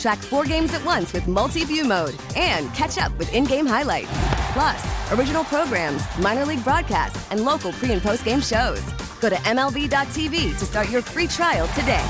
Track 0.00 0.18
four 0.18 0.44
games 0.44 0.72
at 0.72 0.82
once 0.84 1.12
with 1.12 1.28
multi 1.28 1.62
view 1.64 1.84
mode 1.84 2.16
and 2.34 2.72
catch 2.74 2.96
up 2.96 3.16
with 3.18 3.32
in 3.34 3.44
game 3.44 3.66
highlights. 3.66 4.08
Plus, 4.54 5.12
original 5.12 5.44
programs, 5.44 6.02
minor 6.18 6.46
league 6.46 6.64
broadcasts, 6.64 7.30
and 7.30 7.44
local 7.44 7.72
pre 7.72 7.92
and 7.92 8.00
post 8.00 8.24
game 8.24 8.40
shows. 8.40 8.80
Go 9.20 9.28
to 9.28 9.36
MLB.tv 9.36 10.58
to 10.58 10.64
start 10.64 10.88
your 10.88 11.02
free 11.02 11.26
trial 11.26 11.68
today. 11.78 12.04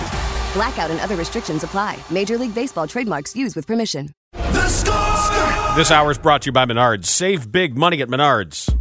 Blackout 0.55 0.91
and 0.93 1.01
other 1.01 1.17
restrictions 1.17 1.65
apply. 1.65 1.99
Major 2.11 2.39
League 2.39 2.55
Baseball 2.55 2.87
trademarks 2.87 3.35
used 3.35 3.57
with 3.57 3.67
permission. 3.67 4.11
The 4.33 4.69
score! 4.69 5.77
This 5.77 5.91
hour 5.91 6.13
is 6.13 6.19
brought 6.19 6.43
to 6.43 6.47
you 6.47 6.53
by 6.53 6.67
Menards. 6.67 7.07
Save 7.07 7.51
big 7.51 7.77
money 7.77 8.01
at 8.03 8.09
Menards. 8.09 8.73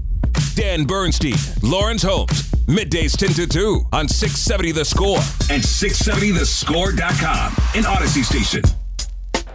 Dan 0.54 0.86
Bernstein, 0.86 1.36
Lawrence 1.64 2.04
Holmes, 2.04 2.52
middays 2.68 3.18
10 3.18 3.30
to 3.30 3.48
2 3.48 3.82
on 3.94 4.08
670 4.08 4.72
The 4.74 4.86
Score 4.86 5.18
and 5.50 5.64
670thescore.com 5.64 7.54
in 7.76 7.84
Audacy 7.86 8.24
Station. 8.24 8.62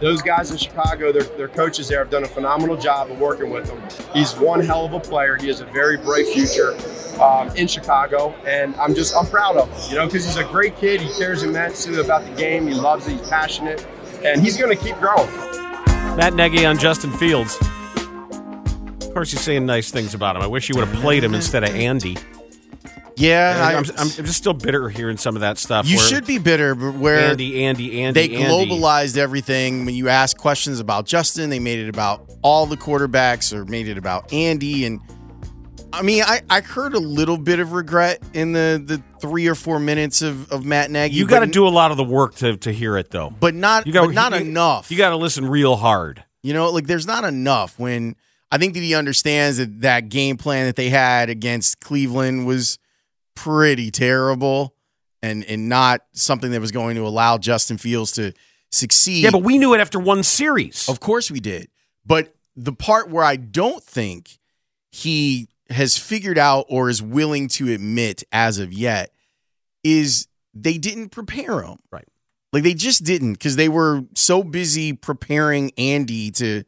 Those 0.01 0.21
guys 0.21 0.51
in 0.51 0.57
Chicago, 0.57 1.11
their, 1.11 1.23
their 1.23 1.47
coaches 1.47 1.87
there 1.87 1.99
have 1.99 2.09
done 2.09 2.23
a 2.23 2.27
phenomenal 2.27 2.75
job 2.75 3.09
of 3.09 3.19
working 3.19 3.49
with 3.49 3.69
him. 3.69 3.81
He's 4.13 4.33
one 4.33 4.59
hell 4.59 4.85
of 4.85 4.93
a 4.93 4.99
player. 4.99 5.37
He 5.37 5.47
has 5.47 5.61
a 5.61 5.65
very 5.65 5.95
bright 5.97 6.27
future 6.27 6.75
um, 7.21 7.49
in 7.55 7.67
Chicago, 7.67 8.35
and 8.45 8.75
I'm 8.75 8.93
just 8.93 9.15
I'm 9.15 9.25
proud 9.25 9.55
of 9.55 9.69
him. 9.69 9.89
You 9.89 9.95
know, 9.97 10.05
because 10.05 10.25
he's 10.25 10.35
a 10.35 10.43
great 10.43 10.75
kid. 10.77 10.99
He 10.99 11.13
cares 11.17 11.43
immensely 11.43 11.99
about 11.99 12.25
the 12.25 12.35
game. 12.35 12.67
He 12.67 12.73
loves 12.73 13.07
it. 13.07 13.17
He's 13.17 13.29
passionate, 13.29 13.87
and 14.23 14.41
he's 14.41 14.57
going 14.57 14.75
to 14.75 14.83
keep 14.83 14.97
growing. 14.97 15.29
Matt 16.17 16.33
Nagy 16.33 16.65
on 16.65 16.77
Justin 16.77 17.11
Fields. 17.11 17.57
Of 19.01 19.13
course, 19.13 19.31
he's 19.31 19.41
saying 19.41 19.65
nice 19.65 19.91
things 19.91 20.13
about 20.13 20.35
him. 20.35 20.41
I 20.41 20.47
wish 20.47 20.67
he 20.67 20.73
would 20.73 20.85
have 20.85 21.01
played 21.01 21.23
him 21.23 21.33
instead 21.33 21.63
of 21.63 21.69
Andy. 21.73 22.17
Yeah, 23.17 23.61
I, 23.63 23.71
am 23.73 23.85
I'm 23.97 24.09
just 24.09 24.33
still 24.37 24.53
bitter 24.53 24.89
hearing 24.89 25.17
some 25.17 25.35
of 25.35 25.41
that 25.41 25.57
stuff. 25.57 25.87
you 25.87 25.97
should 25.97 26.25
be 26.25 26.37
bitter, 26.37 26.75
but 26.75 26.95
where 26.95 27.29
Andy, 27.31 27.63
Andy, 27.65 28.01
Andy. 28.03 28.27
they 28.27 28.35
Andy. 28.35 28.69
globalized 28.69 29.17
everything. 29.17 29.85
When 29.85 29.95
you 29.95 30.09
ask 30.09 30.37
questions 30.37 30.79
about 30.79 31.05
Justin, 31.05 31.49
they 31.49 31.59
made 31.59 31.79
it 31.79 31.89
about 31.89 32.29
all 32.41 32.65
the 32.65 32.77
quarterbacks 32.77 33.53
or 33.53 33.65
made 33.65 33.87
it 33.87 33.97
about 33.97 34.33
Andy. 34.33 34.85
And 34.85 34.99
I 35.93 36.01
mean, 36.01 36.23
I, 36.23 36.41
I 36.49 36.59
heard 36.61 36.93
a 36.93 36.99
little 36.99 37.37
bit 37.37 37.59
of 37.59 37.71
regret 37.71 38.21
in 38.33 38.51
the, 38.51 38.81
the 38.85 39.01
three 39.21 39.47
or 39.47 39.55
four 39.55 39.79
minutes 39.79 40.21
of, 40.21 40.51
of 40.51 40.65
Matt 40.65 40.91
Nagy. 40.91 41.15
You 41.15 41.25
got 41.25 41.39
to 41.39 41.47
do 41.47 41.65
a 41.65 41.69
lot 41.69 41.91
of 41.91 41.97
the 41.97 42.03
work 42.03 42.35
to, 42.35 42.57
to 42.57 42.71
hear 42.71 42.97
it, 42.97 43.11
though. 43.11 43.29
but 43.39 43.55
not 43.55 43.87
You 43.87 43.93
got 43.93 44.07
but 44.07 44.13
not 44.15 44.33
you- 44.33 44.39
enough. 44.39 44.91
You 44.91 44.97
got 44.97 45.11
to 45.11 45.15
listen 45.17 45.47
real 45.47 45.77
hard. 45.77 46.23
You 46.43 46.53
know, 46.53 46.69
like 46.69 46.85
there's 46.85 47.07
not 47.07 47.23
enough 47.23 47.79
when 47.79 48.15
I 48.51 48.57
think 48.57 48.73
that 48.75 48.81
he 48.81 48.93
understands 48.93 49.57
that 49.57 49.81
that 49.81 50.09
game 50.09 50.37
plan 50.37 50.65
that 50.67 50.75
they 50.75 50.89
had 50.89 51.29
against 51.29 51.79
Cleveland 51.79 52.45
was 52.45 52.77
pretty 53.35 53.91
terrible 53.91 54.75
and 55.21 55.43
and 55.45 55.69
not 55.69 56.01
something 56.13 56.51
that 56.51 56.61
was 56.61 56.71
going 56.71 56.95
to 56.95 57.05
allow 57.07 57.37
Justin 57.37 57.77
Fields 57.77 58.13
to 58.13 58.33
succeed. 58.71 59.23
Yeah, 59.23 59.31
but 59.31 59.43
we 59.43 59.57
knew 59.57 59.73
it 59.73 59.79
after 59.79 59.99
one 59.99 60.23
series. 60.23 60.87
Of 60.89 60.99
course 60.99 61.31
we 61.31 61.39
did. 61.39 61.69
But 62.05 62.35
the 62.55 62.73
part 62.73 63.09
where 63.09 63.23
I 63.23 63.35
don't 63.35 63.83
think 63.83 64.39
he 64.91 65.47
has 65.69 65.97
figured 65.97 66.37
out 66.37 66.65
or 66.69 66.89
is 66.89 67.01
willing 67.01 67.47
to 67.49 67.73
admit 67.73 68.23
as 68.31 68.59
of 68.59 68.71
yet 68.71 69.11
is 69.83 70.27
they 70.53 70.77
didn't 70.77 71.09
prepare 71.09 71.61
him. 71.61 71.79
Right. 71.91 72.07
Like 72.53 72.63
they 72.63 72.73
just 72.73 73.03
didn't 73.03 73.33
because 73.33 73.55
they 73.55 73.67
were 73.67 74.03
so 74.15 74.43
busy 74.43 74.93
preparing 74.93 75.71
Andy 75.77 76.31
to 76.31 76.63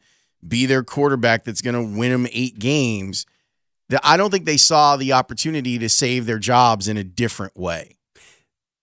be 0.46 0.66
their 0.66 0.84
quarterback 0.84 1.44
that's 1.44 1.62
going 1.62 1.76
to 1.76 1.98
win 1.98 2.12
them 2.12 2.28
eight 2.32 2.60
games 2.60 3.26
that 3.90 4.02
I 4.04 4.18
don't 4.18 4.32
think 4.32 4.46
they 4.46 4.58
saw 4.58 4.98
the 4.98 5.14
opportunity 5.14 5.78
to 5.80 5.90
save 5.90 6.26
their 6.26 6.40
jobs 6.40 6.88
in 6.88 6.98
a 6.98 7.04
different 7.04 7.56
way. 7.58 7.96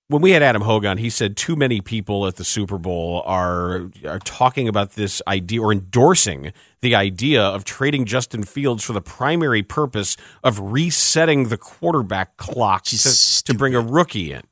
when 0.09 0.20
we 0.22 0.32
had 0.32 0.42
Adam 0.42 0.62
Hogan, 0.62 0.98
he 0.98 1.10
said 1.10 1.37
too 1.37 1.56
many 1.56 1.81
people 1.81 2.26
at 2.26 2.37
the 2.37 2.44
Super 2.44 2.78
Bowl 2.78 3.22
are 3.26 3.91
are 4.06 4.19
talking 4.20 4.69
about 4.69 4.93
this 4.93 5.20
idea 5.26 5.62
or 5.62 5.72
endorsing 5.72 6.53
the 6.82 6.94
idea 6.94 7.43
of 7.43 7.64
trading 7.64 8.04
Justin 8.04 8.43
Fields 8.44 8.84
for 8.84 8.93
the 8.93 9.00
primary 9.00 9.62
purpose 9.62 10.16
of 10.43 10.60
resetting 10.60 11.48
the 11.48 11.56
quarterback 11.56 12.37
clock 12.37 12.84
to, 12.84 13.44
to 13.44 13.54
bring 13.54 13.75
a 13.75 13.81
rookie 13.81 14.32
in. 14.32 14.43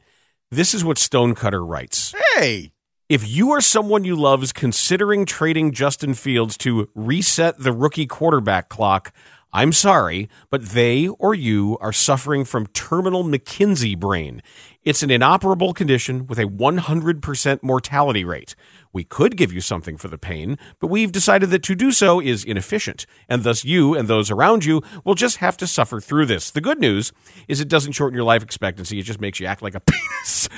This 0.51 0.75
is 0.75 0.85
what 0.85 0.99
Stonecutter 0.99 1.65
writes. 1.65 2.15
Hey, 2.35 2.73
If 3.09 3.29
you 3.29 3.51
are 3.53 3.61
someone 3.61 4.05
you 4.05 4.17
love 4.17 4.43
is 4.43 4.53
considering 4.53 5.27
trading 5.27 5.73
Justin 5.73 6.15
Fields 6.15 6.57
to 6.59 6.89
reset 6.95 7.59
the 7.59 7.73
rookie 7.73 8.07
quarterback 8.07 8.71
clock, 8.71 9.12
I'm 9.55 9.73
sorry, 9.73 10.31
but 10.49 10.71
they 10.71 11.09
or 11.09 11.35
you 11.35 11.77
are 11.83 11.93
suffering 11.93 12.47
from 12.47 12.69
terminal 12.69 13.23
McKinsey 13.23 13.99
brain. 13.99 14.43
It's 14.83 15.03
an 15.03 15.11
inoperable 15.11 15.75
condition 15.75 16.27
with 16.27 16.39
a 16.39 16.47
100% 16.47 17.62
mortality 17.62 18.25
rate. 18.25 18.55
We 18.95 19.05
could 19.05 19.37
give 19.37 19.53
you 19.53 19.61
something 19.61 19.99
for 19.99 20.09
the 20.09 20.17
pain, 20.17 20.57
but 20.81 20.87
we've 20.87 21.12
decided 21.12 21.51
that 21.51 21.62
to 21.65 21.75
do 21.75 21.93
so 21.93 22.19
is 22.19 22.45
inefficient, 22.45 23.05
and 23.29 23.43
thus 23.45 23.62
you 23.62 23.95
and 23.95 24.09
those 24.09 24.31
around 24.31 24.65
you 24.65 24.81
will 25.05 25.15
just 25.15 25.37
have 25.37 25.59
to 25.59 25.67
suffer 25.67 26.01
through 26.01 26.27
this. 26.27 26.51
The 26.51 26.62
good 26.62 26.81
news 26.81 27.12
is 27.47 27.61
it 27.61 27.69
doesn't 27.69 27.93
shorten 27.93 28.17
your 28.17 28.25
life 28.25 28.43
expectancy, 28.43 28.99
it 29.01 29.05
just 29.05 29.21
makes 29.21 29.39
you 29.39 29.47
act 29.47 29.61
like 29.61 29.75
a 29.75 29.81
penis. 29.87 30.49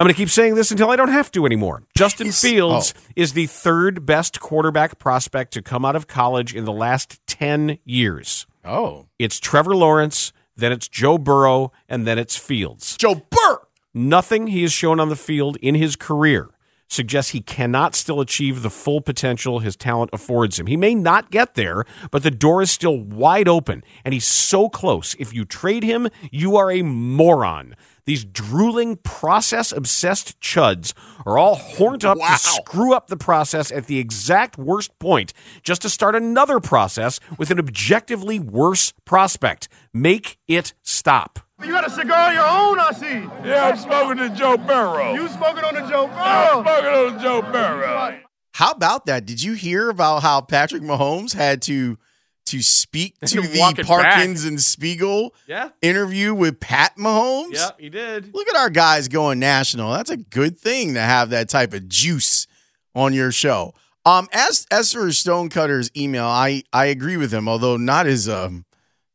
I'm 0.00 0.04
going 0.04 0.14
to 0.14 0.16
keep 0.16 0.30
saying 0.30 0.54
this 0.54 0.70
until 0.70 0.90
I 0.90 0.96
don't 0.96 1.10
have 1.10 1.32
to 1.32 1.44
anymore. 1.44 1.82
Justin 1.96 2.30
Fields 2.30 2.94
oh. 2.96 3.00
is 3.16 3.32
the 3.32 3.46
third 3.46 4.06
best 4.06 4.38
quarterback 4.38 5.00
prospect 5.00 5.54
to 5.54 5.62
come 5.62 5.84
out 5.84 5.96
of 5.96 6.06
college 6.06 6.54
in 6.54 6.64
the 6.64 6.72
last 6.72 7.18
10 7.26 7.78
years. 7.84 8.46
oh, 8.64 9.06
It's 9.18 9.40
Trevor 9.40 9.74
Lawrence, 9.74 10.32
then 10.54 10.70
it's 10.70 10.86
Joe 10.86 11.18
Burrow, 11.18 11.72
and 11.88 12.06
then 12.06 12.16
it's 12.16 12.36
Fields. 12.36 12.96
Joe 12.96 13.26
Burr. 13.28 13.58
Nothing 13.92 14.46
he 14.46 14.62
has 14.62 14.72
shown 14.72 15.00
on 15.00 15.08
the 15.08 15.16
field 15.16 15.56
in 15.56 15.74
his 15.74 15.96
career 15.96 16.50
suggests 16.88 17.32
he 17.32 17.40
cannot 17.40 17.94
still 17.94 18.20
achieve 18.20 18.62
the 18.62 18.70
full 18.70 19.00
potential 19.00 19.60
his 19.60 19.76
talent 19.76 20.10
affords 20.12 20.58
him. 20.58 20.66
He 20.66 20.76
may 20.76 20.94
not 20.94 21.30
get 21.30 21.54
there, 21.54 21.84
but 22.10 22.22
the 22.22 22.30
door 22.30 22.62
is 22.62 22.70
still 22.70 22.98
wide 22.98 23.48
open, 23.48 23.84
and 24.04 24.14
he's 24.14 24.24
so 24.24 24.68
close. 24.68 25.14
If 25.18 25.32
you 25.32 25.44
trade 25.44 25.84
him, 25.84 26.08
you 26.30 26.56
are 26.56 26.70
a 26.70 26.82
moron. 26.82 27.76
These 28.06 28.24
drooling, 28.24 28.96
process 28.96 29.70
obsessed 29.70 30.40
chuds 30.40 30.94
are 31.26 31.36
all 31.36 31.56
horned 31.56 32.06
up 32.06 32.16
to 32.16 32.38
screw 32.38 32.94
up 32.94 33.08
the 33.08 33.18
process 33.18 33.70
at 33.70 33.86
the 33.86 33.98
exact 33.98 34.56
worst 34.56 34.98
point, 34.98 35.34
just 35.62 35.82
to 35.82 35.90
start 35.90 36.14
another 36.14 36.58
process 36.58 37.20
with 37.36 37.50
an 37.50 37.58
objectively 37.58 38.38
worse 38.38 38.94
prospect. 39.04 39.68
Make 39.92 40.38
it 40.48 40.72
stop. 40.82 41.40
You 41.64 41.72
got 41.72 41.86
a 41.86 41.90
cigar 41.90 42.28
of 42.28 42.34
your 42.34 42.44
own, 42.44 42.78
I 42.78 42.92
see. 42.92 43.48
Yeah, 43.48 43.64
I'm 43.70 43.76
smoking 43.76 44.18
the 44.18 44.28
Joe 44.28 44.56
Burrow. 44.56 45.14
You 45.14 45.28
smoking 45.28 45.64
on 45.64 45.74
the 45.74 45.80
Joe 45.88 46.06
I'm 46.14 46.62
smoking 46.64 46.86
on 46.90 47.14
the 47.16 47.20
Joe 47.22 47.42
Burrow. 47.42 48.20
How 48.52 48.72
about 48.72 49.06
that? 49.06 49.26
Did 49.26 49.42
you 49.42 49.54
hear 49.54 49.90
about 49.90 50.22
how 50.22 50.40
Patrick 50.40 50.82
Mahomes 50.82 51.34
had 51.34 51.62
to 51.62 51.98
to 52.46 52.62
speak 52.62 53.18
to 53.20 53.42
the 53.42 53.58
Walk 53.58 53.78
it 53.78 53.86
Parkins 53.86 54.44
and 54.46 54.58
Spiegel 54.58 55.34
Yeah. 55.46 55.68
interview 55.82 56.32
with 56.32 56.60
Pat 56.60 56.96
Mahomes? 56.96 57.52
Yeah, 57.54 57.70
he 57.78 57.90
did. 57.90 58.32
Look 58.32 58.48
at 58.48 58.56
our 58.56 58.70
guys 58.70 59.08
going 59.08 59.38
national. 59.38 59.92
That's 59.92 60.08
a 60.10 60.16
good 60.16 60.58
thing 60.58 60.94
to 60.94 61.00
have 61.00 61.28
that 61.30 61.48
type 61.50 61.74
of 61.74 61.88
juice 61.88 62.46
on 62.94 63.12
your 63.12 63.32
show. 63.32 63.74
Um, 64.06 64.28
as 64.32 64.66
as 64.70 64.92
for 64.92 65.06
Stonecutter's 65.08 65.90
email, 65.96 66.24
I 66.24 66.62
I 66.72 66.86
agree 66.86 67.16
with 67.18 67.32
him, 67.34 67.48
although 67.48 67.76
not 67.76 68.06
as 68.06 68.28
um 68.28 68.64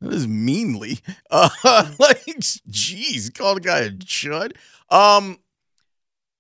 not 0.04 0.14
as 0.14 0.28
meanly. 0.28 1.00
Uh, 1.32 1.90
like, 1.98 2.24
geez, 2.70 3.32
called 3.32 3.58
a 3.58 3.62
guy 3.62 3.80
a 3.80 3.90
chud. 3.90 4.56
Um, 4.90 5.40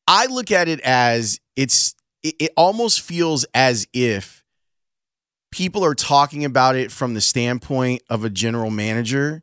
I 0.07 0.27
look 0.27 0.51
at 0.51 0.67
it 0.67 0.79
as 0.81 1.39
it's 1.55 1.95
it, 2.21 2.35
it 2.39 2.51
almost 2.55 3.01
feels 3.01 3.43
as 3.55 3.87
if 3.91 4.43
people 5.51 5.83
are 5.83 5.95
talking 5.95 6.45
about 6.45 6.75
it 6.75 6.91
from 6.91 7.15
the 7.15 7.21
standpoint 7.21 8.03
of 8.09 8.23
a 8.23 8.29
general 8.29 8.69
manager 8.69 9.41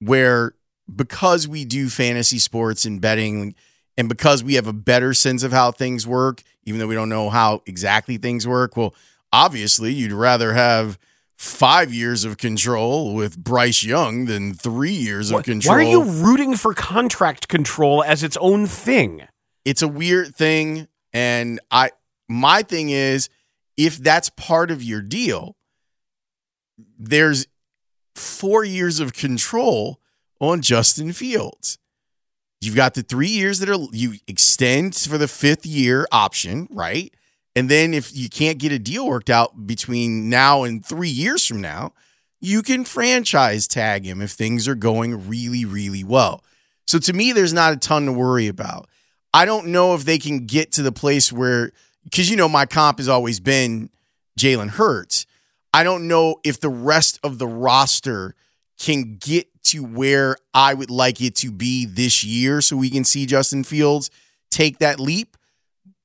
where 0.00 0.54
because 0.94 1.46
we 1.46 1.64
do 1.64 1.88
fantasy 1.88 2.38
sports 2.38 2.84
and 2.84 3.00
betting 3.00 3.54
and 3.96 4.08
because 4.08 4.42
we 4.42 4.54
have 4.54 4.66
a 4.66 4.72
better 4.72 5.12
sense 5.12 5.42
of 5.42 5.52
how 5.52 5.72
things 5.72 6.06
work, 6.06 6.42
even 6.64 6.78
though 6.78 6.86
we 6.86 6.94
don't 6.94 7.08
know 7.08 7.28
how 7.28 7.62
exactly 7.66 8.16
things 8.16 8.46
work, 8.46 8.76
well, 8.76 8.94
obviously 9.32 9.92
you'd 9.92 10.12
rather 10.12 10.54
have 10.54 10.98
five 11.38 11.94
years 11.94 12.24
of 12.24 12.36
control 12.36 13.14
with 13.14 13.38
Bryce 13.38 13.84
Young 13.84 14.24
than 14.24 14.54
three 14.54 14.90
years 14.92 15.30
of 15.30 15.44
control. 15.44 15.76
Why 15.76 15.84
are 15.84 15.88
you 15.88 16.02
rooting 16.02 16.56
for 16.56 16.74
contract 16.74 17.46
control 17.46 18.02
as 18.02 18.24
its 18.24 18.36
own 18.40 18.66
thing? 18.66 19.22
It's 19.64 19.80
a 19.80 19.88
weird 19.88 20.34
thing. 20.34 20.88
And 21.12 21.60
I 21.70 21.92
my 22.28 22.62
thing 22.62 22.90
is 22.90 23.30
if 23.76 23.98
that's 23.98 24.30
part 24.30 24.72
of 24.72 24.82
your 24.82 25.00
deal, 25.00 25.56
there's 26.98 27.46
four 28.16 28.64
years 28.64 28.98
of 28.98 29.12
control 29.12 30.00
on 30.40 30.60
Justin 30.60 31.12
Fields. 31.12 31.78
You've 32.60 32.74
got 32.74 32.94
the 32.94 33.04
three 33.04 33.28
years 33.28 33.60
that 33.60 33.70
are 33.70 33.78
you 33.92 34.14
extend 34.26 34.96
for 34.96 35.16
the 35.16 35.28
fifth 35.28 35.64
year 35.64 36.08
option, 36.10 36.66
right? 36.72 37.14
And 37.56 37.68
then 37.68 37.92
if 37.94 38.14
you 38.14 38.28
can't 38.28 38.58
get 38.58 38.72
a 38.72 38.78
deal 38.78 39.06
worked 39.06 39.30
out 39.30 39.66
between 39.66 40.28
now 40.28 40.62
and 40.62 40.84
three 40.84 41.08
years 41.08 41.44
from 41.44 41.60
now, 41.60 41.92
you 42.40 42.62
can 42.62 42.84
franchise 42.84 43.66
tag 43.66 44.04
him 44.04 44.20
if 44.20 44.30
things 44.30 44.68
are 44.68 44.76
going 44.76 45.28
really, 45.28 45.64
really 45.64 46.04
well. 46.04 46.44
So 46.86 46.98
to 47.00 47.12
me, 47.12 47.32
there's 47.32 47.52
not 47.52 47.72
a 47.72 47.76
ton 47.76 48.06
to 48.06 48.12
worry 48.12 48.46
about. 48.46 48.88
I 49.34 49.44
don't 49.44 49.68
know 49.68 49.94
if 49.94 50.04
they 50.04 50.18
can 50.18 50.46
get 50.46 50.72
to 50.72 50.82
the 50.82 50.92
place 50.92 51.32
where, 51.32 51.72
because 52.04 52.30
you 52.30 52.36
know, 52.36 52.48
my 52.48 52.64
comp 52.64 52.98
has 52.98 53.08
always 53.08 53.40
been 53.40 53.90
Jalen 54.38 54.70
Hurts. 54.70 55.26
I 55.74 55.84
don't 55.84 56.08
know 56.08 56.36
if 56.44 56.60
the 56.60 56.70
rest 56.70 57.18
of 57.22 57.38
the 57.38 57.46
roster 57.46 58.34
can 58.78 59.16
get 59.16 59.48
to 59.64 59.84
where 59.84 60.36
I 60.54 60.72
would 60.72 60.90
like 60.90 61.20
it 61.20 61.34
to 61.36 61.50
be 61.50 61.84
this 61.84 62.24
year 62.24 62.60
so 62.60 62.76
we 62.76 62.88
can 62.88 63.04
see 63.04 63.26
Justin 63.26 63.64
Fields 63.64 64.10
take 64.50 64.78
that 64.78 64.98
leap. 64.98 65.36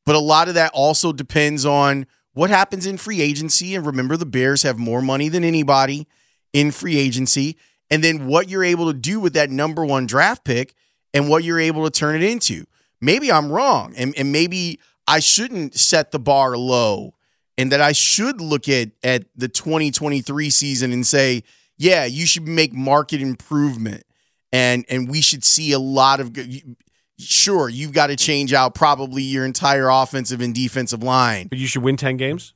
But 0.06 0.16
a 0.16 0.20
lot 0.20 0.48
of 0.48 0.56
that 0.56 0.72
also 0.74 1.14
depends 1.14 1.66
on 1.66 2.06
what 2.34 2.50
happens 2.50 2.86
in 2.86 2.98
free 2.98 3.22
agency. 3.22 3.76
And 3.76 3.86
remember, 3.86 4.18
the 4.18 4.26
Bears 4.26 4.64
have 4.64 4.78
more 4.78 5.02
money 5.02 5.30
than 5.30 5.44
anybody 5.44 6.08
in 6.52 6.72
free 6.72 6.98
agency. 6.98 7.58
And 7.90 8.04
then 8.04 8.28
what 8.28 8.50
you're 8.50 8.64
able 8.64 8.92
to 8.92 8.98
do 8.98 9.20
with 9.20 9.34
that 9.34 9.50
number 9.50 9.86
one 9.86 10.06
draft 10.06 10.44
pick 10.44 10.74
and 11.14 11.30
what 11.30 11.44
you're 11.44 11.60
able 11.60 11.84
to 11.86 11.92
turn 11.92 12.16
it 12.16 12.24
into. 12.24 12.66
Maybe 13.00 13.32
I'm 13.32 13.52
wrong. 13.52 13.94
And, 13.96 14.14
and 14.18 14.32
maybe 14.32 14.80
I 15.08 15.20
shouldn't 15.20 15.76
set 15.76 16.12
the 16.12 16.20
bar 16.20 16.58
low 16.58 17.14
and 17.58 17.72
that 17.72 17.82
I 17.82 17.92
should 17.92 18.42
look 18.42 18.68
at 18.68 18.90
at 19.04 19.26
the 19.36 19.48
2023 19.48 20.50
season 20.50 20.92
and 20.92 21.06
say, 21.06 21.44
yeah, 21.78 22.06
you 22.06 22.26
should 22.26 22.48
make 22.48 22.74
market 22.74 23.22
improvement, 23.22 24.04
and 24.52 24.86
and 24.90 25.10
we 25.10 25.22
should 25.22 25.44
see 25.44 25.72
a 25.72 25.80
lot 25.80 26.20
of 26.20 26.34
good. 26.34 26.76
Sure, 27.20 27.70
you've 27.70 27.94
got 27.94 28.08
to 28.08 28.14
mm-hmm. 28.14 28.26
change 28.26 28.54
out 28.54 28.76
probably 28.76 29.22
your 29.24 29.46
entire 29.46 29.90
offensive 29.90 30.42
and 30.42 30.54
defensive 30.54 31.04
line, 31.04 31.48
but 31.48 31.60
you 31.60 31.68
should 31.68 31.84
win 31.84 31.98
ten 31.98 32.18
games. 32.18 32.54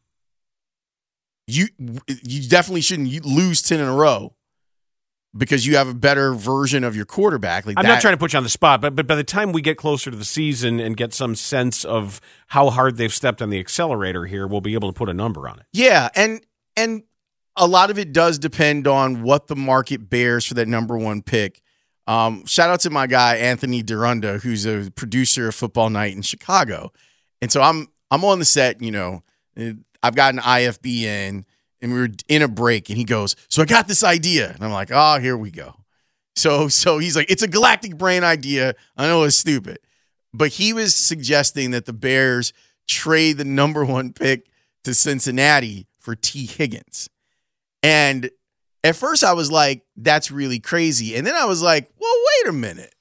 You 1.48 1.68
you 1.78 2.50
definitely 2.50 2.82
shouldn't 2.82 3.26
lose 3.26 3.62
ten 3.62 3.80
in 3.80 3.88
a 3.88 3.96
row 3.96 4.36
because 5.38 5.66
you 5.66 5.78
have 5.78 5.88
a 5.88 5.94
better 5.94 6.34
version 6.34 6.84
of 6.84 6.96
your 6.96 7.06
quarterback. 7.06 7.66
Like 7.66 7.78
I'm 7.78 7.84
that. 7.84 7.90
not 7.90 8.02
trying 8.02 8.14
to 8.14 8.18
put 8.18 8.34
you 8.34 8.38
on 8.38 8.44
the 8.44 8.50
spot, 8.50 8.82
but 8.82 8.96
but 8.96 9.08
by 9.08 9.16
the 9.16 9.24
time 9.24 9.52
we 9.52 9.62
get 9.62 9.78
closer 9.78 10.10
to 10.10 10.18
the 10.18 10.26
season 10.26 10.80
and 10.80 10.98
get 10.98 11.14
some 11.14 11.36
sense 11.36 11.86
of 11.86 12.20
how 12.48 12.70
hard 12.70 12.98
they've 12.98 13.14
stepped 13.14 13.42
on 13.42 13.50
the 13.50 13.60
accelerator 13.60 14.26
here, 14.26 14.48
we'll 14.48 14.62
be 14.62 14.74
able 14.74 14.92
to 14.92 14.98
put 14.98 15.10
a 15.10 15.14
number 15.14 15.48
on 15.48 15.60
it. 15.60 15.66
Yeah, 15.74 16.10
and 16.16 16.42
and 16.76 17.04
a 17.56 17.68
lot 17.68 17.90
of 17.90 17.98
it 17.98 18.14
does 18.14 18.40
depend 18.40 18.88
on 18.88 19.24
what 19.24 19.48
the 19.48 19.56
market 19.56 20.10
bears 20.10 20.46
for 20.46 20.56
that 20.56 20.68
number 20.68 20.98
one 20.98 21.22
pick. 21.22 21.62
Um, 22.08 22.46
shout 22.46 22.70
out 22.70 22.80
to 22.82 22.90
my 22.90 23.06
guy 23.06 23.36
Anthony 23.36 23.84
Durunda, 23.84 24.42
who's 24.42 24.66
a 24.66 24.90
producer 24.92 25.50
of 25.50 25.56
Football 25.56 25.90
Night 25.90 26.16
in 26.16 26.22
Chicago, 26.22 26.92
and 27.42 27.52
so 27.52 27.62
I'm 27.62 27.88
I'm 28.10 28.24
on 28.24 28.40
the 28.40 28.46
set. 28.46 28.82
You 28.82 28.92
know, 28.92 29.24
I've 30.02 30.16
got 30.16 30.34
an 30.34 30.40
IFB 30.40 31.02
in 31.02 31.46
and 31.82 31.94
we 31.94 32.00
were 32.00 32.10
in 32.28 32.42
a 32.42 32.48
break 32.48 32.90
and 32.90 32.98
he 32.98 33.04
goes, 33.04 33.36
"So 33.50 33.62
I 33.62 33.66
got 33.66 33.88
this 33.88 34.04
idea." 34.04 34.52
And 34.52 34.64
I'm 34.64 34.72
like, 34.72 34.90
"Oh, 34.92 35.20
here 35.20 35.38
we 35.38 35.52
go." 35.52 35.76
So 36.36 36.68
so 36.68 36.98
he's 36.98 37.16
like, 37.16 37.30
"It's 37.30 37.44
a 37.44 37.48
galactic 37.48 37.98
brain 37.98 38.24
idea. 38.24 38.76
I 38.96 39.08
know 39.08 39.24
it's 39.24 39.38
stupid." 39.38 39.80
But 40.34 40.54
he 40.54 40.74
was 40.74 40.96
suggesting 40.96 41.72
that 41.72 41.86
the 41.86 41.94
Bears 41.94 42.54
trade 42.88 43.38
the 43.38 43.46
number 43.46 43.84
1 43.84 44.14
pick 44.14 44.50
to 44.84 44.94
Cincinnati 44.94 45.88
for 46.00 46.16
Tee 46.16 46.46
Higgins. 46.46 47.10
And 47.84 48.30
at 48.84 48.96
first 48.96 49.24
I 49.24 49.34
was 49.34 49.52
like, 49.52 49.84
"That's 49.96 50.32
really 50.32 50.60
crazy." 50.60 51.16
And 51.16 51.26
then 51.26 51.36
I 51.36 51.46
was 51.46 51.62
like, 51.62 51.90
"Well, 52.00 52.14
wait 52.44 52.50
a 52.50 52.54
minute." 52.54 52.94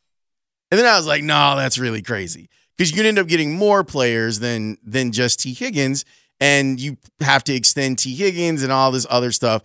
And 0.70 0.78
then 0.78 0.86
I 0.86 0.96
was 0.96 1.06
like, 1.06 1.22
"No, 1.22 1.56
that's 1.56 1.78
really 1.78 2.02
crazy." 2.02 2.48
Because 2.76 2.90
you 2.90 2.96
can 2.96 3.06
end 3.06 3.18
up 3.18 3.26
getting 3.26 3.54
more 3.54 3.84
players 3.84 4.38
than 4.40 4.78
than 4.82 5.12
just 5.12 5.40
Tee 5.40 5.54
Higgins 5.54 6.04
and 6.40 6.78
you 6.80 6.96
have 7.20 7.44
to 7.44 7.54
extend 7.54 7.98
Tee 7.98 8.14
Higgins 8.14 8.62
and 8.62 8.72
all 8.72 8.90
this 8.90 9.06
other 9.08 9.32
stuff. 9.32 9.62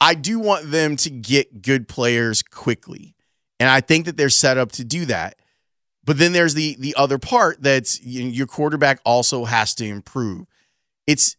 I 0.00 0.14
do 0.14 0.38
want 0.38 0.70
them 0.70 0.96
to 0.96 1.10
get 1.10 1.62
good 1.62 1.88
players 1.88 2.42
quickly. 2.42 3.14
And 3.58 3.68
I 3.68 3.80
think 3.80 4.04
that 4.06 4.16
they're 4.16 4.28
set 4.28 4.58
up 4.58 4.72
to 4.72 4.84
do 4.84 5.06
that. 5.06 5.36
But 6.04 6.18
then 6.18 6.32
there's 6.32 6.54
the 6.54 6.76
the 6.78 6.94
other 6.96 7.18
part 7.18 7.62
that's 7.62 8.00
you 8.02 8.24
know, 8.24 8.30
your 8.30 8.46
quarterback 8.46 9.00
also 9.04 9.44
has 9.44 9.74
to 9.76 9.84
improve. 9.84 10.46
It's 11.06 11.36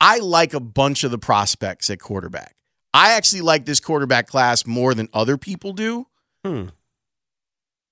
I 0.00 0.18
like 0.18 0.54
a 0.54 0.60
bunch 0.60 1.04
of 1.04 1.10
the 1.10 1.18
prospects 1.18 1.90
at 1.90 2.00
quarterback. 2.00 2.54
I 2.98 3.12
actually 3.12 3.42
like 3.42 3.64
this 3.64 3.78
quarterback 3.78 4.26
class 4.26 4.66
more 4.66 4.92
than 4.92 5.08
other 5.14 5.38
people 5.38 5.72
do. 5.72 6.08
Hmm. 6.44 6.70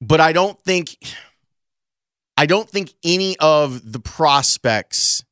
But 0.00 0.20
I 0.20 0.32
don't 0.32 0.60
think 0.60 0.96
I 2.36 2.46
don't 2.46 2.68
think 2.68 2.92
any 3.04 3.36
of 3.38 3.92
the 3.92 4.00
prospects 4.00 5.24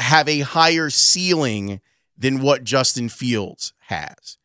have 0.00 0.26
a 0.26 0.40
higher 0.40 0.88
ceiling 0.88 1.82
than 2.16 2.40
what 2.40 2.64
Justin 2.64 3.10
Fields 3.10 3.74
has. 3.88 4.38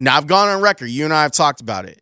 Now, 0.00 0.16
I've 0.16 0.26
gone 0.26 0.48
on 0.48 0.62
record. 0.62 0.86
You 0.86 1.04
and 1.04 1.12
I 1.12 1.22
have 1.22 1.32
talked 1.32 1.60
about 1.60 1.84
it. 1.84 2.00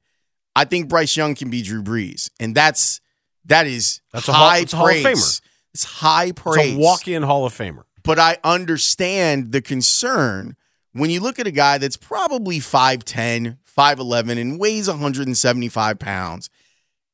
I 0.55 0.67
think 0.67 0.89
Bryce 0.89 1.17
Young 1.17 1.35
can 1.35 1.51
be 1.51 1.63
Drew 1.63 1.83
Brees, 1.83 2.31
and 2.39 2.55
that's 2.55 3.01
that 3.45 3.67
is 3.67 4.03
that's 4.13 4.29
high 4.29 4.59
a, 4.59 4.63
it's 4.63 4.73
praise. 4.73 5.03
Hall 5.03 5.13
of 5.13 5.19
Famer. 5.19 5.41
It's 5.75 5.85
high 5.85 6.31
praise. 6.31 6.69
It's 6.69 6.77
a 6.77 6.79
walk-in 6.79 7.23
Hall 7.25 7.45
of 7.45 7.53
Famer. 7.53 7.83
But 8.05 8.21
I 8.21 8.39
understand 8.45 9.51
the 9.51 9.61
concern 9.61 10.55
when 10.99 11.11
you 11.11 11.21
look 11.21 11.39
at 11.39 11.47
a 11.47 11.51
guy 11.53 11.79
that's 11.79 11.97
probably 11.97 12.59
5'10, 12.59 13.59
5'11, 13.77 14.41
and 14.41 14.59
weighs 14.59 14.89
175 14.89 15.99
pounds, 15.99 16.51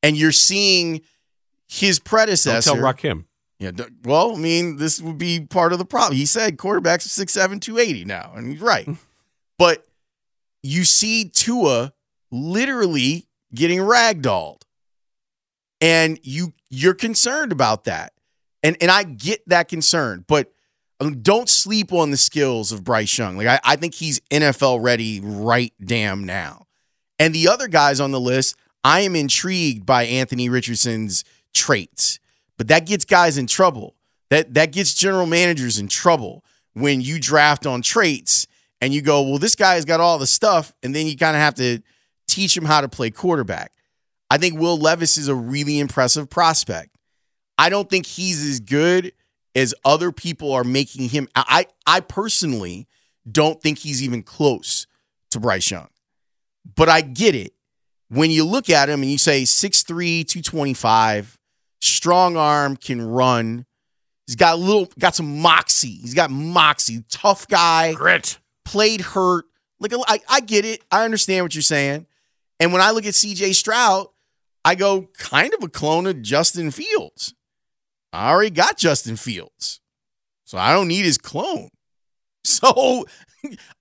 and 0.01 0.17
you're 0.17 0.31
seeing 0.31 1.01
his 1.67 1.99
predecessor. 1.99 2.71
Don't 2.71 2.79
tell 2.79 2.93
Rakim. 2.93 3.25
Yeah, 3.59 3.71
well, 4.03 4.35
I 4.35 4.37
mean, 4.37 4.77
this 4.77 5.01
would 5.01 5.17
be 5.17 5.39
part 5.41 5.71
of 5.71 5.79
the 5.79 5.85
problem. 5.85 6.17
He 6.17 6.25
said 6.25 6.57
quarterbacks 6.57 7.05
are 7.05 7.25
6'7, 7.25 7.61
280 7.61 8.03
now, 8.05 8.33
and 8.35 8.51
he's 8.51 8.61
right. 8.61 8.85
Hmm. 8.85 8.93
but 9.57 9.85
you 10.63 10.85
see 10.85 11.25
Tua 11.25 11.93
literally 12.31 13.27
getting 13.53 13.79
ragdolled. 13.79 14.61
And 15.81 16.17
you 16.23 16.53
you're 16.69 16.93
concerned 16.93 17.51
about 17.51 17.83
that. 17.83 18.13
And 18.63 18.77
and 18.81 18.89
I 18.89 19.03
get 19.03 19.47
that 19.49 19.67
concern, 19.67 20.23
but 20.27 20.52
don't 21.11 21.49
sleep 21.49 21.91
on 21.91 22.11
the 22.11 22.17
skills 22.17 22.71
of 22.71 22.83
Bryce 22.83 23.17
Young. 23.17 23.37
Like 23.37 23.47
I, 23.47 23.59
I 23.63 23.75
think 23.75 23.95
he's 23.95 24.19
NFL 24.31 24.83
ready 24.83 25.21
right 25.23 25.73
damn 25.83 26.23
now. 26.23 26.67
And 27.19 27.33
the 27.33 27.47
other 27.47 27.67
guys 27.67 27.99
on 27.99 28.11
the 28.11 28.19
list, 28.19 28.55
I 28.83 29.01
am 29.01 29.15
intrigued 29.15 29.85
by 29.85 30.03
Anthony 30.05 30.49
Richardson's 30.49 31.23
traits. 31.53 32.19
But 32.57 32.67
that 32.67 32.85
gets 32.85 33.05
guys 33.05 33.37
in 33.37 33.47
trouble. 33.47 33.95
That 34.29 34.53
that 34.53 34.71
gets 34.71 34.93
general 34.93 35.25
managers 35.25 35.79
in 35.79 35.87
trouble 35.87 36.43
when 36.73 37.01
you 37.01 37.19
draft 37.19 37.65
on 37.65 37.81
traits 37.81 38.47
and 38.81 38.93
you 38.93 39.01
go, 39.01 39.21
well, 39.21 39.37
this 39.37 39.55
guy's 39.55 39.85
got 39.85 40.01
all 40.01 40.17
the 40.17 40.27
stuff, 40.27 40.73
and 40.83 40.93
then 40.93 41.07
you 41.07 41.15
kind 41.15 41.37
of 41.37 41.41
have 41.41 41.55
to 41.55 41.79
teach 42.27 42.57
him 42.57 42.65
how 42.65 42.81
to 42.81 42.89
play 42.89 43.09
quarterback. 43.09 43.71
I 44.29 44.37
think 44.37 44.59
Will 44.59 44.77
Levis 44.77 45.17
is 45.17 45.27
a 45.27 45.35
really 45.35 45.79
impressive 45.79 46.29
prospect. 46.29 46.97
I 47.57 47.69
don't 47.69 47.89
think 47.89 48.05
he's 48.05 48.43
as 48.43 48.59
good 48.59 49.13
as 49.55 49.73
other 49.85 50.11
people 50.11 50.51
are 50.51 50.63
making 50.63 51.09
him. 51.09 51.27
I 51.35 51.67
I 51.85 51.99
personally 51.99 52.87
don't 53.29 53.61
think 53.61 53.79
he's 53.79 54.03
even 54.03 54.23
close 54.23 54.87
to 55.31 55.39
Bryce 55.39 55.69
Young. 55.69 55.89
But 56.75 56.89
I 56.89 57.01
get 57.01 57.35
it. 57.35 57.53
When 58.09 58.31
you 58.31 58.45
look 58.45 58.69
at 58.69 58.89
him 58.89 59.01
and 59.01 59.11
you 59.11 59.17
say 59.17 59.43
6'3, 59.43 59.85
225, 60.27 61.37
strong 61.81 62.37
arm, 62.37 62.75
can 62.75 63.01
run. 63.01 63.65
He's 64.27 64.35
got 64.35 64.53
a 64.53 64.57
little, 64.57 64.87
got 64.99 65.15
some 65.15 65.41
moxie. 65.41 65.97
He's 65.97 66.13
got 66.13 66.29
moxie, 66.29 67.03
tough 67.09 67.47
guy. 67.47 67.93
Grit. 67.93 68.37
Played 68.65 69.01
hurt. 69.01 69.45
Like 69.79 69.93
I, 70.07 70.19
I 70.29 70.39
get 70.39 70.63
it. 70.63 70.83
I 70.91 71.03
understand 71.03 71.43
what 71.43 71.55
you're 71.55 71.61
saying. 71.61 72.05
And 72.59 72.71
when 72.71 72.81
I 72.81 72.91
look 72.91 73.05
at 73.05 73.13
CJ 73.13 73.55
Stroud, 73.55 74.07
I 74.63 74.75
go 74.75 75.09
kind 75.17 75.53
of 75.53 75.63
a 75.63 75.67
clone 75.67 76.05
of 76.07 76.21
Justin 76.21 76.71
Fields. 76.71 77.33
I 78.13 78.29
already 78.29 78.51
got 78.51 78.77
Justin 78.77 79.15
Fields. 79.15 79.81
So 80.45 80.57
I 80.57 80.71
don't 80.71 80.87
need 80.87 81.05
his 81.05 81.17
clone. 81.17 81.69
So 82.45 83.05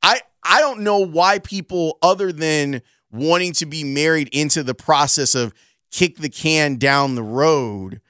I 0.05 0.21
I 0.45 0.61
don't 0.61 0.83
know 0.83 0.99
why 0.99 1.41
people 1.41 1.99
other 2.01 2.31
than 2.31 2.81
wanting 3.11 3.55
to 3.55 3.67
be 3.67 3.83
married 3.83 4.29
into 4.33 4.63
the 4.63 4.73
process 4.73 5.35
of 5.35 5.53
kick 5.91 6.19
the 6.19 6.29
can 6.29 6.77
down 6.77 7.17
the 7.17 7.25
road. 7.25 8.01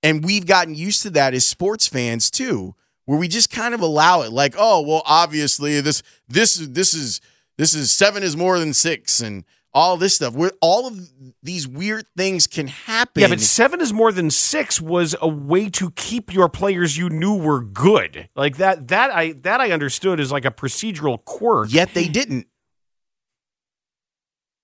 And 0.00 0.24
we've 0.24 0.46
gotten 0.46 0.76
used 0.76 1.02
to 1.02 1.10
that 1.10 1.34
as 1.34 1.48
sports 1.48 1.88
fans 1.88 2.30
too, 2.30 2.76
where 3.06 3.18
we 3.18 3.26
just 3.26 3.50
kind 3.50 3.74
of 3.74 3.80
allow 3.80 4.22
it 4.22 4.30
like, 4.30 4.54
oh, 4.56 4.82
well, 4.82 5.02
obviously 5.04 5.80
this 5.80 6.04
this 6.28 6.54
this 6.54 6.94
is 6.94 7.20
this 7.58 7.74
is 7.74 7.90
seven 7.90 8.22
is 8.22 8.36
more 8.36 8.60
than 8.60 8.72
six 8.72 9.20
and 9.20 9.44
all 9.74 9.96
this 9.96 10.16
stuff. 10.16 10.34
Where 10.34 10.52
all 10.60 10.86
of 10.86 10.98
these 11.42 11.66
weird 11.66 12.06
things 12.16 12.46
can 12.46 12.68
happen. 12.68 13.20
Yeah, 13.20 13.28
but 13.28 13.40
seven 13.40 13.80
is 13.80 13.92
more 13.92 14.12
than 14.12 14.30
six 14.30 14.80
was 14.80 15.14
a 15.20 15.28
way 15.28 15.70
to 15.70 15.90
keep 15.92 16.32
your 16.32 16.48
players 16.48 16.96
you 16.96 17.08
knew 17.08 17.36
were 17.36 17.62
good. 17.62 18.28
Like 18.34 18.58
that 18.58 18.88
that 18.88 19.10
I 19.10 19.32
that 19.42 19.60
I 19.60 19.70
understood 19.70 20.20
as 20.20 20.32
like 20.32 20.44
a 20.44 20.50
procedural 20.50 21.24
quirk. 21.24 21.72
Yet 21.72 21.94
they 21.94 22.08
didn't. 22.08 22.46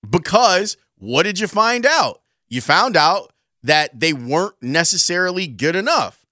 Because 0.07 0.77
what 0.97 1.23
did 1.23 1.39
you 1.39 1.47
find 1.47 1.85
out? 1.85 2.21
You 2.47 2.61
found 2.61 2.97
out 2.97 3.33
that 3.63 3.99
they 3.99 4.13
weren't 4.13 4.55
necessarily 4.61 5.47
good 5.47 5.75
enough. 5.75 6.25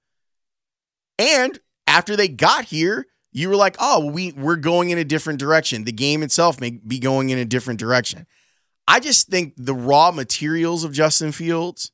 And 1.20 1.60
after 1.86 2.16
they 2.16 2.28
got 2.28 2.66
here, 2.66 3.08
you 3.32 3.50
were 3.50 3.56
like, 3.56 3.76
oh, 3.80 4.06
we, 4.06 4.32
we're 4.32 4.56
going 4.56 4.90
in 4.90 4.98
a 4.98 5.04
different 5.04 5.40
direction. 5.40 5.84
The 5.84 5.92
game 5.92 6.24
itself 6.24 6.60
may 6.60 6.72
be 6.72 7.00
going 7.00 7.30
in 7.30 7.38
a 7.38 7.46
different 7.46 7.80
direction. 7.80 8.26
I 8.88 9.00
just 9.00 9.27
think 9.27 9.53
the 9.58 9.74
raw 9.74 10.12
materials 10.12 10.84
of 10.84 10.94
Justin 10.94 11.32
Fields, 11.32 11.91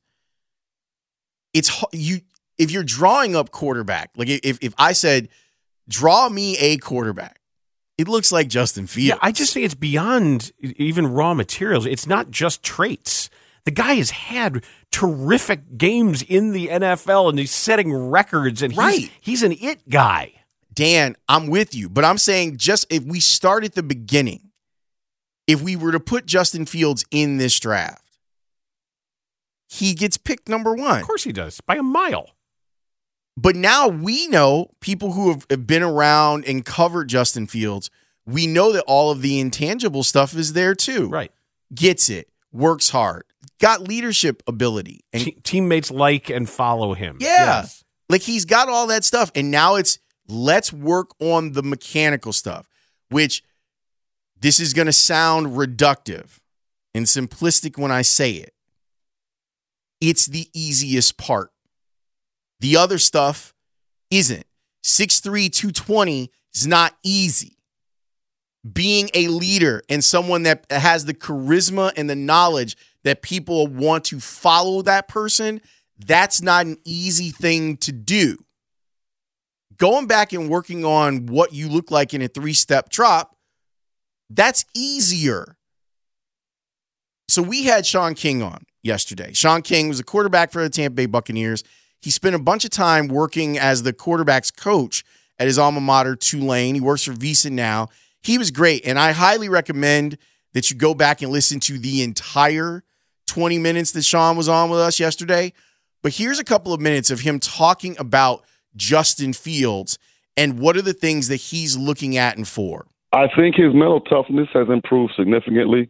it's 1.54 1.84
you 1.92 2.22
if 2.58 2.72
you're 2.72 2.84
drawing 2.84 3.36
up 3.36 3.52
quarterback, 3.52 4.12
like 4.16 4.30
if 4.30 4.60
if 4.62 4.74
I 4.78 4.94
said, 4.94 5.30
draw 5.88 6.30
me 6.30 6.58
a 6.58 6.78
quarterback, 6.78 7.40
it 7.98 8.08
looks 8.08 8.32
like 8.32 8.48
Justin 8.48 8.88
Fields. 8.88 9.08
Yeah, 9.10 9.18
I 9.22 9.32
just 9.32 9.54
think 9.54 9.66
it's 9.66 9.76
beyond 9.76 10.52
even 10.60 11.08
raw 11.08 11.34
materials. 11.34 11.86
It's 11.86 12.08
not 12.08 12.32
just 12.32 12.64
traits. 12.64 13.30
The 13.66 13.72
guy 13.72 13.94
has 13.96 14.10
had 14.10 14.64
terrific 14.92 15.78
games 15.78 16.22
in 16.22 16.52
the 16.52 16.68
NFL 16.68 17.30
and 17.30 17.40
he's 17.40 17.52
setting 17.52 17.94
records 17.94 18.62
and 18.62 18.76
right. 18.76 19.00
he's, 19.00 19.10
he's 19.22 19.44
an 19.44 19.54
it 19.54 19.90
guy. 19.90 20.34
Dan, 20.74 21.16
I'm 21.30 21.48
with 21.48 21.74
you, 21.74 21.88
but 21.88 22.04
I'm 22.04 22.18
saying 22.18 22.58
just 22.58 22.86
if 22.90 23.04
we 23.04 23.20
start 23.20 23.64
at 23.64 23.74
the 23.74 23.84
beginning, 23.84 24.50
if 25.48 25.62
we 25.62 25.76
were 25.76 25.92
to 25.92 26.00
put 26.00 26.26
Justin 26.26 26.66
Fields 26.66 27.06
in 27.12 27.38
this 27.38 27.60
draft, 27.60 28.04
he 29.68 29.94
gets 29.94 30.18
picked 30.18 30.48
number 30.48 30.74
one. 30.74 31.02
Of 31.02 31.08
course 31.08 31.24
he 31.24 31.32
does, 31.32 31.60
by 31.62 31.76
a 31.76 31.84
mile. 31.84 32.32
But 33.36 33.56
now 33.56 33.88
we 33.88 34.28
know 34.28 34.72
people 34.80 35.14
who 35.14 35.30
have 35.30 35.68
been 35.68 35.82
around 35.82 36.46
and 36.46 36.64
covered 36.64 37.10
Justin 37.10 37.48
Fields, 37.48 37.90
we 38.26 38.46
know 38.46 38.72
that 38.72 38.84
all 38.88 39.12
of 39.12 39.22
the 39.22 39.40
intangible 39.40 40.04
stuff 40.04 40.36
is 40.36 40.54
there 40.54 40.76
too. 40.76 41.10
Right. 41.10 41.32
Gets 41.74 42.10
it, 42.10 42.30
works 42.52 42.92
hard, 42.92 43.24
got 43.60 43.82
leadership 43.82 44.44
ability. 44.46 45.02
And 45.12 45.24
Te- 45.24 45.32
teammates 45.44 45.90
like 45.90 46.30
and 46.30 46.48
follow 46.48 46.94
him. 46.94 47.18
Yeah. 47.20 47.62
Yes. 47.62 47.84
Like 48.10 48.22
he's 48.22 48.46
got 48.46 48.70
all 48.70 48.88
that 48.88 49.04
stuff. 49.04 49.32
And 49.34 49.50
now 49.50 49.76
it's 49.76 49.98
let's 50.28 50.72
work 50.72 51.10
on 51.20 51.54
the 51.54 51.64
mechanical 51.64 52.34
stuff, 52.34 52.70
which 53.10 53.44
this 54.44 54.60
is 54.60 54.74
going 54.74 54.88
to 54.88 54.94
sound 54.94 55.48
reductive 55.56 56.40
and 56.94 57.06
simplistic 57.06 57.78
when 57.78 57.92
I 57.92 58.02
say 58.02 58.32
it. 58.32 58.54
It's 60.02 60.26
the 60.26 60.50
easiest 60.54 61.18
part. 61.18 61.52
The 62.60 62.76
other 62.76 62.98
stuff 62.98 63.54
isn't. 64.12 64.46
6'3, 64.84 65.50
220 65.50 66.30
is 66.54 66.68
not 66.68 66.94
easy. 67.04 67.56
Being 68.70 69.10
a 69.14 69.30
leader 69.30 69.82
and 69.88 70.04
someone 70.04 70.44
that 70.44 70.66
has 70.70 71.06
the 71.06 71.14
charisma 71.14 71.94
and 71.96 72.10
the 72.10 72.16
knowledge 72.16 72.76
that 73.06 73.22
people 73.22 73.68
want 73.68 74.04
to 74.06 74.20
follow 74.20 74.82
that 74.82 75.08
person, 75.08 75.62
that's 75.98 76.42
not 76.42 76.66
an 76.66 76.76
easy 76.84 77.30
thing 77.30 77.78
to 77.78 77.94
do. 77.94 78.44
Going 79.78 80.06
back 80.06 80.34
and 80.34 80.50
working 80.50 80.84
on 80.84 81.28
what 81.28 81.54
you 81.54 81.70
look 81.70 81.92
like 81.92 82.14
in 82.14 82.22
a 82.22 82.28
three 82.28 82.54
step 82.54 82.90
drop, 82.90 83.33
that's 84.30 84.66
easier. 84.74 85.58
So 87.28 87.42
we 87.42 87.64
had 87.64 87.86
Shaun 87.86 88.16
King 88.16 88.42
on 88.44 88.66
yesterday. 88.84 89.34
Shaun 89.34 89.62
King 89.62 89.88
was 89.88 90.00
a 90.00 90.04
quarterback 90.04 90.52
for 90.52 90.62
the 90.62 90.70
Tampa 90.70 90.96
Bay 90.96 91.06
Buccaneers. 91.06 91.64
He 92.02 92.12
spent 92.12 92.36
a 92.36 92.40
bunch 92.40 92.66
of 92.66 92.72
time 92.72 93.08
working 93.08 93.58
as 93.58 93.84
the 93.84 93.94
quarterback's 93.94 94.52
coach 94.52 95.04
at 95.40 95.48
his 95.48 95.58
alma 95.58 95.82
mater, 95.82 96.16
Tulane. 96.16 96.76
He 96.76 96.82
works 96.82 97.04
for 97.04 97.14
Visa 97.14 97.50
now. 97.50 97.88
He 98.22 98.38
was 98.38 98.52
great, 98.52 98.86
and 98.86 99.00
I 99.00 99.12
highly 99.12 99.50
recommend 99.50 100.18
that 100.54 100.70
you 100.70 100.78
go 100.78 100.94
back 100.94 101.22
and 101.22 101.32
listen 101.32 101.60
to 101.62 101.78
the 101.78 102.04
entire 102.04 102.84
20 103.28 103.58
minutes 103.58 103.92
that 103.94 104.04
Shaun 104.04 104.38
was 104.38 104.50
on 104.50 104.70
with 104.70 104.80
us 104.80 105.00
yesterday. 105.00 105.54
But 106.02 106.14
here's 106.14 106.40
a 106.40 106.44
couple 106.44 106.74
of 106.74 106.82
minutes 106.82 107.10
of 107.10 107.22
him 107.22 107.40
talking 107.40 107.96
about 107.98 108.44
Justin 108.76 109.34
Fields 109.34 109.98
and 110.36 110.60
what 110.60 110.78
are 110.78 110.82
the 110.82 110.94
things 110.94 111.30
that 111.30 111.38
he's 111.38 111.78
looking 111.78 112.18
at 112.18 112.38
and 112.38 112.48
for. 112.48 112.86
I 113.14 113.28
think 113.36 113.56
his 113.56 113.76
mental 113.76 114.02
toughness 114.02 114.48
has 114.54 114.68
improved 114.70 115.14
significantly. 115.16 115.88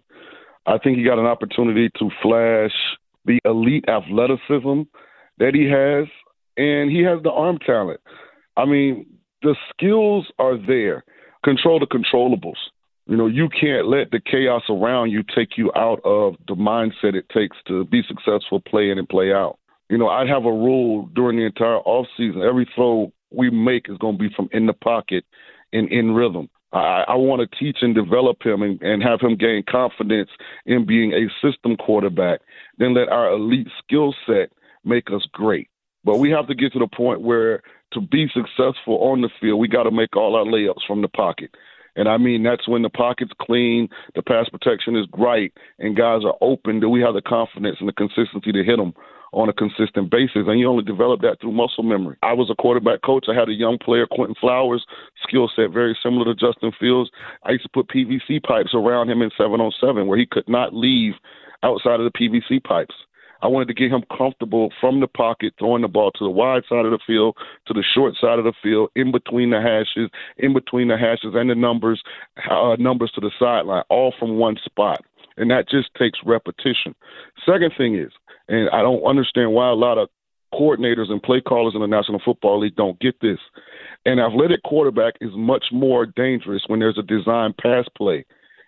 I 0.66 0.78
think 0.78 0.98
he 0.98 1.06
got 1.06 1.20
an 1.20 1.26
opportunity 1.26 1.90
to 1.98 2.10
flash 2.22 2.74
the 3.24 3.40
elite 3.46 3.86
athleticism 3.88 4.82
that 5.38 5.56
he 5.56 5.64
has, 5.70 6.08
and 6.58 6.92
he 6.92 7.02
has 7.04 7.24
the 7.24 7.32
arm 7.32 7.60
talent. 7.60 8.02
I 8.58 8.66
mean, 8.66 9.06
the 9.42 9.56
skills 9.70 10.28
are 10.38 10.58
there. 10.58 11.06
Control 11.46 11.80
the 11.80 11.88
controllables. 11.88 12.60
You 13.08 13.16
know, 13.16 13.28
you 13.28 13.48
can't 13.50 13.88
let 13.88 14.12
the 14.12 14.20
chaos 14.20 14.64
around 14.70 15.12
you 15.12 15.24
take 15.36 15.58
you 15.58 15.72
out 15.78 16.02
of 16.04 16.36
the 16.48 16.56
mindset 16.56 17.16
it 17.16 17.30
takes 17.30 17.56
to 17.68 17.86
be 17.86 18.02
successful 18.06 18.60
play 18.60 18.90
in 18.90 18.98
and 18.98 19.08
play 19.08 19.32
out. 19.32 19.60
You 19.90 19.98
know, 19.98 20.10
I 20.10 20.26
have 20.26 20.46
a 20.46 20.52
rule 20.52 21.10
during 21.16 21.38
the 21.38 21.46
entire 21.46 21.78
off 21.80 22.08
season. 22.18 22.42
Every 22.42 22.70
throw 22.76 23.14
we 23.32 23.50
make 23.50 23.90
is 23.90 23.98
going 23.98 24.18
to 24.18 24.24
be 24.24 24.34
from 24.36 24.50
in 24.52 24.66
the 24.66 24.74
pocket 24.74 25.24
and 25.72 25.90
in 25.90 26.14
rhythm. 26.14 26.50
I, 26.74 27.06
I 27.08 27.16
want 27.16 27.42
to 27.42 27.58
teach 27.58 27.78
and 27.82 27.94
develop 27.94 28.44
him 28.44 28.62
and, 28.62 28.82
and 28.82 29.04
have 29.04 29.22
him 29.22 29.38
gain 29.38 29.64
confidence 29.70 30.30
in 30.66 30.86
being 30.86 31.14
a 31.14 31.30
system 31.46 31.78
quarterback. 31.78 32.42
Then 32.78 32.96
let 32.96 33.10
our 33.10 33.32
elite 33.32 33.68
skill 33.84 34.16
set 34.26 34.52
make 34.84 35.10
us 35.12 35.26
great. 35.32 35.70
But 36.04 36.18
we 36.18 36.32
have 36.32 36.48
to 36.48 36.56
get 36.56 36.74
to 36.74 36.80
the 36.80 36.88
point 36.88 37.22
where 37.22 37.62
to 37.94 38.02
be 38.02 38.28
successful 38.34 38.98
on 39.04 39.22
the 39.22 39.30
field, 39.40 39.60
we 39.60 39.68
got 39.68 39.84
to 39.84 39.92
make 39.92 40.16
all 40.16 40.36
our 40.36 40.46
layups 40.46 40.86
from 40.88 41.02
the 41.02 41.08
pocket. 41.08 41.52
And 41.96 42.10
I 42.10 42.18
mean, 42.18 42.42
that's 42.42 42.68
when 42.68 42.82
the 42.82 42.90
pocket's 42.90 43.32
clean, 43.40 43.88
the 44.16 44.24
pass 44.24 44.50
protection 44.50 44.96
is 44.96 45.06
right, 45.16 45.54
and 45.78 45.96
guys 45.96 46.22
are 46.26 46.36
open. 46.42 46.80
Do 46.80 46.90
we 46.90 47.02
have 47.02 47.14
the 47.14 47.22
confidence 47.22 47.78
and 47.80 47.88
the 47.88 47.94
consistency 47.94 48.52
to 48.52 48.64
hit 48.64 48.78
them 48.78 48.94
on 49.34 49.50
a 49.50 49.54
consistent 49.54 50.10
basis? 50.10 50.48
And 50.48 50.60
you 50.60 50.70
only 50.70 50.84
develop 50.84 51.22
that 51.22 51.38
through 51.42 51.52
muscle 51.52 51.84
memory. 51.84 52.18
I 52.24 52.34
was 52.34 52.50
a 52.50 52.56
quarterback 52.56 53.02
coach. 53.02 53.26
I 53.30 53.34
had 53.38 53.50
a 53.50 53.54
young 53.54 53.78
player, 53.78 54.08
Quinton 54.08 54.36
Flowers, 54.40 54.86
skill 55.28 55.50
set 55.56 55.72
very 55.72 55.98
similar 56.02 56.26
to 56.26 56.36
Justin 56.36 56.72
Fields. 56.80 57.10
I 57.44 57.52
used 57.52 57.64
to 57.64 57.70
put 57.70 57.90
PVC 57.90 58.42
pipes 58.44 58.74
around 58.74 59.10
him 59.10 59.22
in 59.22 59.32
seven 59.38 59.60
on 59.60 59.72
seven, 59.82 60.08
where 60.08 60.18
he 60.18 60.26
could 60.26 60.48
not 60.48 60.74
leave 60.74 61.14
outside 61.64 62.00
of 62.00 62.12
the 62.12 62.18
PVC 62.18 62.64
pipes. 62.64 62.96
I 63.44 63.48
wanted 63.48 63.68
to 63.68 63.74
get 63.74 63.92
him 63.92 64.04
comfortable 64.18 64.72
from 64.80 65.02
the 65.02 65.08
pocket, 65.08 65.54
throwing 65.60 65.82
the 65.82 65.90
ball 65.90 66.12
to 66.12 66.24
the 66.24 66.30
wide 66.30 66.64
side 66.70 66.86
of 66.86 66.92
the 66.92 67.00
field, 67.06 67.36
to 67.68 67.74
the 67.74 67.84
short 67.84 68.14
side 68.16 68.40
of 68.40 68.46
the 68.46 68.54
field, 68.64 68.90
in 68.96 69.12
between 69.12 69.50
the 69.50 69.60
hashes, 69.60 70.10
in 70.38 70.54
between 70.54 70.88
the 70.88 70.98
hashes 70.98 71.34
and 71.36 71.50
the 71.50 71.56
numbers, 71.56 72.02
uh, 72.50 72.78
numbers 72.80 73.12
to 73.16 73.22
the 73.22 73.32
sideline, 73.38 73.84
all 73.90 74.14
from 74.18 74.38
one 74.38 74.56
spot. 74.64 75.04
And 75.38 75.50
that 75.52 75.70
just 75.70 75.90
takes 75.98 76.20
repetition. 76.26 76.96
Second 77.46 77.72
thing 77.78 77.96
is, 77.96 78.12
and 78.48 78.70
I 78.70 78.82
don't 78.82 79.04
understand 79.04 79.54
why 79.54 79.70
a 79.70 79.76
lot 79.76 79.98
of 79.98 80.10
coordinators 80.54 81.10
and 81.10 81.22
play 81.22 81.42
callers 81.42 81.74
in 81.74 81.82
the 81.82 81.88
National 81.88 82.22
Football 82.24 82.60
League 82.60 82.76
don't 82.76 83.00
get 83.00 83.20
this. 83.22 83.40
An 84.06 84.20
athletic 84.20 84.62
quarterback 84.64 85.16
is 85.22 85.32
much 85.34 85.66
more 85.72 86.06
dangerous 86.06 86.64
when 86.68 86.80
there's 86.80 86.98
a 86.98 87.04
design 87.04 87.54
pass 87.60 87.86
play 87.98 88.26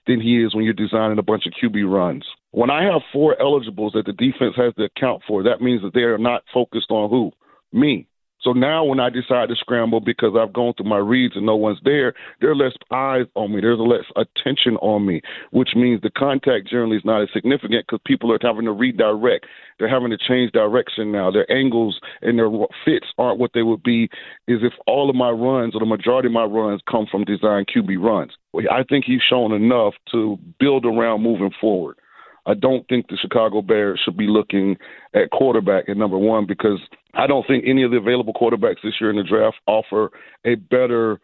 than 0.07 0.21
he 0.21 0.43
is 0.43 0.55
when 0.55 0.63
you're 0.63 0.73
designing 0.73 1.19
a 1.19 1.23
bunch 1.23 1.45
of 1.45 1.53
QB 1.53 1.91
runs. 1.91 2.25
When 2.51 2.69
I 2.69 2.83
have 2.83 3.01
four 3.11 3.39
eligibles 3.41 3.93
that 3.93 4.05
the 4.05 4.13
defense 4.13 4.55
has 4.55 4.73
to 4.75 4.85
account 4.85 5.23
for, 5.27 5.43
that 5.43 5.61
means 5.61 5.81
that 5.81 5.93
they 5.93 6.01
are 6.01 6.17
not 6.17 6.43
focused 6.53 6.89
on 6.89 7.09
who? 7.09 7.31
Me. 7.77 8.07
So 8.45 8.53
now 8.53 8.83
when 8.83 8.99
I 8.99 9.09
decide 9.09 9.49
to 9.49 9.55
scramble 9.55 9.99
because 9.99 10.35
I've 10.39 10.53
gone 10.53 10.75
through 10.77 10.87
my 10.87 10.99
reads 10.99 11.35
and 11.35 11.47
no 11.47 11.55
one's 11.55 11.79
there, 11.83 12.13
there 12.39 12.51
are 12.51 12.55
less 12.55 12.73
eyes 12.91 13.25
on 13.33 13.55
me. 13.55 13.59
There's 13.59 13.79
less 13.79 14.05
attention 14.15 14.77
on 14.77 15.03
me, 15.07 15.21
which 15.49 15.69
means 15.75 16.01
the 16.01 16.11
contact 16.11 16.69
generally 16.69 16.97
is 16.97 17.03
not 17.03 17.23
as 17.23 17.29
significant 17.33 17.87
because 17.87 17.99
people 18.05 18.31
are 18.31 18.37
having 18.39 18.65
to 18.65 18.71
redirect. 18.71 19.47
They're 19.79 19.89
having 19.89 20.11
to 20.11 20.17
change 20.17 20.51
direction 20.51 21.11
now. 21.11 21.31
Their 21.31 21.51
angles 21.51 21.99
and 22.21 22.37
their 22.37 22.51
fits 22.85 23.07
aren't 23.17 23.39
what 23.39 23.51
they 23.55 23.63
would 23.63 23.81
be 23.81 24.03
is 24.47 24.59
if 24.61 24.73
all 24.85 25.09
of 25.09 25.15
my 25.15 25.31
runs 25.31 25.73
or 25.73 25.79
the 25.79 25.87
majority 25.87 26.27
of 26.27 26.33
my 26.33 26.43
runs 26.43 26.81
come 26.89 27.07
from 27.09 27.23
design 27.25 27.65
QB 27.65 27.99
runs. 27.99 28.33
I 28.71 28.83
think 28.87 29.05
he's 29.05 29.21
shown 29.27 29.53
enough 29.53 29.95
to 30.11 30.37
build 30.59 30.85
around 30.85 31.23
moving 31.23 31.51
forward. 31.59 31.97
I 32.45 32.53
don't 32.53 32.87
think 32.87 33.07
the 33.07 33.17
Chicago 33.17 33.61
Bears 33.61 33.99
should 34.05 34.17
be 34.17 34.27
looking 34.27 34.77
at 35.15 35.31
quarterback 35.31 35.89
at 35.89 35.97
number 35.97 36.17
one 36.17 36.45
because 36.45 36.79
I 37.15 37.27
don't 37.27 37.47
think 37.47 37.63
any 37.65 37.83
of 37.83 37.91
the 37.91 37.97
available 37.97 38.33
quarterbacks 38.33 38.81
this 38.83 38.93
year 38.99 39.09
in 39.09 39.15
the 39.15 39.23
draft 39.23 39.57
offer 39.67 40.11
a 40.45 40.55
better 40.55 41.19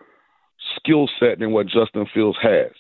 skill 0.77 1.10
set 1.19 1.39
than 1.39 1.51
what 1.51 1.67
Justin 1.67 2.05
Fields 2.13 2.38
has. 2.41 2.71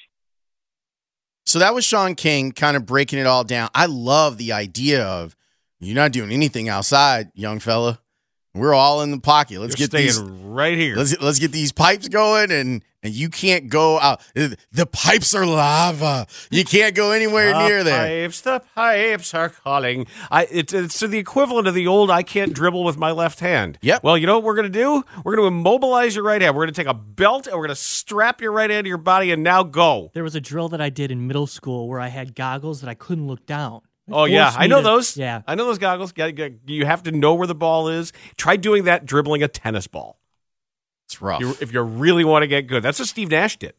So 1.45 1.59
that 1.59 1.73
was 1.73 1.83
Shaun 1.83 2.15
King 2.15 2.51
kind 2.51 2.77
of 2.77 2.85
breaking 2.85 3.19
it 3.19 3.25
all 3.25 3.43
down. 3.43 3.69
I 3.75 3.87
love 3.87 4.37
the 4.37 4.53
idea 4.53 5.03
of 5.03 5.35
you're 5.79 5.95
not 5.95 6.11
doing 6.11 6.31
anything 6.31 6.69
outside, 6.69 7.31
young 7.33 7.59
fella. 7.59 7.99
We're 8.53 8.73
all 8.73 9.01
in 9.01 9.11
the 9.11 9.19
pocket. 9.19 9.61
Let's 9.61 9.79
You're 9.79 9.87
get 9.87 9.97
these 9.97 10.15
staying 10.15 10.51
right 10.51 10.77
here. 10.77 10.95
let's 10.95 11.19
let's 11.21 11.39
get 11.39 11.51
these 11.51 11.71
pipes 11.71 12.09
going 12.09 12.51
and 12.51 12.83
and 13.01 13.13
you 13.13 13.29
can't 13.29 13.69
go 13.69 13.99
out. 13.99 14.21
The 14.33 14.85
pipes 14.85 15.33
are 15.33 15.45
lava. 15.45 16.27
You 16.49 16.65
can't 16.65 16.93
go 16.93 17.11
anywhere 17.11 17.53
the 17.53 17.67
near 17.67 17.83
there. 17.83 18.25
Pipes, 18.25 18.41
the 18.41 18.61
pipes 18.75 19.33
are 19.33 19.49
calling. 19.49 20.05
I 20.29 20.47
it's 20.51 20.73
it's 20.73 20.99
the 20.99 21.17
equivalent 21.17 21.67
of 21.67 21.73
the 21.73 21.87
old 21.87 22.11
I 22.11 22.23
can't 22.23 22.53
dribble 22.53 22.83
with 22.83 22.97
my 22.97 23.11
left 23.11 23.39
hand. 23.39 23.79
Yep. 23.81 24.03
Well, 24.03 24.17
you 24.17 24.27
know 24.27 24.35
what 24.35 24.43
we're 24.43 24.55
gonna 24.55 24.69
do? 24.69 25.03
We're 25.23 25.37
gonna 25.37 25.47
immobilize 25.47 26.15
your 26.15 26.25
right 26.25 26.41
hand. 26.41 26.55
We're 26.55 26.63
gonna 26.63 26.73
take 26.73 26.87
a 26.87 26.93
belt 26.93 27.47
and 27.47 27.55
we're 27.55 27.67
gonna 27.67 27.75
strap 27.75 28.41
your 28.41 28.51
right 28.51 28.69
hand 28.69 28.83
to 28.83 28.89
your 28.89 28.97
body 28.97 29.31
and 29.31 29.43
now 29.43 29.63
go. 29.63 30.11
There 30.13 30.23
was 30.23 30.35
a 30.35 30.41
drill 30.41 30.67
that 30.69 30.81
I 30.81 30.89
did 30.89 31.09
in 31.09 31.25
middle 31.25 31.47
school 31.47 31.87
where 31.87 32.01
I 32.01 32.09
had 32.09 32.35
goggles 32.35 32.81
that 32.81 32.89
I 32.89 32.95
couldn't 32.95 33.27
look 33.27 33.45
down. 33.45 33.81
It 34.07 34.13
Oh 34.13 34.25
yeah, 34.25 34.53
I 34.55 34.67
know 34.67 34.77
to- 34.77 34.83
those. 34.83 35.15
Yeah. 35.17 35.41
I 35.47 35.55
know 35.55 35.65
those 35.65 35.77
goggles. 35.77 36.11
Got- 36.11 36.35
got- 36.35 36.51
You 36.67 36.85
have 36.85 37.03
to 37.03 37.11
know 37.11 37.33
where 37.35 37.47
the 37.47 37.55
ball 37.55 37.87
is. 37.87 38.11
Try 38.37 38.55
doing 38.57 38.85
that 38.85 39.05
dribbling 39.05 39.43
a 39.43 39.47
tennis 39.47 39.87
ball. 39.87 40.19
It's 41.07 41.21
rough. 41.21 41.41
You- 41.41 41.55
if 41.61 41.71
you 41.73 41.81
really 41.81 42.23
want 42.23 42.43
to 42.43 42.47
get 42.47 42.67
good, 42.67 42.83
that's 42.83 42.99
what 42.99 43.07
Steve 43.07 43.29
Nash 43.29 43.57
did. 43.57 43.73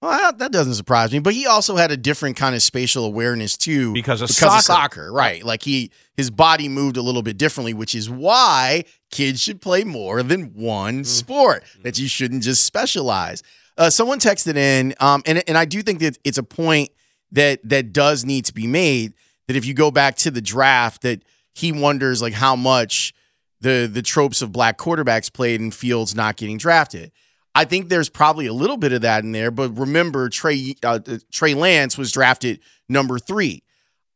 Well, 0.00 0.12
that, 0.16 0.38
that 0.38 0.52
doesn't 0.52 0.74
surprise 0.74 1.10
me. 1.12 1.18
But 1.18 1.34
he 1.34 1.46
also 1.46 1.74
had 1.74 1.90
a 1.90 1.96
different 1.96 2.36
kind 2.36 2.54
of 2.54 2.62
spatial 2.62 3.04
awareness 3.04 3.56
too, 3.56 3.92
Because 3.92 4.22
of 4.22 4.28
because 4.28 4.38
soccer. 4.38 4.56
of 4.58 4.62
soccer, 4.62 5.12
right? 5.12 5.42
Like 5.42 5.62
he 5.64 5.90
his 6.16 6.30
body 6.30 6.68
moved 6.68 6.96
a 6.96 7.02
little 7.02 7.22
bit 7.22 7.36
differently, 7.36 7.74
which 7.74 7.96
is 7.96 8.08
why 8.08 8.84
kids 9.10 9.42
should 9.42 9.60
play 9.60 9.82
more 9.82 10.22
than 10.22 10.52
one 10.54 11.02
sport. 11.02 11.64
That 11.82 11.98
you 11.98 12.06
shouldn't 12.06 12.44
just 12.44 12.64
specialize. 12.64 13.42
Uh, 13.76 13.90
someone 13.90 14.20
texted 14.20 14.56
in, 14.56 14.94
um, 15.00 15.22
and 15.26 15.42
and 15.48 15.58
I 15.58 15.64
do 15.64 15.82
think 15.82 15.98
that 15.98 16.16
it's 16.22 16.38
a 16.38 16.42
point 16.44 16.90
that 17.32 17.60
that 17.68 17.92
does 17.92 18.24
need 18.24 18.44
to 18.46 18.54
be 18.54 18.66
made. 18.66 19.14
That 19.46 19.56
if 19.56 19.64
you 19.64 19.74
go 19.74 19.90
back 19.90 20.16
to 20.16 20.30
the 20.30 20.40
draft, 20.40 21.02
that 21.02 21.22
he 21.54 21.72
wonders 21.72 22.22
like 22.22 22.34
how 22.34 22.56
much 22.56 23.14
the 23.60 23.88
the 23.90 24.02
tropes 24.02 24.42
of 24.42 24.52
black 24.52 24.78
quarterbacks 24.78 25.32
played 25.32 25.60
in 25.60 25.70
fields 25.70 26.14
not 26.14 26.36
getting 26.36 26.58
drafted. 26.58 27.12
I 27.54 27.64
think 27.64 27.88
there's 27.88 28.08
probably 28.08 28.46
a 28.46 28.52
little 28.52 28.76
bit 28.76 28.92
of 28.92 29.02
that 29.02 29.24
in 29.24 29.32
there, 29.32 29.50
but 29.50 29.76
remember 29.76 30.28
Trey 30.28 30.74
uh, 30.82 31.00
Trey 31.32 31.54
Lance 31.54 31.98
was 31.98 32.12
drafted 32.12 32.60
number 32.88 33.18
three. 33.18 33.64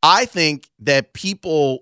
I 0.01 0.25
think 0.25 0.69
that 0.79 1.13
people, 1.13 1.79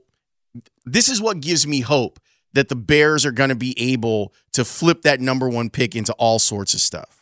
this 0.86 1.10
is 1.10 1.20
what 1.20 1.40
gives 1.40 1.66
me 1.66 1.82
hope 1.82 2.20
that 2.54 2.70
the 2.70 2.76
Bears 2.76 3.26
are 3.26 3.32
going 3.32 3.50
to 3.50 3.56
be 3.56 3.80
able 3.80 4.34
to 4.54 4.64
flip 4.64 5.04
that 5.04 5.20
number 5.20 5.50
one 5.50 5.70
pick 5.70 5.96
into 5.96 6.14
all 6.14 6.38
sorts 6.38 6.74
of 6.74 6.82
stuff. 6.82 7.21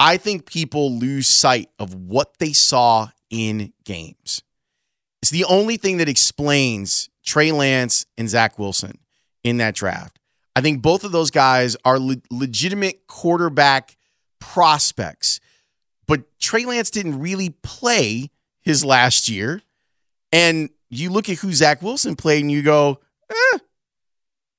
I 0.00 0.16
think 0.16 0.46
people 0.46 0.98
lose 0.98 1.26
sight 1.26 1.68
of 1.78 1.94
what 1.94 2.38
they 2.38 2.54
saw 2.54 3.10
in 3.28 3.74
games. 3.84 4.42
It's 5.20 5.30
the 5.30 5.44
only 5.44 5.76
thing 5.76 5.98
that 5.98 6.08
explains 6.08 7.10
Trey 7.22 7.52
Lance 7.52 8.06
and 8.16 8.26
Zach 8.26 8.58
Wilson 8.58 8.98
in 9.44 9.58
that 9.58 9.74
draft. 9.74 10.18
I 10.56 10.62
think 10.62 10.80
both 10.80 11.04
of 11.04 11.12
those 11.12 11.30
guys 11.30 11.76
are 11.84 11.98
le- 11.98 12.16
legitimate 12.30 13.06
quarterback 13.06 13.98
prospects, 14.38 15.38
but 16.06 16.22
Trey 16.40 16.64
Lance 16.64 16.90
didn't 16.90 17.20
really 17.20 17.50
play 17.62 18.30
his 18.62 18.82
last 18.82 19.28
year. 19.28 19.60
And 20.32 20.70
you 20.88 21.10
look 21.10 21.28
at 21.28 21.38
who 21.38 21.52
Zach 21.52 21.82
Wilson 21.82 22.16
played 22.16 22.40
and 22.40 22.50
you 22.50 22.62
go, 22.62 23.00
eh. 23.30 23.58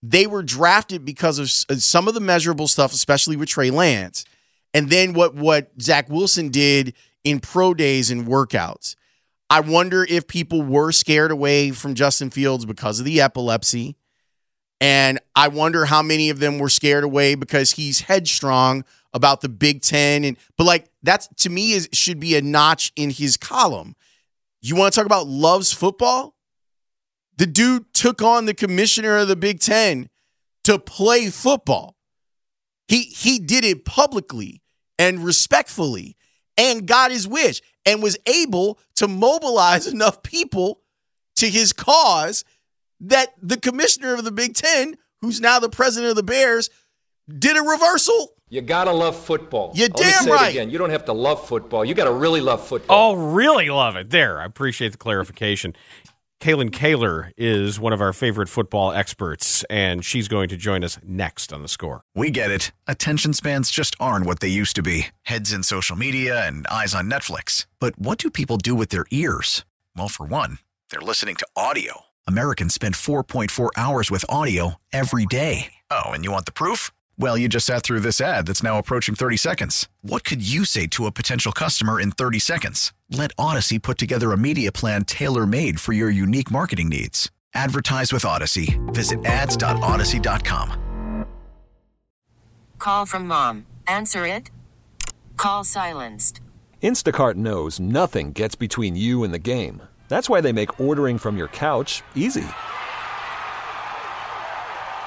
They 0.04 0.28
were 0.28 0.44
drafted 0.44 1.04
because 1.04 1.40
of 1.40 1.46
uh, 1.76 1.80
some 1.80 2.08
of 2.08 2.14
the 2.14 2.20
measurable 2.20 2.68
stuff, 2.68 2.94
especially 2.94 3.36
with 3.36 3.50
Trey 3.50 3.72
Lance. 3.72 4.24
And 4.74 4.90
then 4.90 5.14
what, 5.14 5.36
what 5.36 5.72
Zach 5.82 6.10
Wilson 6.10 6.50
did 6.50 6.94
in 7.24 7.40
pro 7.40 7.74
days 7.74 8.12
and 8.12 8.26
workouts. 8.28 8.96
I 9.50 9.60
wonder 9.60 10.06
if 10.08 10.28
people 10.28 10.62
were 10.62 10.92
scared 10.92 11.32
away 11.32 11.72
from 11.72 11.94
Justin 11.94 12.30
Fields 12.30 12.66
because 12.66 13.00
of 13.00 13.06
the 13.06 13.20
epilepsy. 13.20 13.98
And 14.80 15.20
I 15.36 15.50
wonder 15.50 15.86
how 15.86 16.02
many 16.02 16.30
of 16.30 16.40
them 16.40 16.58
were 16.58 16.70
scared 16.70 17.04
away 17.04 17.36
because 17.36 17.74
he's 17.74 18.02
headstrong 18.02 18.84
about 19.14 19.42
the 19.42 19.50
Big 19.50 19.82
Ten. 19.82 20.24
And 20.24 20.38
but 20.58 20.64
like 20.64 20.90
that's 21.04 21.28
to 21.44 21.50
me 21.50 21.74
is 21.74 21.90
should 21.92 22.20
be 22.20 22.36
a 22.36 22.42
notch 22.42 22.92
in 22.96 23.12
his 23.12 23.38
column. 23.38 23.96
You 24.62 24.76
want 24.76 24.94
to 24.94 25.00
talk 25.00 25.06
about 25.06 25.28
loves 25.28 25.72
football? 25.72 26.36
The 27.38 27.46
dude 27.46 27.94
took 27.94 28.22
on 28.22 28.46
the 28.46 28.54
commissioner 28.54 29.18
of 29.18 29.28
the 29.28 29.36
Big 29.36 29.60
Ten 29.60 30.10
to 30.64 30.80
play 30.80 31.30
football. 31.30 31.96
He 32.92 33.04
he 33.04 33.40
did 33.40 33.64
it 33.64 33.86
publicly 33.86 34.62
and 35.00 35.24
respectfully 35.24 36.18
and 36.58 36.86
got 36.86 37.10
his 37.10 37.26
wish 37.26 37.62
and 37.86 38.04
was 38.04 38.18
able 38.26 38.80
to 38.96 39.08
mobilize 39.08 39.88
enough 39.94 40.24
people 40.24 40.82
to 41.38 41.48
his 41.48 41.72
cause 41.72 42.44
that 43.00 43.30
the 43.42 43.56
commissioner 43.56 44.14
of 44.14 44.26
the 44.26 44.32
Big 44.32 44.56
Ten, 44.56 44.98
who's 45.22 45.40
now 45.40 45.58
the 45.58 45.70
president 45.70 46.10
of 46.10 46.18
the 46.18 46.24
Bears, 46.24 46.70
did 47.40 47.56
a 47.56 47.62
reversal. 47.62 48.34
You 48.50 48.60
gotta 48.60 48.92
love 48.92 49.16
football. 49.16 49.72
You're 49.74 49.88
Let 49.88 49.98
me 49.98 50.04
damn 50.04 50.24
say 50.24 50.30
it 50.30 50.34
right. 50.34 50.50
again. 50.50 50.70
You 50.70 50.78
don't 50.78 50.90
have 50.90 51.06
to 51.06 51.14
love 51.14 51.48
football. 51.48 51.86
You 51.86 51.94
gotta 51.94 52.12
really 52.12 52.42
love 52.42 52.68
football. 52.68 53.14
Oh, 53.14 53.16
really 53.16 53.70
love 53.70 53.96
it. 53.96 54.10
There, 54.10 54.42
I 54.42 54.44
appreciate 54.44 54.92
the 54.92 54.98
clarification. 54.98 55.78
Kalyn 56.42 56.72
Kahler 56.72 57.32
is 57.38 57.80
one 57.80 57.94
of 57.94 58.02
our 58.02 58.12
favorite 58.12 58.50
football 58.50 58.92
experts, 58.92 59.64
and 59.70 60.04
she's 60.04 60.28
going 60.28 60.50
to 60.50 60.58
join 60.58 60.84
us 60.84 60.98
next 61.04 61.54
on 61.54 61.62
the 61.62 61.68
score. 61.68 62.02
We 62.16 62.32
get 62.32 62.50
it. 62.50 62.72
Attention 62.88 63.34
spans 63.34 63.70
just 63.70 63.96
aren't 64.00 64.26
what 64.26 64.40
they 64.40 64.48
used 64.48 64.76
to 64.78 64.82
be 64.82 65.10
heads 65.22 65.54
in 65.54 65.62
social 65.62 65.96
media 65.96 66.44
and 66.48 66.66
eyes 66.66 66.96
on 66.96 67.08
Netflix. 67.08 67.68
But 67.80 67.98
what 68.00 68.18
do 68.18 68.32
people 68.32 68.58
do 68.58 68.74
with 68.74 68.90
their 68.90 69.06
ears? 69.12 69.66
Well, 69.96 70.08
for 70.08 70.26
one, 70.26 70.58
they're 70.90 71.00
listening 71.00 71.36
to 71.38 71.48
audio. 71.56 72.06
Americans 72.28 72.74
spend 72.74 72.96
4.4 72.96 73.70
hours 73.78 74.10
with 74.10 74.26
audio 74.28 74.78
every 74.92 75.28
day. 75.28 75.74
Oh, 75.92 76.10
and 76.10 76.26
you 76.26 76.32
want 76.32 76.46
the 76.48 76.52
proof? 76.52 76.92
Well, 77.22 77.38
you 77.38 77.48
just 77.48 77.68
sat 77.68 77.84
through 77.84 78.00
this 78.00 78.20
ad 78.20 78.48
that's 78.48 78.64
now 78.64 78.80
approaching 78.80 79.14
30 79.14 79.38
seconds. 79.38 79.88
What 80.02 80.24
could 80.24 80.42
you 80.42 80.66
say 80.66 80.88
to 80.88 81.06
a 81.06 81.12
potential 81.12 81.52
customer 81.52 82.02
in 82.02 82.10
30 82.10 82.40
seconds? 82.40 82.94
Let 83.12 83.36
Audacy 83.36 83.80
put 83.80 84.00
together 84.00 84.32
a 84.32 84.38
media 84.38 84.72
plan 84.72 85.06
tailor 85.06 85.46
made 85.46 85.80
for 85.80 85.94
your 85.94 86.10
unique 86.10 86.50
marketing 86.50 86.90
needs. 86.90 87.30
Advertise 87.54 88.12
with 88.12 88.24
Audacy. 88.24 88.82
Visit 88.92 89.24
ads.audacy.com. 89.24 91.28
Call 92.80 93.06
from 93.06 93.28
mom. 93.28 93.68
Answer 93.88 94.26
it. 94.26 94.50
Call 95.38 95.64
silenced. 95.64 96.42
Instacart 96.82 97.36
knows 97.36 97.80
nothing 97.80 98.32
gets 98.32 98.56
between 98.56 98.96
you 98.96 99.24
and 99.24 99.32
the 99.32 99.38
game. 99.38 99.84
That's 100.08 100.28
why 100.28 100.42
they 100.42 100.54
make 100.54 100.80
ordering 100.80 101.20
from 101.20 101.38
your 101.38 101.50
couch 101.50 102.02
easy. 102.16 102.48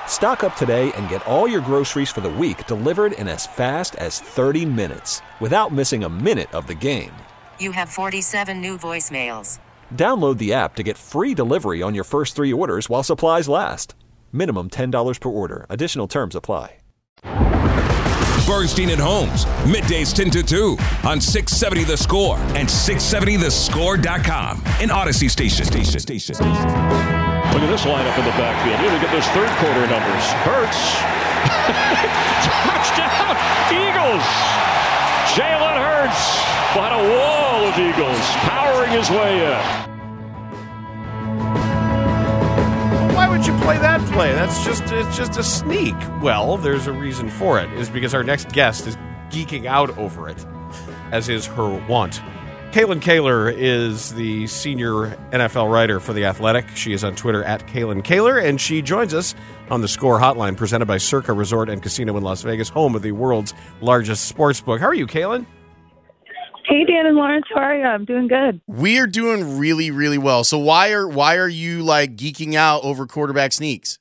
Stock 0.08 0.44
up 0.44 0.56
today 0.56 0.90
and 0.92 1.10
get 1.10 1.26
all 1.26 1.46
your 1.46 1.60
groceries 1.60 2.08
for 2.08 2.22
the 2.22 2.30
week 2.30 2.66
delivered 2.66 3.12
in 3.12 3.28
as 3.28 3.46
fast 3.46 3.96
as 3.96 4.20
30 4.20 4.64
minutes 4.64 5.20
without 5.40 5.70
missing 5.72 6.04
a 6.04 6.08
minute 6.08 6.50
of 6.54 6.66
the 6.66 6.74
game. 6.74 7.12
You 7.58 7.72
have 7.72 7.90
47 7.90 8.62
new 8.62 8.78
voicemails. 8.78 9.58
Download 9.92 10.38
the 10.38 10.54
app 10.54 10.76
to 10.76 10.82
get 10.82 10.96
free 10.96 11.34
delivery 11.34 11.82
on 11.82 11.94
your 11.94 12.04
first 12.04 12.36
three 12.36 12.52
orders 12.52 12.88
while 12.88 13.02
supplies 13.02 13.48
last. 13.48 13.94
Minimum 14.32 14.70
$10 14.70 15.20
per 15.20 15.28
order. 15.28 15.66
Additional 15.68 16.06
terms 16.06 16.34
apply. 16.34 16.78
Bernstein 18.46 18.90
and 18.90 19.00
Holmes, 19.00 19.46
middays 19.64 20.14
10 20.14 20.30
to 20.30 20.42
2 20.42 20.76
on 21.04 21.18
670 21.18 21.84
The 21.84 21.96
Score 21.96 22.36
and 22.36 22.68
670thescore.com. 22.68 24.58
An 24.80 24.90
Audacy 24.90 25.30
station. 25.30 25.64
Station. 25.64 25.98
Station. 25.98 26.34
Look 27.54 27.62
at 27.62 27.70
this 27.70 27.84
lineup 27.86 28.18
in 28.18 28.24
the 28.24 28.32
backfield. 28.32 28.80
Here, 28.80 28.90
look 28.90 29.04
at 29.04 29.12
those 29.14 29.28
third 29.30 29.48
quarter 29.62 29.86
numbers. 29.86 30.26
Hurts. 30.42 30.98
Touchdown, 32.42 33.38
Eagles. 33.70 34.26
Jalen 35.38 35.78
Hurts 35.78 36.34
behind 36.74 36.94
a 36.98 37.04
wall 37.14 37.68
of 37.68 37.78
Eagles, 37.78 38.18
powering 38.42 38.90
his 38.90 39.08
way 39.08 39.46
in. 39.46 39.94
Why 43.14 43.28
would 43.28 43.46
you 43.46 43.56
play 43.58 43.78
that 43.78 44.00
play? 44.12 44.32
That's 44.32 44.64
just 44.64 44.82
it's 44.90 45.16
just 45.16 45.38
a 45.38 45.44
sneak. 45.44 45.94
Well, 46.20 46.56
there's 46.56 46.88
a 46.88 46.92
reason 46.92 47.28
for 47.28 47.60
it. 47.60 47.72
Is 47.74 47.88
because 47.88 48.14
our 48.14 48.24
next 48.24 48.48
guest 48.50 48.88
is 48.88 48.96
geeking 49.30 49.66
out 49.66 49.96
over 49.96 50.28
it, 50.28 50.44
as 51.12 51.28
is 51.28 51.46
her 51.46 51.86
wont. 51.88 52.20
Kalyn 52.74 53.00
Kahler 53.00 53.54
is 53.56 54.12
the 54.14 54.48
senior 54.48 55.16
NFL 55.30 55.70
writer 55.70 56.00
for 56.00 56.12
The 56.12 56.24
Athletic. 56.24 56.66
She 56.74 56.92
is 56.92 57.04
on 57.04 57.14
Twitter 57.14 57.44
at 57.44 57.64
Kalyn 57.68 58.02
Kahler, 58.02 58.44
and 58.44 58.60
she 58.60 58.82
joins 58.82 59.14
us 59.14 59.36
on 59.70 59.80
the 59.80 59.86
Score 59.86 60.18
Hotline 60.18 60.56
presented 60.56 60.86
by 60.86 60.98
Circa 60.98 61.32
Resort 61.32 61.68
and 61.68 61.80
Casino 61.80 62.16
in 62.16 62.24
Las 62.24 62.42
Vegas, 62.42 62.68
home 62.68 62.96
of 62.96 63.02
the 63.02 63.12
world's 63.12 63.54
largest 63.80 64.24
sports 64.24 64.60
book. 64.60 64.80
How 64.80 64.88
are 64.88 64.94
you, 64.94 65.06
Kalyn? 65.06 65.46
Hey 66.66 66.84
Dan 66.84 67.06
and 67.06 67.14
Lawrence, 67.16 67.46
how 67.54 67.60
are 67.60 67.76
you? 67.76 67.84
I'm 67.84 68.04
doing 68.04 68.26
good. 68.26 68.60
We 68.66 68.98
are 68.98 69.06
doing 69.06 69.56
really, 69.56 69.92
really 69.92 70.18
well. 70.18 70.42
So 70.42 70.58
why 70.58 70.90
are 70.90 71.06
why 71.06 71.36
are 71.36 71.48
you 71.48 71.84
like 71.84 72.16
geeking 72.16 72.54
out 72.54 72.82
over 72.82 73.06
quarterback 73.06 73.52
sneaks? 73.52 74.00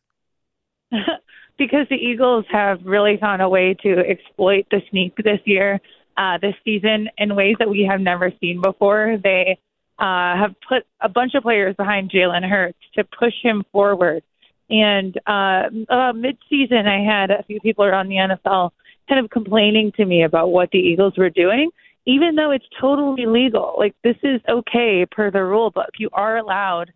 because 1.59 1.85
the 1.91 1.95
Eagles 1.95 2.45
have 2.51 2.79
really 2.83 3.17
found 3.17 3.43
a 3.43 3.49
way 3.49 3.75
to 3.83 3.99
exploit 3.99 4.65
the 4.71 4.81
sneak 4.89 5.15
this 5.17 5.41
year. 5.45 5.79
Uh, 6.17 6.37
this 6.41 6.55
season 6.63 7.09
in 7.17 7.35
ways 7.35 7.55
that 7.59 7.69
we 7.69 7.87
have 7.89 8.01
never 8.01 8.31
seen 8.39 8.61
before. 8.61 9.17
They 9.21 9.57
uh, 9.99 10.35
have 10.37 10.55
put 10.67 10.83
a 11.01 11.09
bunch 11.09 11.33
of 11.35 11.43
players 11.43 11.75
behind 11.75 12.11
Jalen 12.11 12.47
Hurts 12.47 12.77
to 12.95 13.03
push 13.03 13.33
him 13.41 13.63
forward. 13.71 14.23
And 14.69 15.17
uh, 15.27 15.69
uh, 15.89 16.13
mid-season, 16.13 16.87
I 16.87 17.03
had 17.03 17.31
a 17.31 17.43
few 17.43 17.59
people 17.59 17.85
around 17.85 18.09
the 18.09 18.15
NFL 18.15 18.71
kind 19.07 19.23
of 19.23 19.29
complaining 19.29 19.91
to 19.97 20.05
me 20.05 20.23
about 20.23 20.51
what 20.51 20.71
the 20.71 20.79
Eagles 20.79 21.13
were 21.17 21.29
doing, 21.29 21.69
even 22.05 22.35
though 22.35 22.51
it's 22.51 22.65
totally 22.79 23.25
legal. 23.25 23.75
Like 23.77 23.95
this 24.03 24.15
is 24.23 24.41
okay 24.47 25.05
per 25.09 25.29
the 25.29 25.43
rule 25.43 25.71
book. 25.71 25.89
You 25.97 26.09
are 26.13 26.37
allowed 26.37 26.91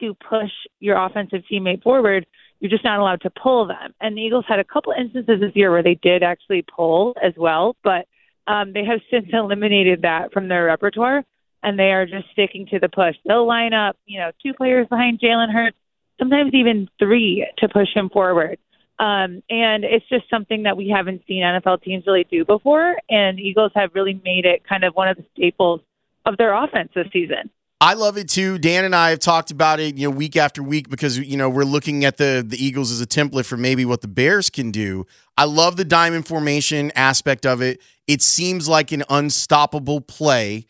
to 0.00 0.14
push 0.14 0.50
your 0.80 0.96
offensive 1.04 1.42
teammate 1.50 1.82
forward. 1.82 2.26
You're 2.60 2.70
just 2.70 2.84
not 2.84 3.00
allowed 3.00 3.20
to 3.22 3.30
pull 3.30 3.66
them. 3.66 3.94
And 4.00 4.16
the 4.16 4.22
Eagles 4.22 4.44
had 4.48 4.60
a 4.60 4.64
couple 4.64 4.92
instances 4.98 5.40
this 5.40 5.54
year 5.54 5.70
where 5.70 5.82
they 5.82 5.98
did 6.00 6.22
actually 6.22 6.62
pull 6.62 7.14
as 7.22 7.32
well, 7.36 7.76
but 7.82 8.06
um, 8.48 8.72
they 8.72 8.84
have 8.84 9.00
since 9.10 9.26
eliminated 9.32 10.02
that 10.02 10.32
from 10.32 10.48
their 10.48 10.64
repertoire, 10.64 11.22
and 11.62 11.78
they 11.78 11.92
are 11.92 12.06
just 12.06 12.30
sticking 12.32 12.66
to 12.68 12.78
the 12.78 12.88
push. 12.88 13.14
They'll 13.26 13.46
line 13.46 13.74
up, 13.74 13.96
you 14.06 14.18
know, 14.18 14.30
two 14.42 14.54
players 14.54 14.86
behind 14.88 15.20
Jalen 15.20 15.52
Hurts, 15.52 15.76
sometimes 16.18 16.54
even 16.54 16.88
three 16.98 17.46
to 17.58 17.68
push 17.68 17.88
him 17.94 18.08
forward. 18.08 18.58
Um, 18.98 19.42
and 19.48 19.84
it's 19.84 20.08
just 20.08 20.28
something 20.28 20.64
that 20.64 20.76
we 20.76 20.88
haven't 20.88 21.22
seen 21.28 21.42
NFL 21.42 21.82
teams 21.82 22.04
really 22.06 22.26
do 22.28 22.44
before. 22.44 22.96
And 23.08 23.38
Eagles 23.38 23.70
have 23.76 23.90
really 23.94 24.20
made 24.24 24.44
it 24.44 24.66
kind 24.66 24.82
of 24.82 24.94
one 24.94 25.08
of 25.08 25.16
the 25.16 25.24
staples 25.34 25.80
of 26.24 26.36
their 26.36 26.52
offense 26.52 26.90
this 26.94 27.06
season. 27.12 27.50
I 27.80 27.94
love 27.94 28.16
it 28.16 28.28
too. 28.28 28.58
Dan 28.58 28.84
and 28.84 28.94
I 28.94 29.10
have 29.10 29.20
talked 29.20 29.52
about 29.52 29.78
it, 29.78 29.96
you 29.96 30.08
know, 30.08 30.14
week 30.14 30.36
after 30.36 30.62
week 30.62 30.90
because 30.90 31.18
you 31.18 31.36
know 31.36 31.48
we're 31.48 31.64
looking 31.64 32.04
at 32.04 32.16
the 32.16 32.44
the 32.46 32.62
Eagles 32.62 32.90
as 32.90 33.00
a 33.00 33.06
template 33.06 33.46
for 33.46 33.56
maybe 33.56 33.84
what 33.84 34.00
the 34.00 34.08
Bears 34.08 34.50
can 34.50 34.72
do. 34.72 35.06
I 35.36 35.44
love 35.44 35.76
the 35.76 35.84
diamond 35.84 36.26
formation 36.26 36.90
aspect 36.96 37.46
of 37.46 37.62
it. 37.62 37.80
It 38.08 38.20
seems 38.20 38.68
like 38.68 38.90
an 38.90 39.04
unstoppable 39.08 40.00
play. 40.00 40.66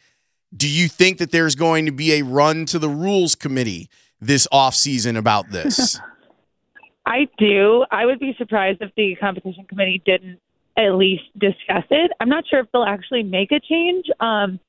Do 0.54 0.68
you 0.68 0.88
think 0.88 1.18
that 1.18 1.30
there's 1.30 1.54
going 1.54 1.86
to 1.86 1.92
be 1.92 2.12
a 2.14 2.22
run 2.22 2.66
to 2.66 2.78
the 2.78 2.88
rules 2.88 3.34
committee 3.34 3.88
this 4.20 4.46
offseason 4.52 5.16
about 5.16 5.50
this? 5.50 5.98
I 7.06 7.26
do. 7.38 7.86
I 7.90 8.04
would 8.04 8.18
be 8.18 8.34
surprised 8.36 8.82
if 8.82 8.94
the 8.94 9.16
competition 9.18 9.64
committee 9.64 10.02
didn't 10.04 10.40
at 10.76 10.94
least 10.94 11.24
discuss 11.38 11.84
it. 11.90 12.10
I'm 12.20 12.28
not 12.28 12.44
sure 12.46 12.60
if 12.60 12.66
they'll 12.70 12.84
actually 12.84 13.22
make 13.22 13.50
a 13.50 13.60
change. 13.60 14.06
Um, 14.20 14.60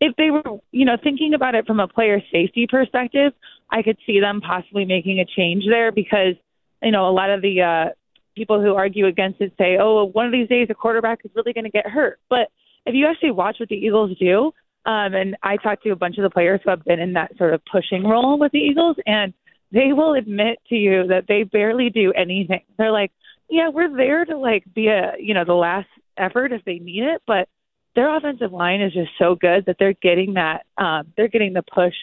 if 0.00 0.14
they 0.16 0.30
were, 0.30 0.42
you 0.70 0.84
know, 0.84 0.96
thinking 1.02 1.34
about 1.34 1.54
it 1.54 1.66
from 1.66 1.80
a 1.80 1.88
player 1.88 2.20
safety 2.32 2.66
perspective, 2.68 3.32
I 3.70 3.82
could 3.82 3.98
see 4.06 4.20
them 4.20 4.40
possibly 4.40 4.84
making 4.84 5.20
a 5.20 5.24
change 5.24 5.64
there 5.68 5.92
because, 5.92 6.34
you 6.82 6.92
know, 6.92 7.08
a 7.08 7.12
lot 7.12 7.30
of 7.30 7.42
the 7.42 7.62
uh, 7.62 7.92
people 8.36 8.62
who 8.62 8.74
argue 8.74 9.06
against 9.06 9.40
it 9.40 9.52
say, 9.58 9.76
oh, 9.80 10.04
one 10.04 10.26
of 10.26 10.32
these 10.32 10.48
days 10.48 10.68
a 10.70 10.74
quarterback 10.74 11.20
is 11.24 11.30
really 11.34 11.52
going 11.52 11.64
to 11.64 11.70
get 11.70 11.86
hurt. 11.86 12.20
But 12.30 12.48
if 12.86 12.94
you 12.94 13.06
actually 13.06 13.32
watch 13.32 13.56
what 13.58 13.68
the 13.68 13.76
Eagles 13.76 14.16
do, 14.18 14.52
um, 14.86 15.14
and 15.14 15.36
I 15.42 15.56
talked 15.56 15.82
to 15.82 15.90
a 15.90 15.96
bunch 15.96 16.16
of 16.16 16.22
the 16.22 16.30
players 16.30 16.60
who 16.64 16.70
have 16.70 16.84
been 16.84 17.00
in 17.00 17.12
that 17.14 17.36
sort 17.36 17.52
of 17.52 17.60
pushing 17.70 18.04
role 18.04 18.38
with 18.38 18.52
the 18.52 18.58
Eagles, 18.58 18.96
and 19.06 19.34
they 19.72 19.92
will 19.92 20.14
admit 20.14 20.58
to 20.68 20.76
you 20.76 21.08
that 21.08 21.24
they 21.28 21.42
barely 21.42 21.90
do 21.90 22.12
anything. 22.12 22.62
They're 22.78 22.92
like, 22.92 23.12
yeah, 23.50 23.68
we're 23.68 23.94
there 23.94 24.24
to 24.24 24.38
like 24.38 24.64
be 24.72 24.86
a, 24.88 25.14
you 25.18 25.34
know, 25.34 25.44
the 25.44 25.54
last 25.54 25.88
effort 26.16 26.52
if 26.52 26.64
they 26.64 26.78
need 26.78 27.02
it, 27.02 27.22
but 27.26 27.48
their 27.94 28.14
offensive 28.16 28.52
line 28.52 28.80
is 28.80 28.92
just 28.92 29.10
so 29.18 29.34
good 29.34 29.66
that 29.66 29.76
they're 29.78 29.94
getting 29.94 30.34
that, 30.34 30.66
um, 30.76 31.12
they're 31.16 31.28
getting 31.28 31.52
the 31.52 31.62
push 31.62 31.94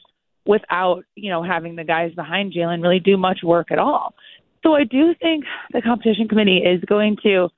without, 0.46 1.04
you 1.16 1.30
know, 1.30 1.44
having 1.44 1.76
the 1.76 1.84
guys 1.84 2.14
behind 2.14 2.54
Jalen 2.54 2.82
really 2.82 3.00
do 3.00 3.18
much 3.18 3.40
work 3.44 3.72
at 3.72 3.80
all. 3.80 4.14
So 4.64 4.74
I 4.74 4.84
do 4.84 5.14
think 5.22 5.46
the 5.72 5.82
competition 5.82 6.28
committee 6.28 6.58
is 6.58 6.84
going 6.86 7.18
to 7.24 7.50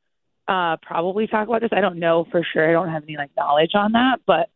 uh, 0.47 0.77
probably 0.81 1.27
talk 1.27 1.47
about 1.47 1.61
this. 1.61 1.71
I 1.71 1.81
don't 1.81 1.99
know 1.99 2.25
for 2.31 2.45
sure. 2.53 2.69
I 2.69 2.73
don't 2.73 2.89
have 2.89 3.03
any 3.03 3.17
like 3.17 3.31
knowledge 3.37 3.71
on 3.73 3.93
that, 3.93 4.19
but 4.25 4.49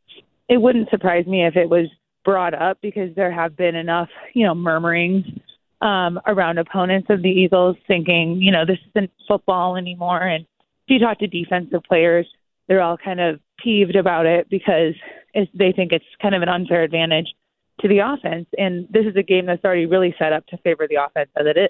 it 0.47 0.57
wouldn't 0.57 0.89
surprise 0.89 1.25
me 1.25 1.45
if 1.45 1.55
it 1.55 1.69
was 1.69 1.87
brought 2.23 2.53
up 2.53 2.77
because 2.81 3.15
there 3.15 3.31
have 3.31 3.55
been 3.55 3.75
enough, 3.75 4.09
you 4.33 4.45
know, 4.45 4.53
murmurings 4.53 5.25
um, 5.81 6.19
around 6.27 6.59
opponents 6.59 7.07
of 7.09 7.21
the 7.21 7.29
Eagles 7.29 7.75
thinking, 7.87 8.37
you 8.41 8.51
know, 8.51 8.65
this 8.65 8.77
isn't 8.95 9.11
football 9.27 9.75
anymore. 9.75 10.21
And 10.21 10.43
if 10.43 10.87
you 10.87 10.99
talk 10.99 11.19
to 11.19 11.27
defensive 11.27 11.81
players, 11.87 12.27
they're 12.67 12.81
all 12.81 12.97
kind 12.97 13.19
of 13.19 13.39
peeved 13.63 13.95
about 13.95 14.25
it 14.25 14.49
because 14.49 14.93
they 15.33 15.71
think 15.71 15.91
it's 15.91 16.05
kind 16.21 16.35
of 16.35 16.41
an 16.41 16.49
unfair 16.49 16.83
advantage 16.83 17.27
to 17.79 17.87
the 17.87 17.99
offense. 17.99 18.47
And 18.57 18.87
this 18.89 19.05
is 19.05 19.15
a 19.15 19.23
game 19.23 19.45
that's 19.45 19.63
already 19.63 19.85
really 19.85 20.13
set 20.19 20.33
up 20.33 20.45
to 20.47 20.57
favor 20.57 20.87
the 20.87 21.03
offense 21.03 21.29
as 21.39 21.45
it 21.47 21.57
is. 21.57 21.69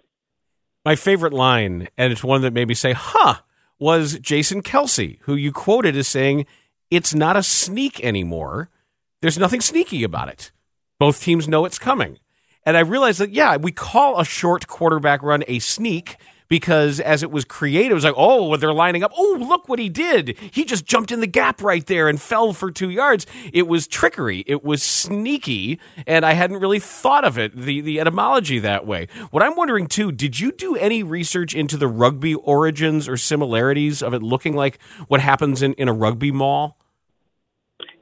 My 0.84 0.96
favorite 0.96 1.34
line, 1.34 1.88
and 1.98 2.12
it's 2.12 2.24
one 2.24 2.42
that 2.42 2.54
made 2.54 2.68
me 2.68 2.74
say, 2.74 2.94
huh, 2.94 3.36
was 3.78 4.20
Jason 4.20 4.62
Kelce, 4.62 5.20
who 5.22 5.36
you 5.36 5.52
quoted 5.52 5.96
as 5.96 6.08
saying, 6.08 6.46
it's 6.90 7.14
not 7.14 7.38
a 7.38 7.44
sneak 7.44 8.04
anymore. 8.04 8.70
There's 9.22 9.38
nothing 9.38 9.62
sneaky 9.62 10.04
about 10.04 10.30
it. 10.30 10.52
Both 11.00 11.22
teams 11.22 11.48
know 11.48 11.66
it's 11.66 11.80
coming. 11.80 12.18
And 12.66 12.78
I 12.78 12.82
realized 12.82 13.20
that, 13.20 13.32
yeah, 13.32 13.58
we 13.58 13.72
call 13.72 14.20
a 14.20 14.26
short 14.26 14.68
quarterback 14.68 15.24
run 15.24 15.44
a 15.48 15.60
sneak 15.60 16.18
because 16.52 17.00
as 17.00 17.24
it 17.24 17.32
was 17.32 17.46
created, 17.46 17.92
it 17.92 17.94
was 17.94 18.04
like, 18.04 18.14
oh, 18.18 18.58
they're 18.58 18.74
lining 18.74 19.04
up. 19.04 19.14
Oh, 19.18 19.38
look 19.40 19.70
what 19.70 19.80
he 19.80 19.88
did. 19.88 20.38
He 20.52 20.66
just 20.66 20.86
jumped 20.86 21.10
in 21.10 21.22
the 21.22 21.26
gap 21.26 21.62
right 21.62 21.86
there 21.86 22.10
and 22.10 22.22
fell 22.22 22.52
for 22.52 22.70
two 22.70 22.90
yards. 22.90 23.26
It 23.54 23.70
was 23.70 23.88
trickery. 23.88 24.44
It 24.46 24.62
was 24.62 24.84
sneaky. 24.84 25.80
And 26.06 26.26
I 26.26 26.34
hadn't 26.34 26.60
really 26.60 26.82
thought 26.82 27.24
of 27.24 27.38
it, 27.38 27.56
the, 27.56 27.80
the 27.80 28.02
etymology 28.02 28.60
that 28.60 28.86
way. 28.86 29.08
What 29.30 29.44
I'm 29.44 29.56
wondering 29.56 29.88
too, 29.88 30.12
did 30.12 30.42
you 30.42 30.52
do 30.52 30.76
any 30.76 31.04
research 31.04 31.56
into 31.56 31.78
the 31.78 31.88
rugby 31.88 32.36
origins 32.36 33.08
or 33.08 33.16
similarities 33.16 34.04
of 34.04 34.14
it 34.14 34.22
looking 34.22 34.54
like 34.54 34.78
what 35.08 35.22
happens 35.22 35.62
in, 35.62 35.72
in 35.76 35.88
a 35.88 35.94
rugby 35.94 36.34
maul? 36.34 36.81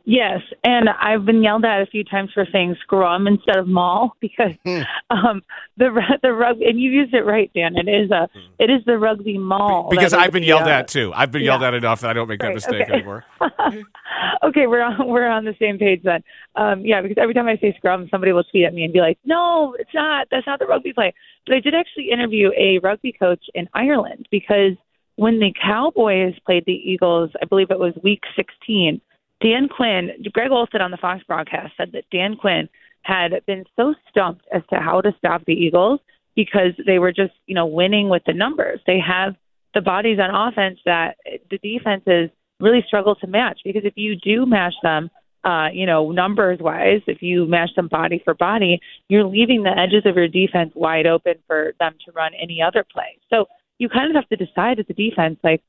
Yes, 0.09 0.41
and 0.63 0.89
I've 0.89 1.23
been 1.23 1.43
yelled 1.43 1.63
at 1.65 1.83
a 1.83 1.85
few 1.85 2.03
times 2.03 2.31
for 2.33 2.43
saying 2.51 2.77
scrum 2.81 3.27
instead 3.27 3.57
of 3.57 3.67
maul 3.67 4.15
because 4.19 4.53
Hmm. 4.65 4.81
um, 5.11 5.43
the 5.77 5.91
the 6.23 6.33
rugby 6.33 6.65
and 6.65 6.79
you 6.81 6.89
used 6.89 7.13
it 7.13 7.23
right, 7.27 7.51
Dan. 7.53 7.77
It 7.77 7.87
is 7.87 8.09
a 8.09 8.27
it 8.57 8.71
is 8.71 8.83
the 8.87 8.97
rugby 8.97 9.37
maul 9.37 9.87
Because 9.91 10.13
I've 10.13 10.31
been 10.31 10.41
yelled 10.41 10.67
at 10.67 10.87
too. 10.87 11.13
I've 11.15 11.31
been 11.31 11.43
yelled 11.43 11.61
yeah. 11.61 11.67
at 11.67 11.73
enough 11.75 12.01
that 12.01 12.09
I 12.09 12.13
don't 12.13 12.27
make 12.27 12.39
that 12.39 12.55
mistake 12.55 12.81
okay. 12.81 12.93
anymore. 12.93 13.23
okay, 14.43 14.65
we're 14.65 14.81
on 14.81 15.07
we're 15.07 15.27
on 15.27 15.45
the 15.45 15.53
same 15.59 15.77
page 15.77 16.01
then. 16.03 16.23
Um, 16.55 16.83
yeah, 16.83 17.03
because 17.03 17.17
every 17.21 17.35
time 17.35 17.47
I 17.47 17.57
say 17.57 17.75
scrum, 17.77 18.07
somebody 18.09 18.31
will 18.31 18.43
tweet 18.45 18.65
at 18.65 18.73
me 18.73 18.85
and 18.85 18.91
be 18.91 19.01
like, 19.01 19.19
"No, 19.25 19.75
it's 19.77 19.93
not. 19.93 20.25
That's 20.31 20.47
not 20.47 20.57
the 20.57 20.65
rugby 20.65 20.91
play." 20.91 21.13
But 21.45 21.57
I 21.57 21.59
did 21.59 21.75
actually 21.75 22.09
interview 22.09 22.49
a 22.57 22.79
rugby 22.79 23.11
coach 23.11 23.43
in 23.53 23.69
Ireland 23.75 24.27
because 24.31 24.73
when 25.17 25.37
the 25.37 25.53
Cowboys 25.61 26.33
played 26.47 26.63
the 26.65 26.73
Eagles, 26.73 27.29
I 27.39 27.45
believe 27.45 27.69
it 27.69 27.77
was 27.77 27.93
Week 28.01 28.23
16. 28.35 29.01
Dan 29.41 29.69
Quinn, 29.69 30.11
Greg 30.33 30.51
Olsen 30.51 30.81
on 30.81 30.91
the 30.91 30.97
Fox 30.97 31.23
broadcast 31.27 31.73
said 31.77 31.91
that 31.93 32.03
Dan 32.11 32.35
Quinn 32.35 32.67
had 33.03 33.31
been 33.45 33.63
so 33.75 33.95
stumped 34.09 34.45
as 34.53 34.61
to 34.69 34.79
how 34.79 35.01
to 35.01 35.11
stop 35.17 35.45
the 35.45 35.53
Eagles 35.53 35.99
because 36.35 36.73
they 36.85 36.99
were 36.99 37.11
just, 37.11 37.33
you 37.47 37.55
know, 37.55 37.65
winning 37.65 38.09
with 38.09 38.23
the 38.25 38.33
numbers. 38.33 38.79
They 38.85 38.99
have 38.99 39.35
the 39.73 39.81
bodies 39.81 40.19
on 40.19 40.33
offense 40.33 40.79
that 40.85 41.17
the 41.49 41.57
defenses 41.57 42.29
really 42.59 42.83
struggle 42.85 43.15
to 43.15 43.27
match 43.27 43.59
because 43.63 43.83
if 43.85 43.93
you 43.95 44.15
do 44.15 44.45
match 44.45 44.73
them, 44.83 45.09
uh, 45.45 45.67
you 45.71 45.85
know, 45.85 46.11
numbers 46.11 46.59
wise, 46.59 47.01
if 47.07 47.21
you 47.21 47.45
match 47.45 47.69
them 47.75 47.87
body 47.87 48.21
for 48.25 48.33
body, 48.33 48.81
you're 49.07 49.23
leaving 49.23 49.63
the 49.63 49.69
edges 49.69 50.05
of 50.05 50.15
your 50.17 50.27
defense 50.27 50.73
wide 50.75 51.07
open 51.07 51.35
for 51.47 51.73
them 51.79 51.95
to 52.05 52.11
run 52.11 52.31
any 52.41 52.61
other 52.61 52.85
play. 52.91 53.17
So 53.29 53.45
you 53.77 53.87
kind 53.87 54.09
of 54.09 54.21
have 54.21 54.27
to 54.29 54.45
decide 54.45 54.79
as 54.79 54.85
a 54.89 54.93
defense, 54.93 55.39
like, 55.43 55.61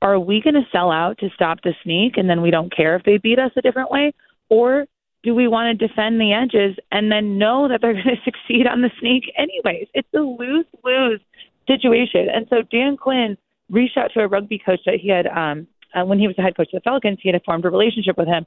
are 0.00 0.18
we 0.18 0.40
going 0.40 0.54
to 0.54 0.66
sell 0.70 0.90
out 0.90 1.18
to 1.18 1.28
stop 1.34 1.58
the 1.62 1.74
sneak 1.82 2.16
and 2.16 2.28
then 2.28 2.42
we 2.42 2.50
don't 2.50 2.74
care 2.74 2.96
if 2.96 3.02
they 3.04 3.18
beat 3.18 3.38
us 3.38 3.50
a 3.56 3.62
different 3.62 3.90
way? 3.90 4.12
Or 4.48 4.86
do 5.22 5.34
we 5.34 5.48
want 5.48 5.78
to 5.78 5.86
defend 5.86 6.20
the 6.20 6.32
edges 6.32 6.76
and 6.92 7.10
then 7.10 7.38
know 7.38 7.68
that 7.68 7.80
they're 7.80 7.92
going 8.02 8.04
to 8.04 8.22
succeed 8.24 8.66
on 8.66 8.82
the 8.82 8.90
sneak 9.00 9.24
anyways? 9.36 9.88
It's 9.94 10.08
a 10.14 10.20
lose 10.20 10.66
lose 10.84 11.20
situation. 11.66 12.28
And 12.32 12.46
so 12.48 12.62
Dan 12.70 12.96
Quinn 12.96 13.36
reached 13.70 13.96
out 13.96 14.10
to 14.14 14.20
a 14.20 14.28
rugby 14.28 14.60
coach 14.64 14.80
that 14.86 14.98
he 15.00 15.08
had, 15.08 15.26
um, 15.26 15.66
uh, 15.94 16.04
when 16.04 16.18
he 16.18 16.26
was 16.26 16.36
the 16.36 16.42
head 16.42 16.56
coach 16.56 16.68
of 16.72 16.80
the 16.82 16.84
Falcons, 16.84 17.18
he 17.22 17.30
had 17.30 17.42
formed 17.44 17.64
a 17.64 17.70
relationship 17.70 18.16
with 18.16 18.28
him. 18.28 18.46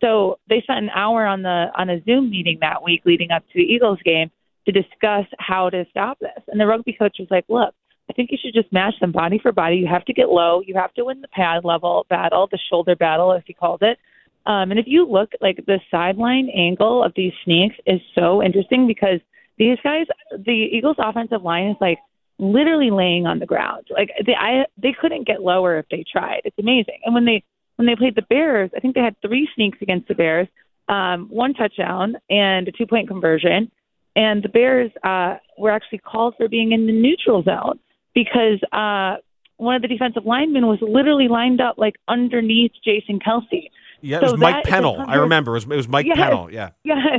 So 0.00 0.38
they 0.48 0.60
spent 0.62 0.78
an 0.78 0.90
hour 0.90 1.26
on 1.26 1.42
the 1.42 1.66
on 1.76 1.88
a 1.88 2.02
Zoom 2.02 2.30
meeting 2.30 2.58
that 2.60 2.82
week 2.82 3.02
leading 3.04 3.30
up 3.30 3.42
to 3.42 3.54
the 3.54 3.62
Eagles 3.62 3.98
game 4.04 4.30
to 4.66 4.72
discuss 4.72 5.26
how 5.38 5.70
to 5.70 5.84
stop 5.90 6.18
this. 6.18 6.42
And 6.48 6.60
the 6.60 6.66
rugby 6.66 6.92
coach 6.92 7.16
was 7.18 7.28
like, 7.30 7.44
"Look, 7.48 7.74
I 8.10 8.12
think 8.14 8.30
you 8.30 8.38
should 8.42 8.54
just 8.54 8.72
match 8.72 8.94
them 9.00 9.12
body 9.12 9.38
for 9.38 9.52
body. 9.52 9.76
You 9.76 9.86
have 9.86 10.04
to 10.06 10.12
get 10.12 10.28
low. 10.28 10.60
You 10.64 10.74
have 10.74 10.92
to 10.94 11.04
win 11.04 11.20
the 11.20 11.28
pad 11.28 11.64
level 11.64 12.06
battle, 12.10 12.48
the 12.50 12.58
shoulder 12.70 12.96
battle, 12.96 13.32
if 13.32 13.44
he 13.46 13.54
called 13.54 13.82
it. 13.82 13.98
Um, 14.44 14.70
and 14.70 14.78
if 14.78 14.86
you 14.88 15.06
look, 15.06 15.32
like 15.40 15.64
the 15.66 15.80
sideline 15.90 16.50
angle 16.54 17.02
of 17.02 17.12
these 17.14 17.32
sneaks 17.44 17.76
is 17.86 18.00
so 18.14 18.42
interesting 18.42 18.86
because 18.86 19.20
these 19.56 19.78
guys, 19.84 20.06
the 20.36 20.68
Eagles' 20.72 20.96
offensive 20.98 21.42
line 21.42 21.68
is 21.68 21.76
like 21.80 21.98
literally 22.38 22.90
laying 22.90 23.26
on 23.26 23.38
the 23.38 23.46
ground. 23.46 23.86
Like 23.90 24.10
they, 24.26 24.34
I, 24.34 24.64
they 24.76 24.94
couldn't 25.00 25.26
get 25.26 25.42
lower 25.42 25.78
if 25.78 25.86
they 25.90 26.04
tried. 26.10 26.42
It's 26.44 26.58
amazing. 26.58 26.98
And 27.04 27.14
when 27.14 27.24
they 27.24 27.44
when 27.76 27.86
they 27.86 27.96
played 27.96 28.16
the 28.16 28.22
Bears, 28.22 28.70
I 28.76 28.80
think 28.80 28.94
they 28.94 29.00
had 29.00 29.16
three 29.22 29.48
sneaks 29.54 29.78
against 29.80 30.08
the 30.08 30.14
Bears, 30.14 30.48
um, 30.88 31.28
one 31.30 31.54
touchdown 31.54 32.16
and 32.28 32.68
a 32.68 32.72
two 32.72 32.86
point 32.86 33.08
conversion. 33.08 33.70
And 34.14 34.42
the 34.42 34.48
Bears 34.48 34.90
uh, 35.02 35.36
were 35.56 35.70
actually 35.70 35.98
called 35.98 36.34
for 36.36 36.48
being 36.48 36.72
in 36.72 36.86
the 36.86 36.92
neutral 36.92 37.42
zone 37.42 37.78
because 38.14 38.60
uh, 38.72 39.16
one 39.56 39.76
of 39.76 39.82
the 39.82 39.88
defensive 39.88 40.24
linemen 40.24 40.66
was 40.66 40.78
literally 40.80 41.28
lined 41.28 41.60
up 41.60 41.76
like 41.78 41.96
underneath 42.08 42.72
Jason 42.84 43.18
Kelce. 43.20 43.68
Yeah, 44.00 44.18
it 44.18 44.22
was 44.22 44.36
Mike 44.38 44.64
Pennel. 44.64 45.02
I 45.06 45.16
remember. 45.16 45.52
It 45.52 45.54
was, 45.54 45.64
it 45.64 45.76
was 45.76 45.88
Mike 45.88 46.06
Yes. 46.06 46.16
Pennel. 46.16 46.52
Yeah. 46.52 46.70
Yeah. 46.84 47.18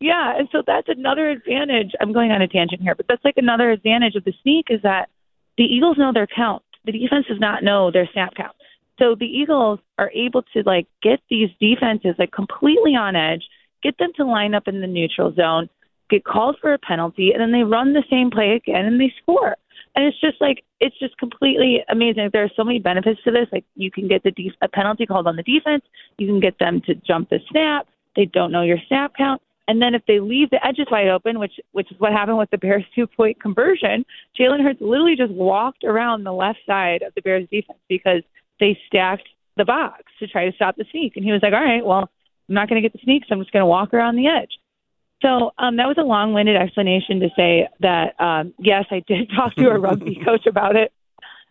Yeah. 0.00 0.36
And 0.36 0.48
so 0.52 0.62
that's 0.66 0.88
another 0.88 1.30
advantage. 1.30 1.92
I'm 2.00 2.12
going 2.12 2.30
on 2.30 2.42
a 2.42 2.48
tangent 2.48 2.82
here, 2.82 2.94
but 2.94 3.06
that's 3.08 3.24
like 3.24 3.36
another 3.36 3.70
advantage 3.70 4.16
of 4.16 4.24
the 4.24 4.34
sneak 4.42 4.66
is 4.68 4.82
that 4.82 5.08
the 5.56 5.64
Eagles 5.64 5.96
know 5.98 6.12
their 6.12 6.26
count. 6.26 6.62
The 6.84 6.92
defense 6.92 7.26
does 7.26 7.40
not 7.40 7.62
know 7.62 7.90
their 7.90 8.08
snap 8.12 8.34
count. 8.34 8.54
So 8.98 9.14
the 9.18 9.26
Eagles 9.26 9.80
are 9.98 10.10
able 10.14 10.42
to 10.54 10.62
like 10.64 10.86
get 11.02 11.20
these 11.30 11.48
defenses 11.60 12.16
like 12.18 12.32
completely 12.32 12.94
on 12.94 13.16
edge, 13.16 13.44
get 13.82 13.96
them 13.98 14.10
to 14.16 14.24
line 14.24 14.54
up 14.54 14.68
in 14.68 14.80
the 14.80 14.86
neutral 14.86 15.32
zone, 15.34 15.68
get 16.10 16.24
called 16.24 16.56
for 16.60 16.74
a 16.74 16.78
penalty, 16.78 17.32
and 17.32 17.40
then 17.40 17.52
they 17.52 17.64
run 17.64 17.92
the 17.92 18.04
same 18.10 18.30
play 18.30 18.50
again 18.50 18.84
and 18.84 19.00
they 19.00 19.12
score. 19.22 19.56
And 19.96 20.04
it's 20.04 20.20
just 20.20 20.40
like 20.40 20.64
it's 20.80 20.98
just 20.98 21.16
completely 21.18 21.84
amazing. 21.88 22.30
There 22.32 22.44
are 22.44 22.50
so 22.56 22.64
many 22.64 22.80
benefits 22.80 23.20
to 23.24 23.30
this. 23.30 23.46
Like 23.52 23.64
you 23.76 23.90
can 23.90 24.08
get 24.08 24.22
the 24.22 24.32
def- 24.32 24.56
a 24.60 24.68
penalty 24.68 25.06
called 25.06 25.26
on 25.26 25.36
the 25.36 25.42
defense, 25.42 25.84
you 26.18 26.26
can 26.26 26.40
get 26.40 26.58
them 26.58 26.80
to 26.86 26.94
jump 26.94 27.30
the 27.30 27.38
snap. 27.50 27.86
They 28.16 28.24
don't 28.26 28.52
know 28.52 28.62
your 28.62 28.78
snap 28.88 29.14
count. 29.16 29.40
And 29.66 29.80
then 29.80 29.94
if 29.94 30.02
they 30.06 30.20
leave 30.20 30.50
the 30.50 30.64
edges 30.64 30.86
wide 30.90 31.08
open, 31.08 31.38
which 31.38 31.54
which 31.72 31.90
is 31.90 31.98
what 31.98 32.12
happened 32.12 32.38
with 32.38 32.50
the 32.50 32.58
Bears 32.58 32.84
two 32.94 33.06
point 33.06 33.40
conversion, 33.40 34.04
Jalen 34.38 34.62
Hurts 34.62 34.80
literally 34.80 35.16
just 35.16 35.32
walked 35.32 35.84
around 35.84 36.24
the 36.24 36.32
left 36.32 36.58
side 36.66 37.02
of 37.02 37.14
the 37.14 37.22
Bears 37.22 37.48
defense 37.50 37.78
because 37.88 38.22
they 38.60 38.78
stacked 38.86 39.28
the 39.56 39.64
box 39.64 40.02
to 40.18 40.26
try 40.26 40.48
to 40.48 40.56
stop 40.56 40.76
the 40.76 40.84
sneak. 40.90 41.16
And 41.16 41.24
he 41.24 41.32
was 41.32 41.40
like, 41.42 41.52
All 41.52 41.64
right, 41.64 41.84
well, 41.84 42.10
I'm 42.48 42.54
not 42.54 42.68
gonna 42.68 42.82
get 42.82 42.92
the 42.92 43.00
sneak, 43.02 43.24
so 43.28 43.34
I'm 43.34 43.40
just 43.40 43.52
gonna 43.52 43.66
walk 43.66 43.94
around 43.94 44.16
the 44.16 44.26
edge. 44.26 44.50
So 45.22 45.52
um, 45.58 45.76
that 45.76 45.86
was 45.86 45.96
a 45.98 46.02
long-winded 46.02 46.56
explanation 46.56 47.20
to 47.20 47.28
say 47.36 47.68
that 47.80 48.20
um, 48.20 48.54
yes, 48.58 48.84
I 48.90 49.02
did 49.06 49.30
talk 49.36 49.54
to 49.56 49.68
a 49.68 49.78
rugby 49.78 50.20
coach 50.24 50.46
about 50.46 50.76
it, 50.76 50.92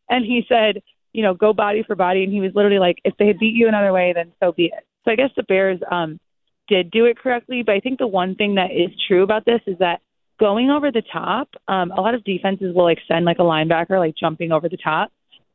and 0.10 0.26
he 0.26 0.46
said, 0.48 0.82
you 1.14 1.22
know, 1.22 1.34
go 1.34 1.54
body 1.54 1.84
for 1.86 1.96
body, 1.96 2.24
and 2.24 2.34
he 2.34 2.40
was 2.40 2.52
literally 2.56 2.80
like, 2.80 2.98
if 3.04 3.16
they 3.18 3.28
had 3.28 3.40
beat 3.40 3.54
you 3.54 3.68
another 3.68 3.94
way, 3.94 4.14
then 4.14 4.32
so 4.40 4.52
be 4.52 4.66
it. 4.66 4.86
So 5.06 5.12
I 5.12 5.16
guess 5.16 5.30
the 5.36 5.44
Bears 5.44 5.80
um, 5.92 6.20
did 6.68 6.92
do 6.92 7.06
it 7.06 7.18
correctly, 7.18 7.64
but 7.64 7.76
I 7.76 7.80
think 7.80 8.00
the 8.00 8.08
one 8.08 8.36
thing 8.36 8.56
that 8.56 8.72
is 8.72 8.90
true 9.08 9.24
about 9.24 9.46
this 9.46 9.62
is 9.68 9.78
that 9.80 10.02
going 10.40 10.70
over 10.70 10.92
the 10.92 11.04
top, 11.12 11.50
um, 11.68 11.92
a 11.92 12.02
lot 12.02 12.16
of 12.16 12.24
defenses 12.24 12.76
will 12.76 12.88
extend 12.88 13.26
like 13.26 13.40
a 13.40 13.44
linebacker, 13.44 14.00
like 14.00 14.16
jumping 14.16 14.52
over 14.52 14.70
the 14.70 14.78
top. 14.78 15.12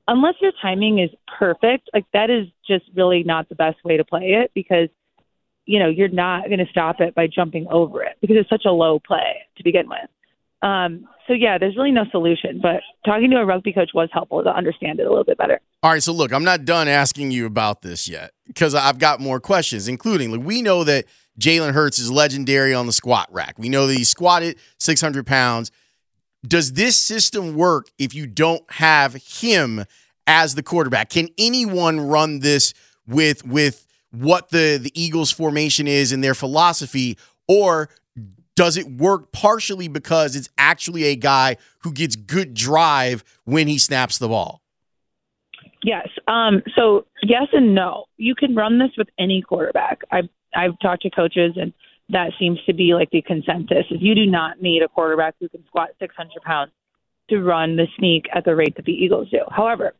Unless 0.07 0.35
your 0.41 0.53
timing 0.63 1.01
is 1.01 1.11
perfect, 1.39 1.91
like 1.93 2.07
that 2.13 2.31
is 2.31 2.47
just 2.67 2.85
really 2.95 3.25
not 3.25 3.49
the 3.49 3.55
best 3.55 3.85
way 3.85 3.97
to 3.97 4.05
play 4.05 4.33
it 4.43 4.51
because 4.55 4.89
you 5.69 5.79
know, 5.79 5.89
you're 5.89 6.09
not 6.09 6.47
going 6.47 6.61
to 6.61 6.67
stop 6.71 6.99
it 7.01 7.15
by 7.15 7.27
jumping 7.27 7.67
over 7.71 8.03
it 8.03 8.17
because 8.23 8.39
it's 8.39 8.49
such 8.49 8.65
a 8.65 8.71
low 8.71 8.99
play 8.99 9.37
to 9.59 9.63
begin 9.63 9.87
with. 9.87 10.09
Um, 10.63 11.07
so 11.27 11.35
yeah, 11.35 11.59
there's 11.59 11.77
really 11.77 11.91
no 11.91 12.05
solution, 12.11 12.59
but 12.61 12.81
talking 13.05 13.31
to 13.31 13.37
a 13.37 13.45
rugby 13.45 13.75
coach 13.75 13.91
was 13.93 14.09
helpful 14.11 14.43
to 14.43 14.49
understand 14.49 14.99
it 14.99 15.03
a 15.03 15.11
little 15.11 15.25
bit 15.25 15.37
better. 15.37 15.61
All 15.83 15.91
right, 15.91 16.03
so 16.03 16.13
look, 16.13 16.33
I'm 16.33 16.43
not 16.43 16.65
done 16.65 16.89
asking 16.89 17.33
you 17.33 17.45
about 17.45 17.83
this 17.83 18.09
yet 18.09 18.33
because 18.47 18.75
I've 18.75 18.99
got 18.99 19.21
more 19.21 19.41
questions, 19.41 19.89
including 19.89 20.33
like, 20.33 20.41
we 20.41 20.63
know 20.63 20.85
that 20.85 21.05
Jalen 21.39 21.75
Hurts 21.75 21.99
is 21.99 22.11
legendary 22.11 22.73
on 22.73 22.87
the 22.87 22.93
squat 22.93 23.29
rack. 23.31 23.59
We 23.59 23.69
know 23.69 23.87
that 23.87 23.95
he 23.95 24.05
squatted 24.05 24.57
600 24.79 25.27
pounds. 25.27 25.71
Does 26.47 26.73
this 26.73 26.99
system 26.99 27.55
work 27.55 27.91
if 27.99 28.15
you 28.15 28.27
don't 28.27 28.65
have 28.73 29.15
him 29.15 29.85
as 30.27 30.55
the 30.55 30.63
quarterback? 30.63 31.11
Can 31.11 31.29
anyone 31.37 32.01
run 32.01 32.39
this 32.39 32.73
with 33.07 33.47
with 33.47 33.88
what 34.11 34.51
the 34.51 34.79
the 34.81 34.93
Eagles 34.95 35.31
formation 35.31 35.87
is 35.87 36.13
and 36.13 36.23
their 36.23 36.35
philosophy, 36.35 37.19
or 37.47 37.89
does 38.57 38.77
it 38.77 38.91
work 38.91 39.31
partially 39.33 39.87
because 39.87 40.35
it's 40.35 40.49
actually 40.59 41.05
a 41.05 41.15
guy 41.15 41.57
who 41.81 41.93
gets 41.93 42.17
good 42.17 42.55
drive 42.55 43.23
when 43.45 43.69
he 43.69 43.79
snaps 43.79 44.19
the 44.19 44.29
ball? 44.29 44.63
Yes. 45.83 46.09
Um, 46.27 46.63
so 46.75 47.07
yes 47.23 47.47
and 47.53 47.75
no. 47.75 48.07
You 48.17 48.35
can 48.35 48.55
run 48.55 48.79
this 48.79 48.91
with 48.99 49.09
any 49.19 49.43
quarterback. 49.43 50.01
I've 50.11 50.29
I've 50.57 50.79
talked 50.81 51.03
to 51.03 51.11
coaches 51.11 51.53
and 51.57 51.73
that 52.09 52.33
seems 52.39 52.59
to 52.65 52.73
be 52.73 52.95
like 52.95 53.11
the 53.11 53.23
consensus 53.23 53.85
is 53.91 53.99
you 54.01 54.15
do 54.15 54.27
not 54.27 54.61
need 54.63 54.83
a 54.83 54.89
quarterback 54.89 55.35
who 55.41 55.49
can 55.49 55.65
squat 55.67 55.91
600 56.01 56.43
pounds 56.43 56.73
to 57.29 57.41
run 57.43 57.77
the 57.77 57.87
sneak 57.99 58.25
at 58.35 58.45
the 58.45 58.57
rate 58.57 58.75
that 58.77 58.87
the 58.87 58.93
Eagles 58.93 59.29
do. 59.31 59.41
However, 59.51 59.93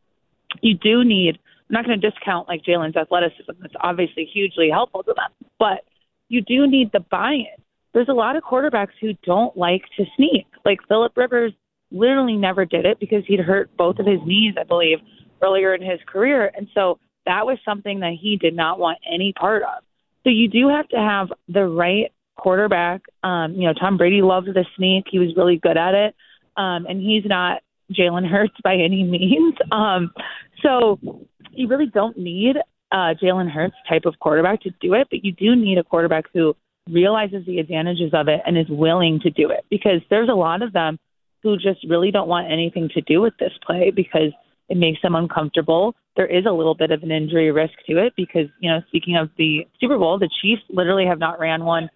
you 0.61 0.75
do 0.75 1.03
need. 1.03 1.37
I'm 1.69 1.73
not 1.73 1.85
going 1.85 1.99
to 1.99 2.09
discount 2.09 2.47
like 2.47 2.63
Jalen's 2.63 2.95
athleticism. 2.95 3.51
That's 3.61 3.73
obviously 3.81 4.25
hugely 4.31 4.69
helpful 4.71 5.03
to 5.03 5.13
them, 5.15 5.49
but 5.59 5.85
you 6.27 6.41
do 6.41 6.67
need 6.67 6.91
the 6.91 6.99
buy-in. 6.99 7.45
There's 7.93 8.09
a 8.09 8.13
lot 8.13 8.35
of 8.35 8.43
quarterbacks 8.43 8.93
who 9.01 9.13
don't 9.23 9.55
like 9.57 9.83
to 9.97 10.05
sneak. 10.15 10.47
Like 10.65 10.79
Philip 10.87 11.15
Rivers 11.15 11.53
literally 11.91 12.37
never 12.37 12.65
did 12.65 12.85
it 12.85 12.99
because 12.99 13.23
he'd 13.27 13.39
hurt 13.39 13.75
both 13.77 13.99
of 13.99 14.05
his 14.05 14.19
knees, 14.25 14.55
I 14.59 14.63
believe, 14.63 14.99
earlier 15.41 15.73
in 15.73 15.81
his 15.81 15.99
career, 16.07 16.51
and 16.55 16.67
so 16.73 16.99
that 17.25 17.45
was 17.45 17.57
something 17.63 17.99
that 17.99 18.13
he 18.19 18.37
did 18.37 18.55
not 18.55 18.79
want 18.79 18.97
any 19.11 19.33
part 19.33 19.63
of. 19.63 19.83
So 20.23 20.29
you 20.29 20.47
do 20.49 20.69
have 20.69 20.87
to 20.89 20.97
have 20.97 21.29
the 21.47 21.65
right 21.65 22.11
quarterback. 22.35 23.01
Um, 23.23 23.53
you 23.53 23.67
know, 23.67 23.73
Tom 23.73 23.97
Brady 23.97 24.21
loved 24.21 24.47
the 24.47 24.65
sneak. 24.75 25.05
He 25.09 25.19
was 25.19 25.29
really 25.37 25.57
good 25.57 25.77
at 25.77 25.93
it. 25.93 26.15
Um, 26.57 26.85
and 26.87 26.99
he's 26.99 27.23
not 27.25 27.61
Jalen 27.91 28.27
Hurts 28.27 28.55
by 28.63 28.75
any 28.75 29.03
means. 29.03 29.55
Um, 29.71 30.11
so 30.63 30.99
you 31.59 31.67
really 31.67 31.87
don't 31.87 32.17
need 32.17 32.55
uh, 32.91 33.13
Jalen 33.21 33.51
Hurts 33.51 33.75
type 33.87 34.05
of 34.05 34.17
quarterback 34.19 34.61
to 34.61 34.71
do 34.81 34.93
it, 34.93 35.07
but 35.11 35.23
you 35.23 35.31
do 35.31 35.55
need 35.55 35.77
a 35.77 35.83
quarterback 35.83 36.25
who 36.33 36.55
realizes 36.89 37.45
the 37.45 37.59
advantages 37.59 38.11
of 38.13 38.27
it 38.27 38.41
and 38.45 38.57
is 38.57 38.65
willing 38.69 39.19
to 39.21 39.29
do 39.29 39.49
it 39.49 39.65
because 39.69 40.01
there's 40.09 40.29
a 40.29 40.33
lot 40.33 40.61
of 40.61 40.73
them 40.73 40.97
who 41.43 41.55
just 41.55 41.85
really 41.87 42.11
don't 42.11 42.27
want 42.27 42.51
anything 42.51 42.89
to 42.93 43.01
do 43.01 43.21
with 43.21 43.33
this 43.39 43.51
play 43.65 43.91
because 43.95 44.31
it 44.69 44.77
makes 44.77 45.01
them 45.01 45.15
uncomfortable. 45.15 45.95
There 46.15 46.25
is 46.25 46.45
a 46.45 46.51
little 46.51 46.75
bit 46.75 46.91
of 46.91 47.03
an 47.03 47.11
injury 47.11 47.51
risk 47.51 47.73
to 47.87 47.97
it 47.97 48.13
because, 48.15 48.47
you 48.59 48.69
know, 48.71 48.81
speaking 48.87 49.15
of 49.15 49.29
the 49.37 49.67
Super 49.79 49.97
Bowl, 49.97 50.17
the 50.17 50.29
Chiefs 50.41 50.63
literally 50.69 51.05
have 51.05 51.19
not 51.19 51.39
ran 51.39 51.63
one 51.63 51.89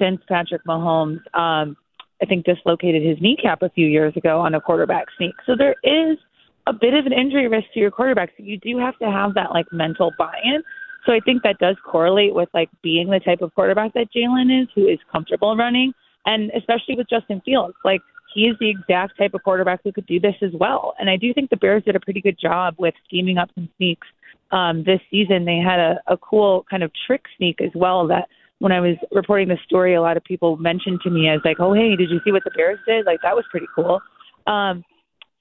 since 0.00 0.20
Patrick 0.28 0.62
Mahomes, 0.66 1.18
um, 1.34 1.76
I 2.22 2.26
think, 2.26 2.44
dislocated 2.44 3.02
his 3.02 3.18
kneecap 3.20 3.62
a 3.62 3.70
few 3.70 3.86
years 3.86 4.16
ago 4.16 4.40
on 4.40 4.54
a 4.54 4.60
quarterback 4.60 5.06
sneak. 5.16 5.34
So 5.46 5.54
there 5.56 5.74
is 5.82 6.18
a 6.66 6.72
bit 6.72 6.94
of 6.94 7.06
an 7.06 7.12
injury 7.12 7.48
risk 7.48 7.66
to 7.74 7.80
your 7.80 7.90
quarterback. 7.90 8.30
So 8.36 8.44
you 8.44 8.58
do 8.58 8.78
have 8.78 8.98
to 8.98 9.10
have 9.10 9.34
that 9.34 9.50
like 9.52 9.66
mental 9.72 10.12
buy-in. 10.18 10.62
So 11.04 11.12
I 11.12 11.20
think 11.20 11.42
that 11.42 11.58
does 11.58 11.76
correlate 11.84 12.34
with 12.34 12.48
like 12.54 12.70
being 12.82 13.10
the 13.10 13.20
type 13.20 13.42
of 13.42 13.54
quarterback 13.54 13.92
that 13.94 14.08
Jalen 14.14 14.62
is, 14.62 14.68
who 14.74 14.86
is 14.86 14.98
comfortable 15.12 15.56
running, 15.56 15.92
and 16.24 16.50
especially 16.56 16.96
with 16.96 17.08
Justin 17.10 17.42
Fields, 17.44 17.74
like 17.84 18.00
he 18.34 18.46
is 18.46 18.56
the 18.58 18.70
exact 18.70 19.18
type 19.18 19.34
of 19.34 19.42
quarterback 19.42 19.80
who 19.84 19.92
could 19.92 20.06
do 20.06 20.18
this 20.18 20.34
as 20.42 20.50
well. 20.54 20.94
And 20.98 21.10
I 21.10 21.16
do 21.16 21.32
think 21.34 21.50
the 21.50 21.56
Bears 21.56 21.84
did 21.84 21.94
a 21.94 22.00
pretty 22.00 22.20
good 22.20 22.38
job 22.40 22.74
with 22.78 22.94
scheming 23.06 23.36
up 23.36 23.50
some 23.54 23.68
sneaks 23.76 24.06
um, 24.50 24.82
this 24.84 25.00
season. 25.10 25.44
They 25.44 25.58
had 25.58 25.78
a, 25.78 26.00
a 26.06 26.16
cool 26.16 26.64
kind 26.70 26.82
of 26.82 26.90
trick 27.06 27.24
sneak 27.36 27.60
as 27.60 27.70
well 27.74 28.06
that 28.08 28.28
when 28.58 28.72
I 28.72 28.80
was 28.80 28.96
reporting 29.12 29.48
the 29.48 29.58
story, 29.66 29.94
a 29.94 30.00
lot 30.00 30.16
of 30.16 30.24
people 30.24 30.56
mentioned 30.56 31.00
to 31.02 31.10
me 31.10 31.28
as 31.28 31.40
like, 31.44 31.58
"Oh, 31.60 31.74
hey, 31.74 31.96
did 31.96 32.10
you 32.10 32.20
see 32.24 32.32
what 32.32 32.44
the 32.44 32.50
Bears 32.56 32.78
did? 32.86 33.04
Like 33.04 33.20
that 33.22 33.36
was 33.36 33.44
pretty 33.50 33.66
cool." 33.74 34.00
Um, 34.46 34.84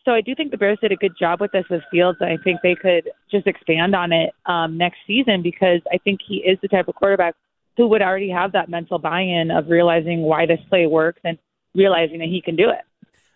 so 0.06 0.12
I 0.12 0.22
do 0.22 0.36
think 0.36 0.52
the 0.52 0.58
Bears 0.58 0.80
did 0.82 0.92
a 0.92 0.96
good 0.96 1.14
job 1.18 1.40
with 1.40 1.52
this 1.52 1.66
with 1.70 1.82
Fields. 1.90 2.20
I 2.22 2.38
think 2.44 2.60
they 2.62 2.76
could 2.76 3.10
just 3.32 3.48
expand 3.48 3.96
on 3.96 4.12
it 4.12 4.32
um, 4.46 4.78
next 4.78 4.98
season 5.08 5.42
because 5.42 5.82
I 5.92 5.98
think 5.98 6.20
he 6.28 6.38
is 6.38 6.58
the 6.62 6.68
type 6.68 6.88
of 6.88 6.96
quarterback 6.96 7.36
who 7.78 7.88
would 7.88 8.02
already 8.02 8.30
have 8.30 8.52
that 8.52 8.70
mental 8.70 9.00
buy-in 9.00 9.50
of 9.50 9.70
realizing 9.70 10.22
why 10.22 10.46
this 10.46 10.60
play 10.70 10.88
works 10.88 11.22
and 11.24 11.38
realizing 11.74 12.20
that 12.20 12.28
he 12.28 12.42
can 12.42 12.56
do 12.56 12.70
it. 12.70 12.82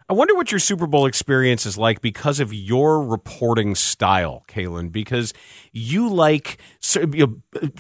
I 0.09 0.13
wonder 0.13 0.35
what 0.35 0.53
your 0.53 0.59
Super 0.59 0.87
Bowl 0.87 1.05
experience 1.05 1.65
is 1.65 1.77
like 1.77 1.99
because 1.99 2.39
of 2.39 2.53
your 2.53 3.03
reporting 3.03 3.75
style, 3.75 4.45
Kalyn. 4.47 4.89
Because 4.89 5.33
you 5.73 6.09
like 6.09 6.59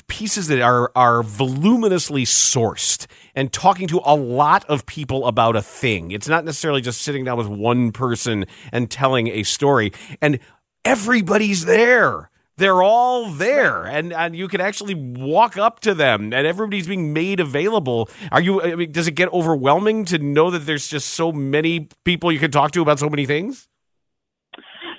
pieces 0.07 0.47
that 0.47 0.59
are 0.59 0.91
are 0.93 1.23
voluminously 1.23 2.25
sourced 2.25 3.07
and 3.33 3.53
talking 3.53 3.87
to 3.87 4.01
a 4.03 4.13
lot 4.13 4.65
of 4.65 4.85
people 4.85 5.25
about 5.25 5.55
a 5.55 5.61
thing. 5.61 6.11
It's 6.11 6.27
not 6.27 6.43
necessarily 6.43 6.81
just 6.81 7.01
sitting 7.01 7.23
down 7.23 7.37
with 7.37 7.47
one 7.47 7.93
person 7.93 8.45
and 8.73 8.91
telling 8.91 9.29
a 9.29 9.43
story. 9.43 9.93
And 10.21 10.39
everybody's 10.83 11.63
there. 11.63 12.29
They're 12.57 12.81
all 12.81 13.29
there, 13.29 13.83
and, 13.83 14.11
and 14.11 14.35
you 14.35 14.47
can 14.47 14.61
actually 14.61 14.95
walk 14.95 15.57
up 15.57 15.79
to 15.81 15.93
them, 15.93 16.33
and 16.33 16.47
everybody's 16.47 16.87
being 16.87 17.13
made 17.13 17.39
available. 17.39 18.09
Are 18.31 18.41
you? 18.41 18.61
I 18.61 18.73
mean, 18.73 18.91
does 18.91 19.07
it 19.07 19.11
get 19.11 19.31
overwhelming 19.31 20.05
to 20.05 20.17
know 20.17 20.49
that 20.49 20.65
there's 20.65 20.87
just 20.87 21.09
so 21.09 21.31
many 21.31 21.87
people 22.03 22.31
you 22.31 22.39
can 22.39 22.49
talk 22.49 22.71
to 22.71 22.81
about 22.81 22.97
so 22.97 23.09
many 23.09 23.27
things? 23.27 23.67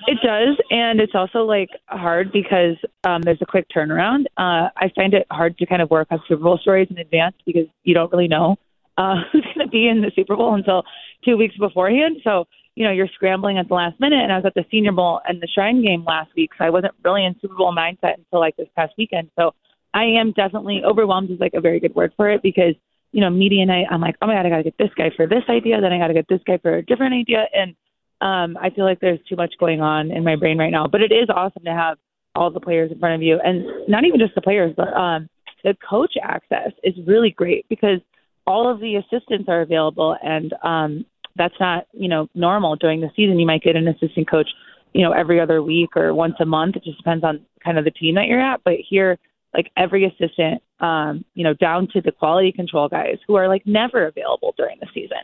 It 0.07 0.17
does, 0.23 0.57
and 0.71 1.01
it's 1.01 1.13
also 1.13 1.39
like 1.39 1.69
hard 1.87 2.31
because 2.31 2.77
um, 3.03 3.21
there's 3.23 3.41
a 3.41 3.45
quick 3.45 3.67
turnaround. 3.75 4.25
Uh, 4.37 4.69
I 4.77 4.89
find 4.95 5.13
it 5.13 5.27
hard 5.29 5.57
to 5.57 5.65
kind 5.65 5.81
of 5.81 5.89
work 5.89 6.07
on 6.11 6.19
Super 6.27 6.41
Bowl 6.41 6.57
stories 6.57 6.87
in 6.89 6.97
advance 6.97 7.35
because 7.45 7.67
you 7.83 7.93
don't 7.93 8.11
really 8.11 8.29
know 8.29 8.55
uh, 8.97 9.15
who's 9.31 9.43
going 9.53 9.67
to 9.67 9.69
be 9.69 9.87
in 9.87 10.01
the 10.01 10.11
Super 10.15 10.35
Bowl 10.35 10.55
until 10.55 10.83
two 11.25 11.35
weeks 11.35 11.57
beforehand. 11.57 12.21
So 12.23 12.45
you 12.75 12.85
know 12.85 12.91
you're 12.91 13.09
scrambling 13.13 13.57
at 13.57 13.67
the 13.67 13.73
last 13.73 13.99
minute. 13.99 14.21
And 14.21 14.31
I 14.31 14.37
was 14.37 14.45
at 14.45 14.53
the 14.53 14.65
Senior 14.71 14.91
Bowl 14.91 15.21
and 15.27 15.41
the 15.41 15.47
Shrine 15.47 15.83
Game 15.83 16.03
last 16.05 16.31
week, 16.35 16.51
so 16.57 16.65
I 16.65 16.69
wasn't 16.69 16.93
really 17.03 17.25
in 17.25 17.35
Super 17.41 17.55
Bowl 17.55 17.75
mindset 17.75 18.17
until 18.17 18.39
like 18.39 18.55
this 18.57 18.67
past 18.75 18.93
weekend. 18.97 19.29
So 19.37 19.53
I 19.93 20.03
am 20.19 20.33
definitely 20.33 20.81
overwhelmed 20.85 21.31
is 21.31 21.39
like 21.39 21.53
a 21.55 21.61
very 21.61 21.79
good 21.79 21.95
word 21.95 22.13
for 22.15 22.29
it 22.29 22.41
because 22.41 22.75
you 23.11 23.21
know 23.21 23.29
media 23.29 23.65
night. 23.65 23.85
I'm 23.89 24.01
like, 24.01 24.15
oh 24.21 24.27
my 24.27 24.35
god, 24.35 24.45
I 24.45 24.49
got 24.49 24.57
to 24.57 24.63
get 24.63 24.77
this 24.77 24.91
guy 24.95 25.11
for 25.15 25.27
this 25.27 25.43
idea, 25.49 25.81
then 25.81 25.91
I 25.91 25.97
got 25.97 26.07
to 26.07 26.13
get 26.13 26.27
this 26.29 26.41
guy 26.45 26.57
for 26.57 26.77
a 26.77 26.85
different 26.85 27.13
idea, 27.13 27.45
and 27.53 27.75
um, 28.21 28.57
I 28.61 28.69
feel 28.69 28.85
like 28.85 28.99
there's 28.99 29.19
too 29.27 29.35
much 29.35 29.53
going 29.59 29.81
on 29.81 30.11
in 30.11 30.23
my 30.23 30.35
brain 30.35 30.57
right 30.57 30.71
now. 30.71 30.87
But 30.87 31.01
it 31.01 31.11
is 31.11 31.29
awesome 31.29 31.63
to 31.63 31.73
have 31.73 31.97
all 32.35 32.51
the 32.51 32.59
players 32.59 32.91
in 32.91 32.99
front 32.99 33.15
of 33.15 33.21
you, 33.21 33.39
and 33.43 33.65
not 33.87 34.05
even 34.05 34.19
just 34.19 34.35
the 34.35 34.41
players, 34.41 34.73
but 34.75 34.93
um, 34.93 35.29
the 35.63 35.75
coach 35.87 36.13
access 36.21 36.71
is 36.83 36.93
really 37.07 37.31
great 37.31 37.65
because 37.69 37.99
all 38.45 38.71
of 38.71 38.79
the 38.79 38.95
assistants 38.95 39.47
are 39.47 39.61
available, 39.61 40.15
and 40.21 40.53
um, 40.63 41.05
that's 41.39 41.59
not 41.59 41.87
you 41.93 42.07
know 42.07 42.29
normal 42.35 42.75
during 42.75 43.01
the 43.01 43.09
season. 43.15 43.39
You 43.39 43.47
might 43.47 43.63
get 43.63 43.75
an 43.75 43.87
assistant 43.87 44.29
coach, 44.29 44.49
you 44.93 45.01
know, 45.01 45.11
every 45.11 45.39
other 45.39 45.63
week 45.63 45.95
or 45.95 46.13
once 46.13 46.35
a 46.39 46.45
month. 46.45 46.75
It 46.75 46.83
just 46.83 46.97
depends 46.97 47.23
on 47.23 47.43
kind 47.65 47.79
of 47.79 47.85
the 47.85 47.91
team 47.91 48.13
that 48.15 48.27
you're 48.27 48.39
at. 48.39 48.61
But 48.63 48.75
here, 48.87 49.17
like 49.53 49.71
every 49.75 50.05
assistant, 50.05 50.61
um, 50.79 51.25
you 51.33 51.43
know, 51.43 51.55
down 51.55 51.87
to 51.93 52.01
the 52.01 52.11
quality 52.11 52.51
control 52.51 52.87
guys 52.87 53.17
who 53.25 53.35
are 53.35 53.47
like 53.47 53.65
never 53.65 54.05
available 54.05 54.53
during 54.55 54.77
the 54.79 54.87
season. 54.93 55.17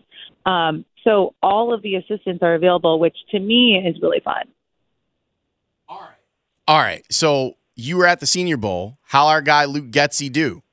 Um, 0.45 0.85
so 1.03 1.35
all 1.43 1.71
of 1.71 1.83
the 1.83 1.95
assistants 1.95 2.41
are 2.41 2.55
available, 2.55 2.99
which 2.99 3.17
to 3.29 3.39
me 3.39 3.77
is 3.77 4.01
really 4.01 4.21
fun. 4.23 4.47
All 5.87 5.99
right. 5.99 6.09
All 6.67 6.79
right. 6.79 7.05
So 7.11 7.57
you 7.75 7.97
were 7.97 8.07
at 8.07 8.19
the 8.21 8.25
Senior 8.25 8.57
Bowl. 8.57 8.97
How 9.03 9.27
our 9.27 9.41
guy 9.41 9.65
Luke 9.65 9.91
Getsy 9.91 10.31
do? 10.31 10.63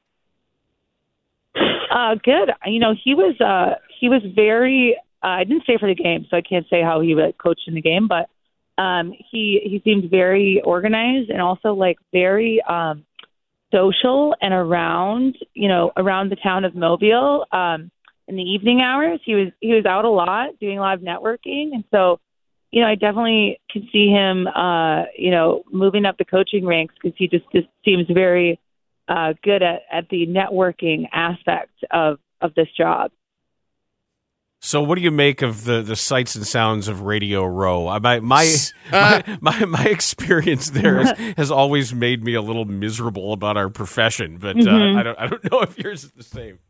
Uh, 1.92 2.14
good. 2.24 2.50
You 2.64 2.80
know, 2.80 2.94
he 3.04 3.14
was 3.14 3.38
uh, 3.40 3.78
he 4.00 4.08
was 4.08 4.22
very. 4.34 4.96
Uh, 5.22 5.28
I 5.28 5.44
didn't 5.44 5.64
stay 5.64 5.78
for 5.78 5.88
the 5.88 5.94
game, 5.94 6.26
so 6.30 6.36
I 6.36 6.42
can't 6.42 6.66
say 6.68 6.82
how 6.82 7.00
he 7.00 7.14
like, 7.14 7.38
coached 7.38 7.68
in 7.68 7.74
the 7.74 7.82
game, 7.82 8.08
but 8.08 8.28
um, 8.82 9.12
he 9.30 9.60
he 9.62 9.80
seemed 9.84 10.10
very 10.10 10.60
organized 10.64 11.30
and 11.30 11.40
also 11.40 11.74
like 11.74 11.98
very 12.12 12.62
um, 12.62 13.04
social 13.72 14.34
and 14.40 14.52
around 14.54 15.36
you 15.54 15.68
know 15.68 15.92
around 15.96 16.30
the 16.30 16.36
town 16.36 16.64
of 16.64 16.74
Mobile. 16.74 17.46
Um, 17.52 17.90
in 18.28 18.36
the 18.36 18.42
evening 18.42 18.80
hours, 18.80 19.20
he 19.24 19.34
was 19.34 19.48
he 19.60 19.74
was 19.74 19.84
out 19.84 20.04
a 20.04 20.10
lot 20.10 20.58
doing 20.58 20.78
a 20.78 20.80
lot 20.80 20.94
of 20.94 21.00
networking, 21.00 21.74
and 21.74 21.84
so 21.90 22.18
you 22.72 22.80
know, 22.80 22.88
I 22.88 22.94
definitely 22.94 23.60
can 23.70 23.86
see 23.92 24.08
him, 24.08 24.46
uh, 24.46 25.04
you 25.16 25.30
know, 25.30 25.62
moving 25.70 26.06
up 26.06 26.16
the 26.16 26.24
coaching 26.24 26.66
ranks 26.66 26.94
because 27.00 27.16
he 27.18 27.28
just, 27.28 27.44
just 27.54 27.68
seems 27.84 28.06
very 28.08 28.58
uh, 29.08 29.34
good 29.44 29.62
at, 29.62 29.82
at 29.92 30.08
the 30.08 30.26
networking 30.26 31.06
aspect 31.12 31.72
of, 31.90 32.18
of 32.40 32.54
this 32.54 32.68
job. 32.76 33.12
So, 34.64 34.80
what 34.80 34.94
do 34.94 35.02
you 35.02 35.10
make 35.10 35.42
of 35.42 35.64
the, 35.64 35.82
the 35.82 35.96
sights 35.96 36.36
and 36.36 36.46
sounds 36.46 36.86
of 36.86 37.00
Radio 37.02 37.44
Row? 37.44 37.88
Uh, 37.88 37.98
My 37.98 38.20
my 38.20 38.46
my, 38.92 39.38
my, 39.40 39.64
my 39.64 39.84
experience 39.86 40.70
there 40.70 41.02
has, 41.04 41.18
has 41.36 41.50
always 41.50 41.92
made 41.92 42.22
me 42.22 42.34
a 42.34 42.40
little 42.42 42.64
miserable 42.64 43.32
about 43.32 43.56
our 43.56 43.68
profession, 43.68 44.38
but 44.38 44.54
Mhm. 44.56 44.94
uh, 44.96 45.00
I 45.00 45.02
don't 45.02 45.18
I 45.18 45.26
don't 45.26 45.44
know 45.52 45.60
if 45.62 45.76
yours 45.78 46.04
is 46.04 46.12
the 46.12 46.22
same. 46.22 46.60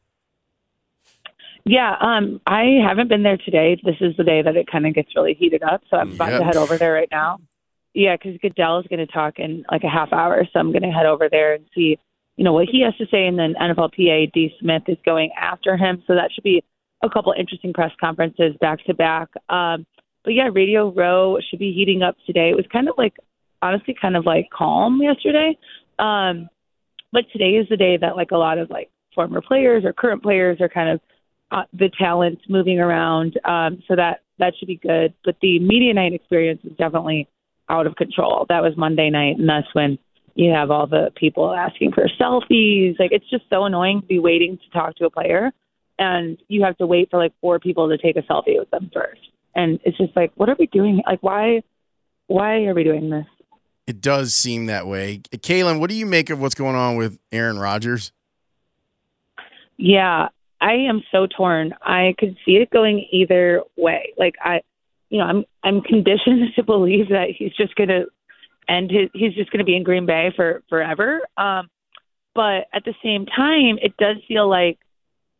Yeah, 1.64 1.94
um, 2.00 2.40
I 2.46 2.78
haven't 2.82 3.08
been 3.08 3.22
there 3.22 3.36
today. 3.36 3.78
This 3.84 3.96
is 4.00 4.16
the 4.16 4.24
day 4.24 4.40
that 4.40 4.56
it 4.56 4.66
kind 4.72 4.86
of 4.86 4.94
gets 4.94 5.14
really 5.14 5.34
heated 5.34 5.62
up, 5.62 5.82
so 5.90 5.98
I'm 5.98 6.12
about 6.12 6.30
Yep. 6.30 6.40
to 6.40 6.44
head 6.46 6.56
over 6.56 6.78
there 6.78 6.94
right 6.94 7.08
now. 7.12 7.40
Yeah, 7.94 8.16
because 8.16 8.38
Goodell 8.40 8.80
is 8.80 8.86
going 8.88 9.06
to 9.06 9.12
talk 9.12 9.38
in 9.38 9.64
like 9.70 9.84
a 9.84 9.88
half 9.90 10.14
hour, 10.14 10.44
so 10.50 10.58
I'm 10.58 10.72
going 10.72 10.82
to 10.82 10.90
head 10.90 11.04
over 11.06 11.28
there 11.30 11.52
and 11.52 11.66
see, 11.74 11.98
you 12.36 12.42
know, 12.44 12.54
what 12.54 12.68
he 12.70 12.80
has 12.80 12.96
to 12.96 13.06
say. 13.10 13.26
And 13.26 13.38
then 13.38 13.54
NFLPA 13.60 14.32
D 14.32 14.50
Smith 14.60 14.84
is 14.88 14.96
going 15.04 15.30
after 15.38 15.76
him, 15.76 16.02
so 16.06 16.14
that 16.14 16.30
should 16.32 16.42
be 16.42 16.64
a 17.02 17.10
couple 17.10 17.34
interesting 17.36 17.72
press 17.72 17.90
conferences 18.00 18.54
back 18.60 18.84
to 18.86 18.94
back. 18.94 19.28
Um, 19.48 19.86
but 20.24 20.34
yeah, 20.34 20.48
Radio 20.52 20.92
Row 20.92 21.38
should 21.48 21.58
be 21.58 21.72
heating 21.72 22.02
up 22.02 22.16
today. 22.26 22.50
It 22.50 22.56
was 22.56 22.66
kind 22.72 22.88
of 22.88 22.94
like, 22.96 23.14
honestly, 23.60 23.94
kind 24.00 24.16
of 24.16 24.24
like 24.24 24.48
calm 24.50 25.00
yesterday. 25.02 25.58
Um, 25.98 26.48
but 27.12 27.24
today 27.32 27.56
is 27.56 27.68
the 27.68 27.76
day 27.76 27.96
that 27.96 28.16
like 28.16 28.30
a 28.30 28.36
lot 28.36 28.58
of 28.58 28.70
like 28.70 28.90
former 29.14 29.40
players 29.40 29.84
or 29.84 29.92
current 29.92 30.22
players 30.22 30.60
are 30.60 30.68
kind 30.68 30.90
of 30.90 31.00
uh, 31.50 31.64
the 31.72 31.90
talent 31.98 32.40
moving 32.48 32.78
around. 32.78 33.38
Um, 33.44 33.82
so 33.86 33.96
that 33.96 34.20
that 34.38 34.54
should 34.58 34.68
be 34.68 34.76
good. 34.76 35.12
But 35.24 35.36
the 35.42 35.58
media 35.58 35.92
night 35.92 36.14
experience 36.14 36.60
is 36.64 36.76
definitely 36.76 37.28
out 37.68 37.86
of 37.86 37.96
control. 37.96 38.46
That 38.48 38.62
was 38.62 38.76
Monday 38.76 39.10
night, 39.10 39.38
and 39.38 39.48
that's 39.48 39.72
when 39.74 39.98
you 40.34 40.50
have 40.52 40.70
all 40.70 40.86
the 40.86 41.10
people 41.14 41.52
asking 41.54 41.92
for 41.92 42.06
selfies. 42.20 42.98
Like 42.98 43.12
it's 43.12 43.28
just 43.28 43.44
so 43.50 43.64
annoying 43.64 44.00
to 44.00 44.06
be 44.06 44.18
waiting 44.18 44.58
to 44.58 44.78
talk 44.78 44.96
to 44.96 45.04
a 45.04 45.10
player, 45.10 45.52
and 45.98 46.38
you 46.48 46.64
have 46.64 46.76
to 46.78 46.86
wait 46.86 47.10
for 47.10 47.18
like 47.18 47.32
four 47.40 47.58
people 47.58 47.88
to 47.88 47.98
take 47.98 48.16
a 48.16 48.22
selfie 48.22 48.58
with 48.58 48.70
them 48.70 48.90
first. 48.92 49.20
And 49.54 49.78
it's 49.84 49.98
just 49.98 50.16
like, 50.16 50.32
what 50.34 50.48
are 50.48 50.56
we 50.58 50.66
doing? 50.66 51.02
Like, 51.06 51.22
why, 51.22 51.62
why 52.26 52.64
are 52.64 52.74
we 52.74 52.84
doing 52.84 53.10
this? 53.10 53.26
It 53.86 54.00
does 54.00 54.34
seem 54.34 54.66
that 54.66 54.86
way. 54.86 55.18
Kalyn, 55.18 55.80
what 55.80 55.90
do 55.90 55.96
you 55.96 56.06
make 56.06 56.30
of 56.30 56.40
what's 56.40 56.54
going 56.54 56.76
on 56.76 56.96
with 56.96 57.18
Aaron 57.32 57.58
Rodgers? 57.58 58.12
Yeah, 59.76 60.28
I 60.60 60.74
am 60.74 61.02
so 61.10 61.26
torn. 61.26 61.74
I 61.82 62.14
could 62.18 62.36
see 62.46 62.52
it 62.52 62.70
going 62.70 63.06
either 63.10 63.62
way. 63.76 64.14
Like 64.16 64.36
I, 64.40 64.60
you 65.10 65.18
know, 65.18 65.24
I'm 65.24 65.44
I'm 65.64 65.80
conditioned 65.80 66.52
to 66.56 66.62
believe 66.62 67.08
that 67.08 67.28
he's 67.36 67.52
just 67.54 67.74
gonna 67.74 68.04
end 68.68 68.90
his 68.92 69.10
he's 69.12 69.34
just 69.34 69.50
gonna 69.50 69.64
be 69.64 69.76
in 69.76 69.82
Green 69.82 70.06
Bay 70.06 70.32
for 70.36 70.62
forever. 70.68 71.20
Um, 71.36 71.68
but 72.34 72.68
at 72.72 72.84
the 72.84 72.94
same 73.02 73.26
time, 73.26 73.78
it 73.82 73.96
does 73.98 74.16
feel 74.26 74.48
like, 74.48 74.78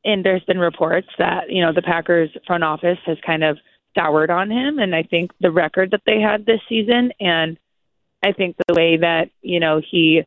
and 0.05 0.25
there's 0.25 0.45
been 0.45 0.59
reports 0.59 1.09
that 1.19 1.45
you 1.49 1.62
know 1.62 1.73
the 1.73 1.83
Packers 1.83 2.31
front 2.47 2.65
office 2.65 2.99
has 3.07 3.19
kind 3.25 3.45
of 3.45 3.59
soured 3.97 4.31
on 4.31 4.51
him, 4.51 4.79
and 4.79 4.95
I 4.95 5.03
think 5.03 5.33
the 5.41 5.51
record 5.51 5.91
that 5.91 6.03
they 6.07 6.21
had 6.21 6.47
this 6.47 6.61
season, 6.69 7.12
and 7.21 7.59
I 8.25 8.33
think 8.33 8.57
the 8.67 8.75
way 8.75 8.97
that 8.99 9.31
you 9.43 9.61
know 9.61 9.81
he 9.88 10.23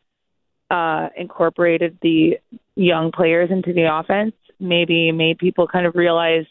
uh, 0.69 1.09
incorporated 1.15 1.97
the 2.01 2.37
young 2.75 3.11
players 3.11 3.49
into 3.51 3.73
the 3.73 3.93
offense 3.93 4.33
maybe 4.59 5.11
made 5.11 5.37
people 5.37 5.67
kind 5.67 5.85
of 5.85 5.95
realize, 5.95 6.45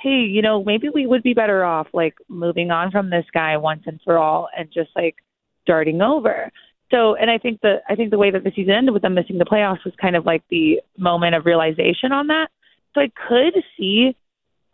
hey, 0.00 0.20
you 0.20 0.42
know, 0.42 0.62
maybe 0.62 0.88
we 0.88 1.06
would 1.06 1.22
be 1.22 1.34
better 1.34 1.64
off 1.64 1.88
like 1.92 2.14
moving 2.28 2.70
on 2.70 2.90
from 2.90 3.10
this 3.10 3.26
guy 3.32 3.56
once 3.56 3.82
and 3.86 4.00
for 4.04 4.18
all 4.18 4.48
and 4.56 4.68
just 4.72 4.90
like 4.96 5.16
starting 5.62 6.02
over. 6.02 6.50
So, 6.92 7.16
and 7.16 7.30
I 7.30 7.38
think 7.38 7.60
the 7.62 7.80
I 7.88 7.96
think 7.96 8.10
the 8.10 8.18
way 8.18 8.30
that 8.30 8.44
the 8.44 8.52
season 8.54 8.74
ended 8.74 8.92
with 8.92 9.02
them 9.02 9.14
missing 9.14 9.38
the 9.38 9.44
playoffs 9.44 9.84
was 9.84 9.94
kind 10.00 10.14
of 10.14 10.26
like 10.26 10.42
the 10.50 10.80
moment 10.96 11.34
of 11.34 11.46
realization 11.46 12.12
on 12.12 12.28
that. 12.28 12.48
So 12.94 13.00
I 13.00 13.10
could 13.28 13.54
see 13.76 14.14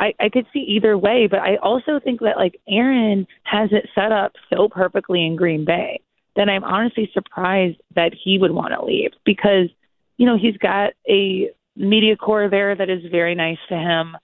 I, 0.01 0.15
I 0.21 0.29
could 0.29 0.47
see 0.53 0.61
either 0.61 0.97
way, 0.97 1.27
but 1.29 1.41
I 1.41 1.57
also 1.57 1.99
think 2.03 2.21
that 2.21 2.37
like 2.37 2.61
Aaron 2.69 3.27
has 3.45 3.71
it 3.73 3.89
set 3.95 4.13
up 4.13 4.33
so 4.53 4.69
perfectly 4.69 5.25
in 5.25 5.37
Green 5.37 5.65
Bay 5.65 6.01
that 6.37 6.49
I'm 6.49 6.63
honestly 6.63 7.11
surprised 7.13 7.79
that 7.97 8.13
he 8.15 8.39
would 8.39 8.53
want 8.53 8.73
to 8.73 8.85
leave 8.85 9.11
because, 9.25 9.69
you 10.17 10.27
know, 10.27 10.39
he's 10.39 10.57
got 10.57 10.93
a 11.09 11.51
media 11.75 12.17
corps 12.17 12.49
there 12.49 12.75
that 12.77 12.89
is 12.89 13.03
very 13.11 13.35
nice 13.35 13.59
to 13.69 13.75
him. 13.75 14.17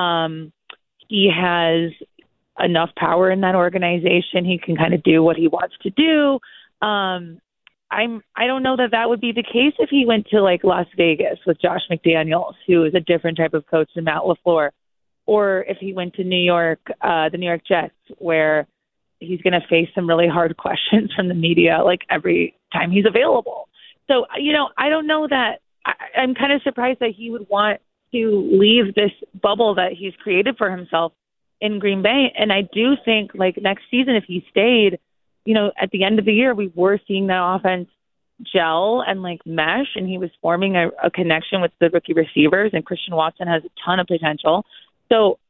Um, 0.00 0.52
he 1.08 1.30
has 1.32 1.92
enough 2.58 2.90
power 2.96 3.30
in 3.30 3.40
that 3.42 3.54
organization. 3.54 4.44
He 4.44 4.58
can 4.58 4.76
kind 4.76 4.94
of 4.94 5.02
do 5.02 5.22
what 5.22 5.36
he 5.36 5.46
wants 5.46 5.76
to 5.82 5.90
do. 5.90 6.40
Um, 6.82 7.40
I'm 7.90 8.22
I 8.36 8.46
don't 8.46 8.62
know 8.62 8.76
that 8.76 8.92
that 8.92 9.08
would 9.08 9.20
be 9.20 9.32
the 9.32 9.42
case 9.42 9.74
if 9.78 9.90
he 9.90 10.06
went 10.06 10.28
to 10.28 10.40
like 10.40 10.62
Las 10.62 10.86
Vegas 10.96 11.38
with 11.46 11.60
Josh 11.60 11.82
McDaniels, 11.90 12.54
who 12.66 12.84
is 12.84 12.94
a 12.94 13.00
different 13.00 13.36
type 13.36 13.54
of 13.54 13.66
coach 13.66 13.90
than 13.94 14.04
Matt 14.04 14.22
LaFleur, 14.22 14.70
or 15.26 15.64
if 15.68 15.78
he 15.78 15.92
went 15.92 16.14
to 16.14 16.24
New 16.24 16.40
York, 16.40 16.80
uh, 17.00 17.28
the 17.30 17.38
New 17.38 17.46
York 17.46 17.62
Jets, 17.66 17.94
where 18.18 18.66
he's 19.18 19.40
going 19.42 19.52
to 19.52 19.66
face 19.68 19.88
some 19.94 20.08
really 20.08 20.28
hard 20.28 20.56
questions 20.56 21.12
from 21.14 21.28
the 21.28 21.34
media 21.34 21.82
like 21.84 22.00
every 22.08 22.54
time 22.72 22.90
he's 22.90 23.06
available. 23.06 23.68
So 24.08 24.26
you 24.38 24.52
know, 24.52 24.68
I 24.78 24.88
don't 24.88 25.06
know 25.06 25.26
that 25.28 25.58
I, 25.84 25.92
I'm 26.16 26.34
kind 26.34 26.52
of 26.52 26.62
surprised 26.62 27.00
that 27.00 27.12
he 27.16 27.30
would 27.30 27.48
want 27.48 27.80
to 28.12 28.48
leave 28.52 28.94
this 28.94 29.12
bubble 29.40 29.76
that 29.76 29.92
he's 29.98 30.14
created 30.22 30.56
for 30.58 30.70
himself 30.70 31.12
in 31.60 31.78
Green 31.78 32.02
Bay. 32.02 32.32
And 32.36 32.52
I 32.52 32.62
do 32.62 32.94
think 33.04 33.32
like 33.34 33.56
next 33.60 33.84
season, 33.90 34.16
if 34.16 34.24
he 34.26 34.44
stayed, 34.50 34.98
you 35.50 35.54
know, 35.54 35.72
at 35.76 35.90
the 35.90 36.04
end 36.04 36.20
of 36.20 36.24
the 36.24 36.32
year, 36.32 36.54
we 36.54 36.70
were 36.76 37.00
seeing 37.08 37.26
that 37.26 37.42
offense 37.56 37.88
gel 38.40 39.02
and 39.04 39.20
like 39.20 39.40
mesh, 39.44 39.96
and 39.96 40.08
he 40.08 40.16
was 40.16 40.30
forming 40.40 40.76
a, 40.76 40.90
a 41.02 41.10
connection 41.10 41.60
with 41.60 41.72
the 41.80 41.90
rookie 41.90 42.12
receivers. 42.12 42.70
And 42.72 42.86
Christian 42.86 43.16
Watson 43.16 43.48
has 43.48 43.64
a 43.64 43.70
ton 43.84 43.98
of 43.98 44.06
potential. 44.06 44.64
So 45.08 45.40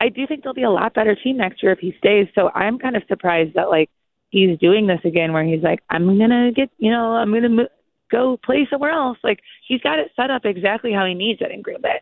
I 0.00 0.10
do 0.10 0.28
think 0.28 0.44
they'll 0.44 0.54
be 0.54 0.62
a 0.62 0.70
lot 0.70 0.94
better 0.94 1.16
team 1.16 1.38
next 1.38 1.60
year 1.60 1.72
if 1.72 1.80
he 1.80 1.92
stays. 1.98 2.28
So 2.36 2.50
I'm 2.50 2.78
kind 2.78 2.96
of 2.96 3.02
surprised 3.08 3.54
that 3.54 3.68
like 3.68 3.90
he's 4.30 4.56
doing 4.60 4.86
this 4.86 5.00
again, 5.04 5.32
where 5.32 5.42
he's 5.42 5.64
like, 5.64 5.80
I'm 5.90 6.06
gonna 6.16 6.52
get, 6.52 6.70
you 6.78 6.92
know, 6.92 7.14
I'm 7.16 7.34
gonna 7.34 7.48
mo- 7.48 7.74
go 8.12 8.38
play 8.44 8.64
somewhere 8.70 8.92
else. 8.92 9.18
Like 9.24 9.40
he's 9.66 9.80
got 9.80 9.98
it 9.98 10.12
set 10.14 10.30
up 10.30 10.44
exactly 10.44 10.92
how 10.92 11.04
he 11.04 11.14
needs 11.14 11.40
it 11.42 11.50
in 11.50 11.62
Green 11.62 11.82
Bay. 11.82 12.00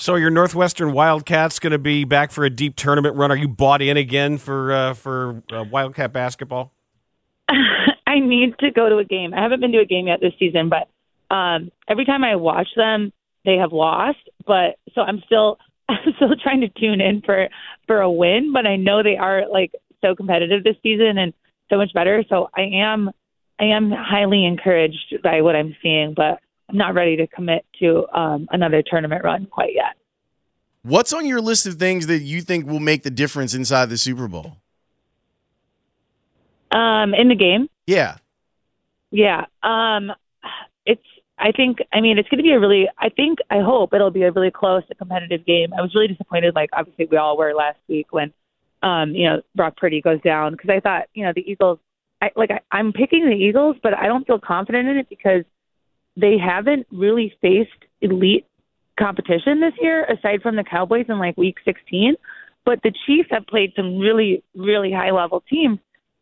So 0.00 0.14
your 0.14 0.30
Northwestern 0.30 0.94
Wildcats 0.94 1.58
going 1.58 1.72
to 1.72 1.78
be 1.78 2.04
back 2.04 2.30
for 2.30 2.42
a 2.42 2.48
deep 2.48 2.74
tournament 2.74 3.16
run. 3.16 3.30
Are 3.30 3.36
you 3.36 3.48
bought 3.48 3.82
in 3.82 3.98
again 3.98 4.38
for 4.38 4.72
uh, 4.72 4.94
for 4.94 5.42
uh, 5.52 5.64
Wildcat 5.64 6.10
basketball? 6.10 6.72
I 7.50 8.18
need 8.18 8.58
to 8.60 8.70
go 8.70 8.88
to 8.88 8.96
a 8.96 9.04
game. 9.04 9.34
I 9.34 9.42
haven't 9.42 9.60
been 9.60 9.72
to 9.72 9.80
a 9.80 9.84
game 9.84 10.06
yet 10.06 10.20
this 10.22 10.32
season, 10.38 10.70
but 10.70 10.88
um, 11.34 11.70
every 11.86 12.06
time 12.06 12.24
I 12.24 12.36
watch 12.36 12.68
them, 12.76 13.12
they 13.44 13.56
have 13.56 13.72
lost. 13.72 14.20
But 14.46 14.76
so 14.94 15.02
I'm 15.02 15.20
still 15.26 15.58
I'm 15.90 16.14
still 16.16 16.34
trying 16.42 16.62
to 16.62 16.70
tune 16.70 17.02
in 17.02 17.20
for 17.20 17.50
for 17.86 18.00
a 18.00 18.10
win. 18.10 18.54
But 18.54 18.66
I 18.66 18.76
know 18.76 19.02
they 19.02 19.18
are 19.18 19.50
like 19.50 19.72
so 20.00 20.14
competitive 20.14 20.64
this 20.64 20.76
season 20.82 21.18
and 21.18 21.34
so 21.68 21.76
much 21.76 21.92
better. 21.92 22.24
So 22.30 22.48
I 22.56 22.62
am 22.62 23.10
I 23.60 23.64
am 23.64 23.90
highly 23.90 24.46
encouraged 24.46 25.16
by 25.22 25.42
what 25.42 25.56
I'm 25.56 25.76
seeing, 25.82 26.14
but 26.16 26.40
I'm 26.70 26.76
not 26.76 26.94
ready 26.94 27.16
to 27.16 27.26
commit 27.26 27.66
to 27.80 28.06
um, 28.16 28.48
another 28.52 28.82
tournament 28.82 29.24
run 29.24 29.46
quite 29.46 29.74
yet. 29.74 29.96
What's 30.82 31.12
on 31.12 31.26
your 31.26 31.40
list 31.40 31.66
of 31.66 31.74
things 31.74 32.06
that 32.06 32.20
you 32.20 32.40
think 32.40 32.66
will 32.66 32.80
make 32.80 33.02
the 33.02 33.10
difference 33.10 33.54
inside 33.54 33.90
the 33.90 33.98
Super 33.98 34.28
Bowl? 34.28 34.56
Um, 36.70 37.12
in 37.14 37.28
the 37.28 37.34
game, 37.34 37.68
Yeah. 37.86 38.16
Yeah. 39.10 39.46
Um, 39.62 40.12
it's. 40.86 41.02
I 41.36 41.50
think. 41.52 41.78
I 41.92 42.00
mean, 42.00 42.18
it's 42.18 42.28
going 42.28 42.38
to 42.38 42.44
be 42.44 42.52
a 42.52 42.60
really. 42.60 42.88
I 42.96 43.08
think. 43.08 43.40
I 43.50 43.58
hope 43.58 43.92
it'll 43.92 44.12
be 44.12 44.22
a 44.22 44.30
really 44.30 44.52
close, 44.52 44.84
and 44.88 44.96
competitive 44.96 45.44
game. 45.44 45.72
I 45.76 45.82
was 45.82 45.92
really 45.94 46.06
disappointed. 46.06 46.54
Like 46.54 46.70
obviously 46.72 47.08
we 47.10 47.16
all 47.16 47.36
were 47.36 47.52
last 47.52 47.78
week 47.88 48.12
when, 48.12 48.32
um, 48.84 49.12
you 49.14 49.28
know, 49.28 49.42
Brock 49.56 49.76
Purdy 49.76 50.00
goes 50.00 50.20
down 50.22 50.52
because 50.52 50.70
I 50.70 50.78
thought 50.78 51.08
you 51.12 51.24
know 51.24 51.32
the 51.34 51.50
Eagles. 51.50 51.80
I 52.22 52.30
like. 52.36 52.52
I, 52.52 52.60
I'm 52.70 52.92
picking 52.92 53.28
the 53.28 53.34
Eagles, 53.34 53.76
but 53.82 53.94
I 53.94 54.06
don't 54.06 54.24
feel 54.24 54.38
confident 54.38 54.88
in 54.88 54.96
it 54.98 55.08
because 55.08 55.42
they 56.16 56.36
haven't 56.38 56.86
really 56.90 57.34
faced 57.40 57.70
elite 58.00 58.46
competition 58.98 59.60
this 59.60 59.74
year, 59.80 60.04
aside 60.04 60.42
from 60.42 60.56
the 60.56 60.64
Cowboys 60.64 61.06
in 61.08 61.18
like 61.18 61.36
Week 61.36 61.56
16. 61.64 62.14
But 62.64 62.80
the 62.82 62.92
Chiefs 63.06 63.28
have 63.30 63.46
played 63.46 63.72
some 63.74 63.98
really, 63.98 64.42
really 64.54 64.92
high 64.92 65.10
level 65.10 65.42
teams 65.48 65.78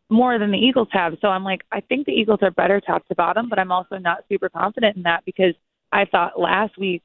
more 0.09 0.39
than 0.39 0.51
the 0.51 0.57
Eagles 0.57 0.87
have. 0.91 1.13
So 1.21 1.27
I'm 1.27 1.43
like, 1.43 1.61
I 1.71 1.81
think 1.81 2.05
the 2.05 2.13
Eagles 2.13 2.39
are 2.41 2.51
better 2.51 2.81
top 2.81 3.07
to 3.07 3.15
bottom, 3.15 3.49
but 3.49 3.59
I'm 3.59 3.71
also 3.71 3.97
not 3.97 4.23
super 4.29 4.49
confident 4.49 4.97
in 4.97 5.03
that 5.03 5.23
because 5.25 5.53
I 5.91 6.05
thought 6.05 6.39
last 6.39 6.77
week 6.77 7.03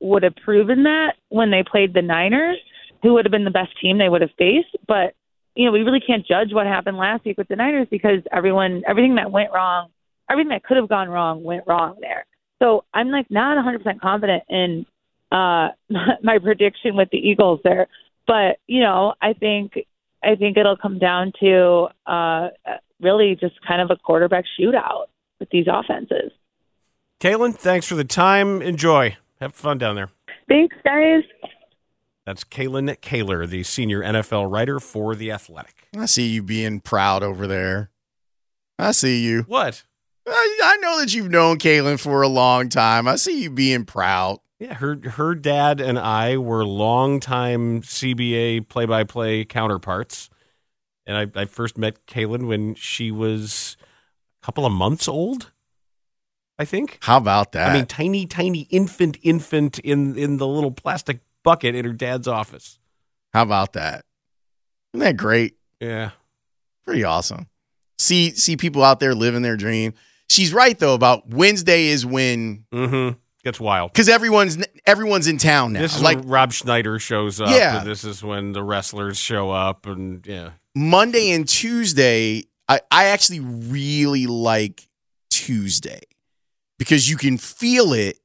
would 0.00 0.22
have 0.22 0.36
proven 0.36 0.84
that 0.84 1.14
when 1.28 1.50
they 1.50 1.62
played 1.62 1.92
the 1.92 2.02
Niners, 2.02 2.58
who 3.02 3.14
would 3.14 3.24
have 3.24 3.32
been 3.32 3.44
the 3.44 3.50
best 3.50 3.72
team 3.80 3.98
they 3.98 4.08
would 4.08 4.22
have 4.22 4.30
faced. 4.38 4.76
But 4.86 5.14
you 5.54 5.64
know, 5.64 5.72
we 5.72 5.80
really 5.80 6.00
can't 6.00 6.26
judge 6.26 6.52
what 6.52 6.66
happened 6.66 6.98
last 6.98 7.24
week 7.24 7.38
with 7.38 7.48
the 7.48 7.56
Niners 7.56 7.88
because 7.90 8.20
everyone, 8.30 8.82
everything 8.86 9.14
that 9.16 9.30
went 9.30 9.52
wrong, 9.52 9.88
everything 10.30 10.50
that 10.50 10.64
could 10.64 10.76
have 10.76 10.88
gone 10.88 11.08
wrong 11.08 11.42
went 11.42 11.64
wrong 11.66 11.96
there. 12.00 12.26
So 12.62 12.84
I'm 12.94 13.10
like 13.10 13.30
not 13.30 13.56
100% 13.64 14.00
confident 14.00 14.42
in 14.48 14.86
uh 15.32 15.68
my 16.22 16.38
prediction 16.42 16.96
with 16.96 17.08
the 17.10 17.18
Eagles 17.18 17.60
there. 17.64 17.88
But 18.26 18.58
you 18.66 18.80
know, 18.80 19.14
I 19.20 19.32
think 19.32 19.74
I 20.22 20.34
think 20.34 20.56
it'll 20.56 20.76
come 20.76 20.98
down 20.98 21.32
to 21.40 21.88
uh 22.06 22.48
really 23.00 23.36
just 23.38 23.54
kind 23.66 23.80
of 23.80 23.90
a 23.90 23.96
quarterback 23.96 24.44
shootout 24.58 25.06
with 25.38 25.50
these 25.50 25.66
offenses. 25.68 26.32
Kalyn, 27.20 27.54
thanks 27.54 27.86
for 27.86 27.94
the 27.94 28.04
time. 28.04 28.60
Enjoy. 28.62 29.16
Have 29.40 29.54
fun 29.54 29.78
down 29.78 29.96
there. 29.96 30.10
Thanks, 30.48 30.76
guys. 30.84 31.22
That's 32.24 32.44
Kalyn 32.44 32.94
Kahler, 32.98 33.48
the 33.48 33.62
senior 33.62 34.02
NFL 34.02 34.50
writer 34.50 34.80
for 34.80 35.14
The 35.14 35.30
Athletic. 35.30 35.88
I 35.96 36.06
see 36.06 36.26
you 36.26 36.42
being 36.42 36.80
proud 36.80 37.22
over 37.22 37.46
there. 37.46 37.90
I 38.78 38.90
see 38.92 39.20
you. 39.20 39.42
What? 39.42 39.84
I, 40.26 40.58
I 40.62 40.76
know 40.78 41.00
that 41.00 41.14
you've 41.14 41.30
known 41.30 41.58
Kalyn 41.58 42.00
for 42.00 42.22
a 42.22 42.28
long 42.28 42.68
time. 42.68 43.06
I 43.06 43.16
see 43.16 43.42
you 43.42 43.50
being 43.50 43.84
proud. 43.84 44.40
Yeah, 44.58 44.74
her 44.74 44.98
her 45.10 45.34
dad 45.34 45.80
and 45.80 45.98
I 45.98 46.38
were 46.38 46.64
longtime 46.64 47.82
CBA 47.82 48.68
play 48.68 48.86
by 48.86 49.04
play 49.04 49.44
counterparts. 49.44 50.30
And 51.06 51.16
I, 51.16 51.42
I 51.42 51.44
first 51.44 51.78
met 51.78 52.06
Kalyn 52.06 52.48
when 52.48 52.74
she 52.74 53.10
was 53.10 53.76
a 54.42 54.46
couple 54.46 54.66
of 54.66 54.72
months 54.72 55.06
old, 55.06 55.52
I 56.58 56.64
think. 56.64 56.98
How 57.02 57.18
about 57.18 57.52
that? 57.52 57.70
I 57.70 57.74
mean, 57.74 57.86
tiny, 57.86 58.26
tiny 58.26 58.62
infant, 58.70 59.18
infant 59.22 59.78
in 59.80 60.16
in 60.16 60.38
the 60.38 60.46
little 60.46 60.72
plastic 60.72 61.20
bucket 61.44 61.74
in 61.74 61.84
her 61.84 61.92
dad's 61.92 62.26
office. 62.26 62.78
How 63.34 63.42
about 63.42 63.74
that? 63.74 64.04
Isn't 64.94 65.04
that 65.04 65.16
great? 65.16 65.56
Yeah. 65.80 66.10
Pretty 66.84 67.04
awesome. 67.04 67.48
See 67.98 68.30
see 68.30 68.56
people 68.56 68.82
out 68.82 69.00
there 69.00 69.14
living 69.14 69.42
their 69.42 69.56
dream. 69.56 69.92
She's 70.28 70.52
right 70.52 70.78
though 70.78 70.94
about 70.94 71.28
Wednesday 71.28 71.86
is 71.86 72.04
when 72.04 72.64
mm-hmm. 72.72 73.16
gets 73.44 73.60
wild 73.60 73.92
because 73.92 74.08
everyone's 74.08 74.58
everyone's 74.86 75.26
in 75.26 75.38
town 75.38 75.72
now. 75.72 75.80
This 75.80 75.96
is 75.96 76.02
like 76.02 76.18
when 76.18 76.28
Rob 76.28 76.52
Schneider 76.52 76.98
shows 76.98 77.40
up. 77.40 77.50
Yeah. 77.50 77.78
and 77.80 77.86
this 77.88 78.04
is 78.04 78.22
when 78.22 78.52
the 78.52 78.62
wrestlers 78.62 79.18
show 79.18 79.50
up, 79.50 79.86
and 79.86 80.26
yeah, 80.26 80.50
Monday 80.74 81.30
and 81.30 81.48
Tuesday, 81.48 82.44
I, 82.68 82.80
I 82.90 83.06
actually 83.06 83.40
really 83.40 84.26
like 84.26 84.86
Tuesday 85.30 86.00
because 86.78 87.08
you 87.08 87.16
can 87.16 87.38
feel 87.38 87.92
it, 87.92 88.18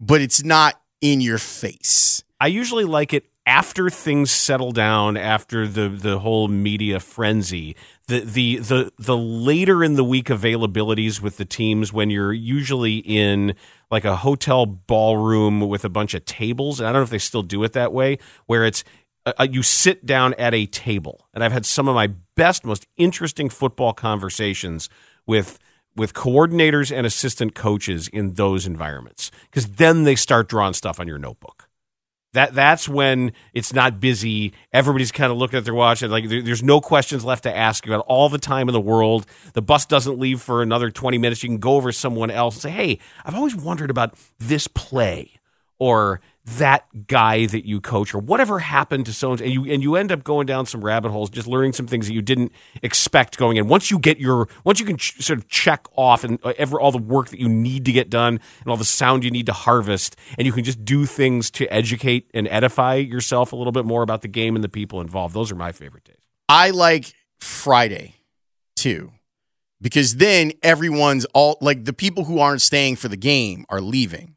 but 0.00 0.20
it's 0.20 0.44
not 0.44 0.80
in 1.00 1.20
your 1.20 1.38
face. 1.38 2.22
I 2.40 2.46
usually 2.46 2.84
like 2.84 3.12
it 3.12 3.26
after 3.50 3.90
things 3.90 4.30
settle 4.30 4.70
down 4.70 5.16
after 5.16 5.66
the 5.66 5.88
the 5.88 6.20
whole 6.20 6.46
media 6.46 7.00
frenzy. 7.00 7.74
The 8.06 8.20
the 8.20 8.56
the 8.58 8.92
the 8.96 9.16
later 9.16 9.82
in 9.82 9.94
the 9.94 10.04
week 10.04 10.26
availabilities 10.26 11.20
with 11.20 11.36
the 11.36 11.44
teams 11.44 11.92
when 11.92 12.10
you're 12.10 12.32
usually 12.32 12.98
in 12.98 13.56
like 13.90 14.04
a 14.04 14.14
hotel 14.14 14.66
ballroom 14.66 15.60
with 15.62 15.84
a 15.84 15.88
bunch 15.88 16.14
of 16.14 16.24
tables, 16.24 16.78
and 16.78 16.88
I 16.88 16.92
don't 16.92 17.00
know 17.00 17.04
if 17.04 17.10
they 17.10 17.18
still 17.18 17.42
do 17.42 17.64
it 17.64 17.72
that 17.72 17.92
way, 17.92 18.18
where 18.46 18.64
it's 18.64 18.84
uh, 19.26 19.48
you 19.50 19.64
sit 19.64 20.06
down 20.06 20.32
at 20.34 20.54
a 20.54 20.66
table. 20.66 21.26
And 21.34 21.42
I've 21.42 21.52
had 21.52 21.66
some 21.66 21.88
of 21.88 21.96
my 21.96 22.06
best, 22.36 22.64
most 22.64 22.86
interesting 22.96 23.48
football 23.48 23.92
conversations 23.92 24.88
with 25.26 25.58
with 25.96 26.14
coordinators 26.14 26.96
and 26.96 27.04
assistant 27.04 27.56
coaches 27.56 28.06
in 28.06 28.34
those 28.34 28.64
environments 28.64 29.32
because 29.50 29.66
then 29.72 30.04
they 30.04 30.14
start 30.14 30.48
drawing 30.48 30.72
stuff 30.72 31.00
on 31.00 31.08
your 31.08 31.18
notebook. 31.18 31.69
That 32.32 32.54
that's 32.54 32.88
when 32.88 33.32
it's 33.54 33.72
not 33.72 33.98
busy. 33.98 34.52
Everybody's 34.72 35.10
kind 35.10 35.32
of 35.32 35.38
looking 35.38 35.56
at 35.58 35.64
their 35.64 35.74
watch 35.74 36.02
and 36.02 36.12
like 36.12 36.28
there, 36.28 36.42
there's 36.42 36.62
no 36.62 36.80
questions 36.80 37.24
left 37.24 37.42
to 37.42 37.56
ask. 37.56 37.84
You 37.84 37.92
got 37.92 38.04
all 38.06 38.28
the 38.28 38.38
time 38.38 38.68
in 38.68 38.72
the 38.72 38.80
world. 38.80 39.26
The 39.54 39.62
bus 39.62 39.84
doesn't 39.84 40.18
leave 40.18 40.40
for 40.40 40.62
another 40.62 40.90
20 40.90 41.18
minutes. 41.18 41.42
You 41.42 41.48
can 41.48 41.58
go 41.58 41.74
over 41.74 41.90
someone 41.90 42.30
else 42.30 42.54
and 42.54 42.62
say, 42.62 42.70
"Hey, 42.70 42.98
I've 43.24 43.34
always 43.34 43.56
wondered 43.56 43.90
about 43.90 44.14
this 44.38 44.68
play 44.68 45.40
or 45.80 46.20
that 46.44 47.06
guy 47.06 47.46
that 47.46 47.66
you 47.66 47.80
coach 47.80 48.14
or 48.14 48.18
whatever 48.18 48.58
happened 48.58 49.04
to 49.06 49.12
so 49.12 49.32
and 49.32 49.40
you 49.40 49.70
and 49.70 49.82
you 49.82 49.94
end 49.94 50.10
up 50.10 50.24
going 50.24 50.46
down 50.46 50.64
some 50.64 50.82
rabbit 50.82 51.10
holes 51.10 51.28
just 51.28 51.46
learning 51.46 51.72
some 51.72 51.86
things 51.86 52.06
that 52.06 52.14
you 52.14 52.22
didn't 52.22 52.50
expect 52.82 53.36
going 53.36 53.58
in. 53.58 53.68
Once 53.68 53.90
you 53.90 53.98
get 53.98 54.18
your 54.18 54.48
once 54.64 54.80
you 54.80 54.86
can 54.86 54.96
ch- 54.96 55.20
sort 55.20 55.38
of 55.38 55.48
check 55.48 55.86
off 55.96 56.24
and 56.24 56.38
uh, 56.42 56.54
ever 56.56 56.80
all 56.80 56.92
the 56.92 56.98
work 56.98 57.28
that 57.28 57.38
you 57.38 57.48
need 57.48 57.84
to 57.84 57.92
get 57.92 58.08
done 58.08 58.40
and 58.60 58.68
all 58.68 58.78
the 58.78 58.84
sound 58.84 59.22
you 59.22 59.30
need 59.30 59.46
to 59.46 59.52
harvest 59.52 60.16
and 60.38 60.46
you 60.46 60.52
can 60.52 60.64
just 60.64 60.82
do 60.84 61.04
things 61.04 61.50
to 61.50 61.66
educate 61.66 62.30
and 62.32 62.48
edify 62.48 62.94
yourself 62.94 63.52
a 63.52 63.56
little 63.56 63.72
bit 63.72 63.84
more 63.84 64.02
about 64.02 64.22
the 64.22 64.28
game 64.28 64.54
and 64.54 64.64
the 64.64 64.68
people 64.68 65.00
involved. 65.00 65.34
Those 65.34 65.52
are 65.52 65.56
my 65.56 65.72
favorite 65.72 66.04
days. 66.04 66.16
I 66.48 66.70
like 66.70 67.12
Friday 67.40 68.14
too 68.76 69.12
because 69.80 70.16
then 70.16 70.52
everyone's 70.62 71.26
all 71.26 71.58
like 71.60 71.84
the 71.84 71.92
people 71.92 72.24
who 72.24 72.38
aren't 72.38 72.62
staying 72.62 72.96
for 72.96 73.08
the 73.08 73.16
game 73.16 73.66
are 73.68 73.80
leaving. 73.80 74.36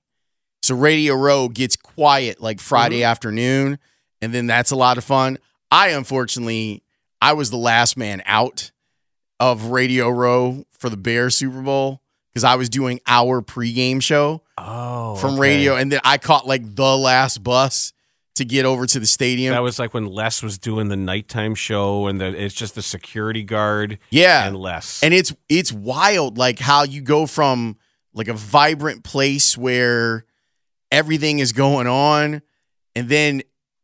So 0.63 0.75
Radio 0.75 1.13
Row 1.15 1.49
gets 1.49 1.75
quiet 1.75 2.41
like 2.41 2.59
Friday 2.59 2.99
Mm-hmm. 3.01 3.11
afternoon, 3.11 3.79
and 4.21 4.33
then 4.33 4.47
that's 4.47 4.71
a 4.71 4.75
lot 4.77 4.97
of 4.97 5.03
fun. 5.03 5.37
I 5.69 5.89
unfortunately, 5.89 6.83
I 7.21 7.33
was 7.33 7.49
the 7.51 7.57
last 7.57 7.97
man 7.97 8.23
out 8.25 8.71
of 9.39 9.65
Radio 9.65 10.09
Row 10.09 10.65
for 10.71 10.89
the 10.89 10.95
Bear 10.97 11.29
Super 11.29 11.61
Bowl 11.61 12.01
because 12.29 12.43
I 12.45 12.55
was 12.55 12.69
doing 12.69 13.01
our 13.07 13.41
pregame 13.41 14.01
show 14.01 14.41
oh 14.57 15.15
from 15.17 15.37
radio, 15.39 15.75
and 15.75 15.91
then 15.91 15.99
I 16.03 16.17
caught 16.17 16.47
like 16.47 16.75
the 16.75 16.97
last 16.97 17.43
bus 17.43 17.91
to 18.35 18.45
get 18.45 18.65
over 18.65 18.87
to 18.87 18.99
the 18.99 19.05
stadium. 19.05 19.53
that 19.53 19.59
was 19.61 19.77
like 19.79 19.93
when 19.93 20.05
Les 20.07 20.41
was 20.41 20.57
doing 20.57 20.87
the 20.87 20.95
nighttime 20.95 21.53
show 21.55 22.07
and 22.07 22.19
the, 22.19 22.27
it's 22.27 22.55
just 22.55 22.73
the 22.73 22.81
security 22.81 23.43
guard 23.43 23.99
Yeah. 24.09 24.47
and 24.47 24.55
Les 24.57 25.03
And 25.03 25.13
it's 25.13 25.35
it's 25.49 25.71
wild 25.73 26.37
like 26.37 26.57
how 26.57 26.83
you 26.83 27.01
go 27.01 27.27
from 27.27 27.77
like 28.13 28.27
a 28.29 28.33
vibrant 28.33 29.03
place 29.03 29.55
where 29.57 30.25
everything 30.93 31.39
is 31.39 31.51
going 31.51 31.87
on 31.87 32.41
and 32.95 33.09
then 33.09 33.41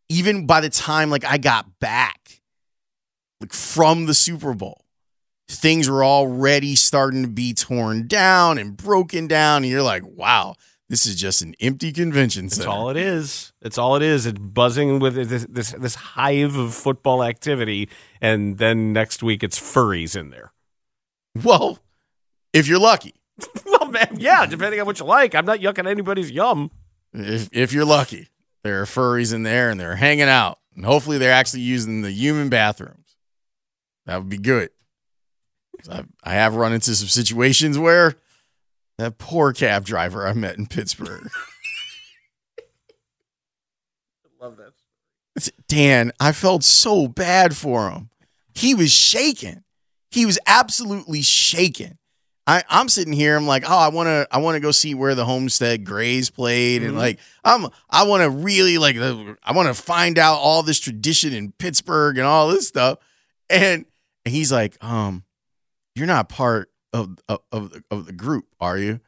even 0.07 0.45
by 0.45 0.61
the 0.61 0.69
time 0.69 1.09
like 1.09 1.25
I 1.25 1.37
got 1.39 1.79
back 1.79 2.41
like 3.41 3.51
from 3.51 4.05
the 4.05 4.13
Super 4.13 4.53
Bowl 4.53 4.85
things 5.49 5.89
were 5.89 6.05
already 6.05 6.75
starting 6.75 7.23
to 7.23 7.27
be 7.27 7.53
torn 7.53 8.07
down 8.07 8.59
and 8.59 8.77
broken 8.77 9.27
down 9.27 9.63
and 9.63 9.71
you're 9.71 9.81
like 9.81 10.03
wow 10.05 10.55
this 10.87 11.05
is 11.05 11.15
just 11.15 11.43
an 11.43 11.53
empty 11.59 11.91
convention 11.91 12.49
center. 12.49 12.65
That's 12.65 12.75
all 12.75 12.89
it 12.89 12.97
is. 12.97 13.53
It's 13.61 13.77
all 13.77 13.95
it 13.95 14.01
is. 14.01 14.25
It's 14.25 14.39
buzzing 14.39 14.97
with 14.97 15.13
this, 15.13 15.45
this 15.47 15.71
this 15.73 15.93
hive 15.93 16.55
of 16.55 16.73
football 16.73 17.23
activity, 17.23 17.89
and 18.21 18.57
then 18.57 18.91
next 18.91 19.21
week 19.21 19.43
it's 19.43 19.59
furries 19.59 20.19
in 20.19 20.31
there. 20.31 20.51
Well, 21.43 21.77
if 22.53 22.67
you're 22.67 22.79
lucky. 22.79 23.13
well, 23.67 23.91
man, 23.91 24.17
yeah, 24.17 24.47
depending 24.47 24.79
on 24.79 24.87
what 24.87 24.99
you 24.99 25.05
like. 25.05 25.35
I'm 25.35 25.45
not 25.45 25.59
yucking 25.59 25.87
anybody's 25.87 26.31
yum. 26.31 26.71
If, 27.13 27.49
if 27.51 27.73
you're 27.73 27.85
lucky, 27.85 28.29
there 28.63 28.81
are 28.81 28.85
furries 28.85 29.33
in 29.33 29.43
there 29.43 29.69
and 29.69 29.79
they're 29.79 29.95
hanging 29.95 30.23
out. 30.23 30.59
And 30.75 30.85
hopefully 30.85 31.17
they're 31.17 31.31
actually 31.31 31.61
using 31.61 32.01
the 32.01 32.11
human 32.11 32.49
bathrooms. 32.49 33.15
That 34.05 34.17
would 34.17 34.29
be 34.29 34.37
good. 34.37 34.69
I, 35.89 36.03
I 36.23 36.33
have 36.33 36.55
run 36.55 36.73
into 36.73 36.95
some 36.95 37.07
situations 37.07 37.77
where 37.77 38.15
that 38.97 39.17
poor 39.17 39.53
cab 39.53 39.85
driver 39.85 40.27
I 40.27 40.33
met 40.33 40.57
in 40.57 40.67
Pittsburgh. 40.67 41.29
I 42.57 42.63
love 44.45 44.57
that. 44.57 44.71
Dan, 45.67 46.11
I 46.19 46.31
felt 46.31 46.63
so 46.63 47.07
bad 47.07 47.55
for 47.55 47.89
him. 47.91 48.09
He 48.53 48.73
was 48.73 48.91
shaking. 48.91 49.63
He 50.11 50.25
was 50.25 50.39
absolutely 50.47 51.21
shaking. 51.21 51.98
I, 52.49 52.63
I'm 52.67 52.89
sitting 52.89 53.13
here. 53.13 53.35
I'm 53.37 53.45
like, 53.45 53.63
oh, 53.69 53.77
I 53.77 53.89
want 53.89 54.07
to, 54.07 54.27
I 54.31 54.39
want 54.39 54.55
to 54.55 54.59
go 54.59 54.71
see 54.71 54.95
where 54.95 55.13
the 55.13 55.23
Homestead 55.25 55.83
Grays 55.85 56.29
played, 56.31 56.81
and 56.81 56.93
Mhm. 56.93 56.97
like, 56.97 57.19
I'm, 57.43 57.67
I 57.89 58.03
want 58.07 58.23
to 58.23 58.29
really 58.29 58.77
like, 58.79 58.95
I 58.97 59.51
want 59.51 59.67
to 59.67 59.73
find 59.79 60.17
out 60.17 60.35
all 60.37 60.63
this 60.63 60.79
tradition 60.79 61.33
in 61.33 61.51
Pittsburgh 61.51 62.17
and 62.17 62.25
all 62.25 62.47
this 62.47 62.67
stuff. 62.67 62.97
And, 63.49 63.85
and 64.25 64.33
he's 64.33 64.51
like, 64.51 64.83
um, 64.83 65.23
you're 65.95 66.07
not 66.07 66.29
part 66.29 66.71
of 66.91 67.17
of 67.27 67.39
of 67.51 67.69
the, 67.71 67.83
of 67.91 68.05
the 68.07 68.13
group, 68.13 68.45
are 68.59 68.77
you?" 68.77 68.99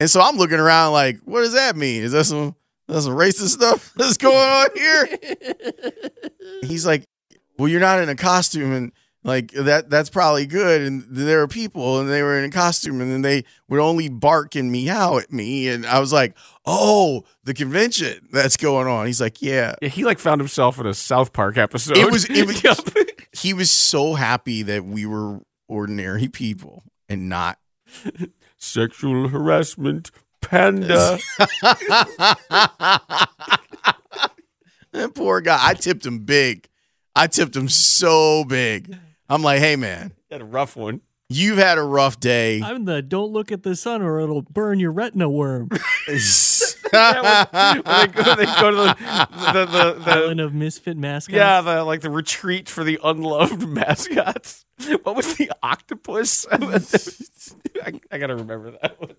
And 0.00 0.08
so 0.10 0.20
I'm 0.22 0.36
looking 0.36 0.58
around 0.60 0.92
like, 0.92 1.18
"What 1.24 1.40
does 1.40 1.52
that 1.54 1.76
mean? 1.76 2.02
Is 2.02 2.12
that 2.12 2.24
some 2.24 2.54
that's 2.88 3.04
some 3.04 3.14
racist 3.14 3.48
stuff 3.48 3.92
that's 3.96 4.16
going 4.16 4.36
on 4.36 4.68
here?" 4.74 5.08
He's 6.62 6.86
like, 6.86 7.04
"Well, 7.58 7.68
you're 7.68 7.80
not 7.80 8.00
in 8.00 8.08
a 8.08 8.14
costume 8.16 8.72
and." 8.72 8.92
Like 9.26 9.50
that 9.50 9.90
that's 9.90 10.08
probably 10.08 10.46
good. 10.46 10.82
And 10.82 11.04
there 11.10 11.42
are 11.42 11.48
people 11.48 11.98
and 11.98 12.08
they 12.08 12.22
were 12.22 12.38
in 12.38 12.44
a 12.44 12.50
costume 12.50 13.00
and 13.00 13.10
then 13.10 13.22
they 13.22 13.44
would 13.68 13.80
only 13.80 14.08
bark 14.08 14.54
and 14.54 14.70
meow 14.70 15.18
at 15.18 15.32
me. 15.32 15.66
And 15.66 15.84
I 15.84 15.98
was 15.98 16.12
like, 16.12 16.36
Oh, 16.64 17.24
the 17.42 17.52
convention 17.52 18.28
that's 18.30 18.56
going 18.56 18.86
on. 18.86 19.06
He's 19.06 19.20
like, 19.20 19.42
Yeah. 19.42 19.74
Yeah, 19.82 19.88
he 19.88 20.04
like 20.04 20.20
found 20.20 20.40
himself 20.40 20.78
in 20.78 20.86
a 20.86 20.94
South 20.94 21.32
Park 21.32 21.58
episode. 21.58 21.96
It 21.96 22.08
was 22.08 22.24
it 22.30 22.46
was 22.46 22.62
Yep. 22.64 22.78
he 23.32 23.52
was 23.52 23.68
so 23.68 24.14
happy 24.14 24.62
that 24.62 24.84
we 24.84 25.06
were 25.06 25.40
ordinary 25.66 26.28
people 26.28 26.84
and 27.08 27.28
not 27.28 27.58
sexual 28.58 29.26
harassment 29.26 30.12
panda. 30.40 31.18
that 34.92 35.14
poor 35.16 35.40
guy. 35.40 35.58
I 35.60 35.74
tipped 35.74 36.06
him 36.06 36.20
big. 36.20 36.68
I 37.16 37.26
tipped 37.26 37.56
him 37.56 37.68
so 37.68 38.44
big. 38.44 38.96
I'm 39.28 39.42
like, 39.42 39.58
hey 39.60 39.76
man, 39.76 40.12
Had 40.30 40.40
a 40.40 40.44
rough 40.44 40.76
one. 40.76 41.00
you've 41.28 41.58
had 41.58 41.78
a 41.78 41.82
rough 41.82 42.20
day. 42.20 42.60
I'm 42.64 42.84
the 42.84 43.02
don't 43.02 43.32
look 43.32 43.50
at 43.52 43.62
the 43.62 43.74
sun 43.76 44.02
or 44.02 44.20
it'll 44.20 44.42
burn 44.42 44.78
your 44.80 44.92
retina 44.92 45.28
worm. 45.28 45.68
Yeah, 46.92 47.48
when, 47.52 47.82
when 47.82 47.98
they 47.98 48.22
go, 48.22 48.36
they 48.36 48.44
go 48.46 48.70
to 48.70 48.76
the 48.76 48.94
the, 49.52 49.64
the, 49.66 50.04
the 50.04 50.10
Island 50.12 50.40
of 50.40 50.54
misfit 50.54 50.96
mascots. 50.96 51.34
yeah, 51.34 51.60
the 51.60 51.82
like 51.82 52.00
the 52.00 52.10
retreat 52.10 52.68
for 52.68 52.84
the 52.84 53.00
unloved 53.02 53.66
mascots. 53.68 54.64
What 55.02 55.16
was 55.16 55.34
the 55.34 55.50
octopus? 55.64 56.46
I, 56.50 57.92
I 58.12 58.18
gotta 58.18 58.36
remember 58.36 58.70
that 58.80 59.00
one. 59.00 59.16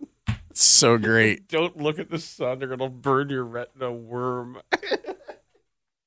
so 0.53 0.97
great. 0.97 1.49
Don't 1.49 1.75
look 1.77 1.99
at 1.99 2.09
the 2.09 2.19
sun; 2.19 2.63
or 2.63 2.71
it'll 2.71 2.87
burn 2.89 3.29
your 3.29 3.43
retina 3.43 3.91
worm. 3.91 4.61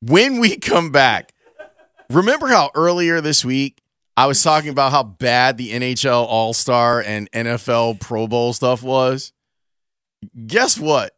when 0.01 0.41
we 0.41 0.57
come 0.57 0.91
back, 0.91 1.35
remember 2.09 2.49
how 2.49 2.71
earlier 2.75 3.21
this 3.21 3.45
week 3.45 3.80
I 4.17 4.27
was 4.27 4.43
talking 4.43 4.71
about 4.71 4.93
how 4.93 5.03
bad 5.03 5.57
the 5.57 5.71
NHL 5.73 6.27
All 6.27 6.53
Star 6.53 7.01
and 7.01 7.31
NFL 7.33 8.01
Pro 8.01 8.27
Bowl 8.27 8.53
stuff 8.53 8.83
was? 8.83 9.33
Guess 10.47 10.79
what? 10.79 11.15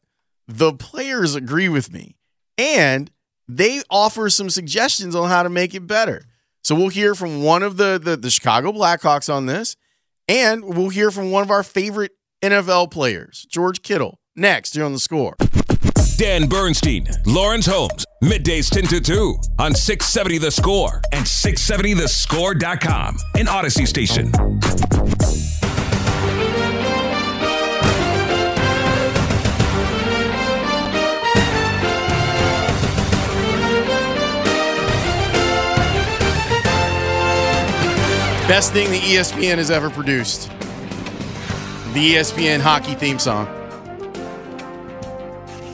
The 0.46 0.72
players 0.72 1.34
agree 1.34 1.68
with 1.68 1.92
me 1.92 2.16
and 2.58 3.10
they 3.48 3.82
offer 3.90 4.30
some 4.30 4.50
suggestions 4.50 5.14
on 5.14 5.28
how 5.28 5.42
to 5.42 5.50
make 5.50 5.74
it 5.74 5.86
better. 5.86 6.24
So 6.62 6.74
we'll 6.74 6.88
hear 6.88 7.14
from 7.14 7.42
one 7.42 7.62
of 7.62 7.76
the, 7.76 8.00
the, 8.02 8.16
the 8.16 8.30
Chicago 8.30 8.72
Blackhawks 8.72 9.32
on 9.32 9.46
this, 9.46 9.76
and 10.28 10.64
we'll 10.64 10.90
hear 10.90 11.10
from 11.10 11.30
one 11.30 11.42
of 11.42 11.50
our 11.50 11.64
favorite 11.64 12.12
NFL 12.40 12.90
players, 12.92 13.46
George 13.50 13.82
Kittle, 13.82 14.20
next 14.36 14.74
here 14.74 14.84
on 14.84 14.92
the 14.92 15.00
score. 15.00 15.34
Dan 16.16 16.48
Bernstein, 16.48 17.08
Lawrence 17.26 17.66
Holmes, 17.66 18.04
middays 18.22 18.70
10 18.70 18.84
to 18.84 19.00
2 19.00 19.36
on 19.58 19.74
670 19.74 20.38
The 20.38 20.50
Score 20.50 21.02
and 21.10 21.26
670thescore.com, 21.26 23.18
an 23.36 23.46
Audacy 23.46 23.86
station. 23.86 24.30
Best 38.48 38.72
thing 38.72 38.90
the 38.90 38.98
ESPN 38.98 39.56
has 39.56 39.70
ever 39.70 39.90
produced. 39.90 40.48
The 41.94 42.14
ESPN 42.14 42.60
hockey 42.60 42.94
theme 42.94 43.18
song. 43.18 43.48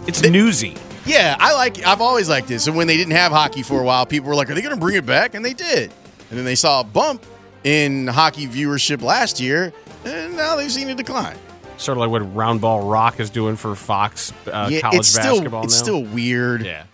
It's 0.07 0.23
newsy. 0.23 0.77
Yeah, 1.09 1.37
I 1.39 1.55
like 1.55 1.85
I've 1.87 2.01
always 2.01 2.29
liked 2.29 2.51
it. 2.51 2.61
So 2.61 2.73
when 2.73 2.87
they 2.87 2.97
didn't 2.97 3.15
have 3.15 3.33
hockey 3.33 3.63
for 3.63 3.81
a 3.81 3.85
while, 3.85 4.07
people 4.07 4.29
were 4.29 4.35
like, 4.35 4.51
"Are 4.51 4.55
they 4.55 4.63
going 4.63 4.75
to 4.75 4.81
bring 4.81 4.97
it 4.97 5.07
back?" 5.07 5.35
And 5.35 5.45
they 5.45 5.55
did. 5.55 5.93
And 6.31 6.39
then 6.39 6.45
they 6.45 6.55
saw 6.55 6.81
a 6.81 6.85
bump 6.85 7.25
in 7.65 8.07
hockey 8.07 8.47
viewership 8.47 9.03
last 9.03 9.41
year, 9.41 9.73
and 10.05 10.37
now 10.37 10.57
they've 10.57 10.71
seen 10.71 10.91
a 10.91 10.95
decline. 10.95 11.39
Sort 11.79 11.97
of 11.97 12.01
like 12.01 12.11
what 12.11 12.35
Round 12.35 12.61
Ball 12.61 12.87
Rock 12.87 13.21
is 13.21 13.31
doing 13.31 13.57
for 13.57 13.75
Fox 13.75 14.33
uh, 14.47 14.69
yeah, 14.71 14.81
college 14.81 14.99
it's 14.99 15.09
still 15.09 15.37
basketball 15.37 15.65
it's 15.65 15.79
now. 15.79 15.85
still 15.85 16.03
weird. 16.05 16.65
yeah. 16.65 16.85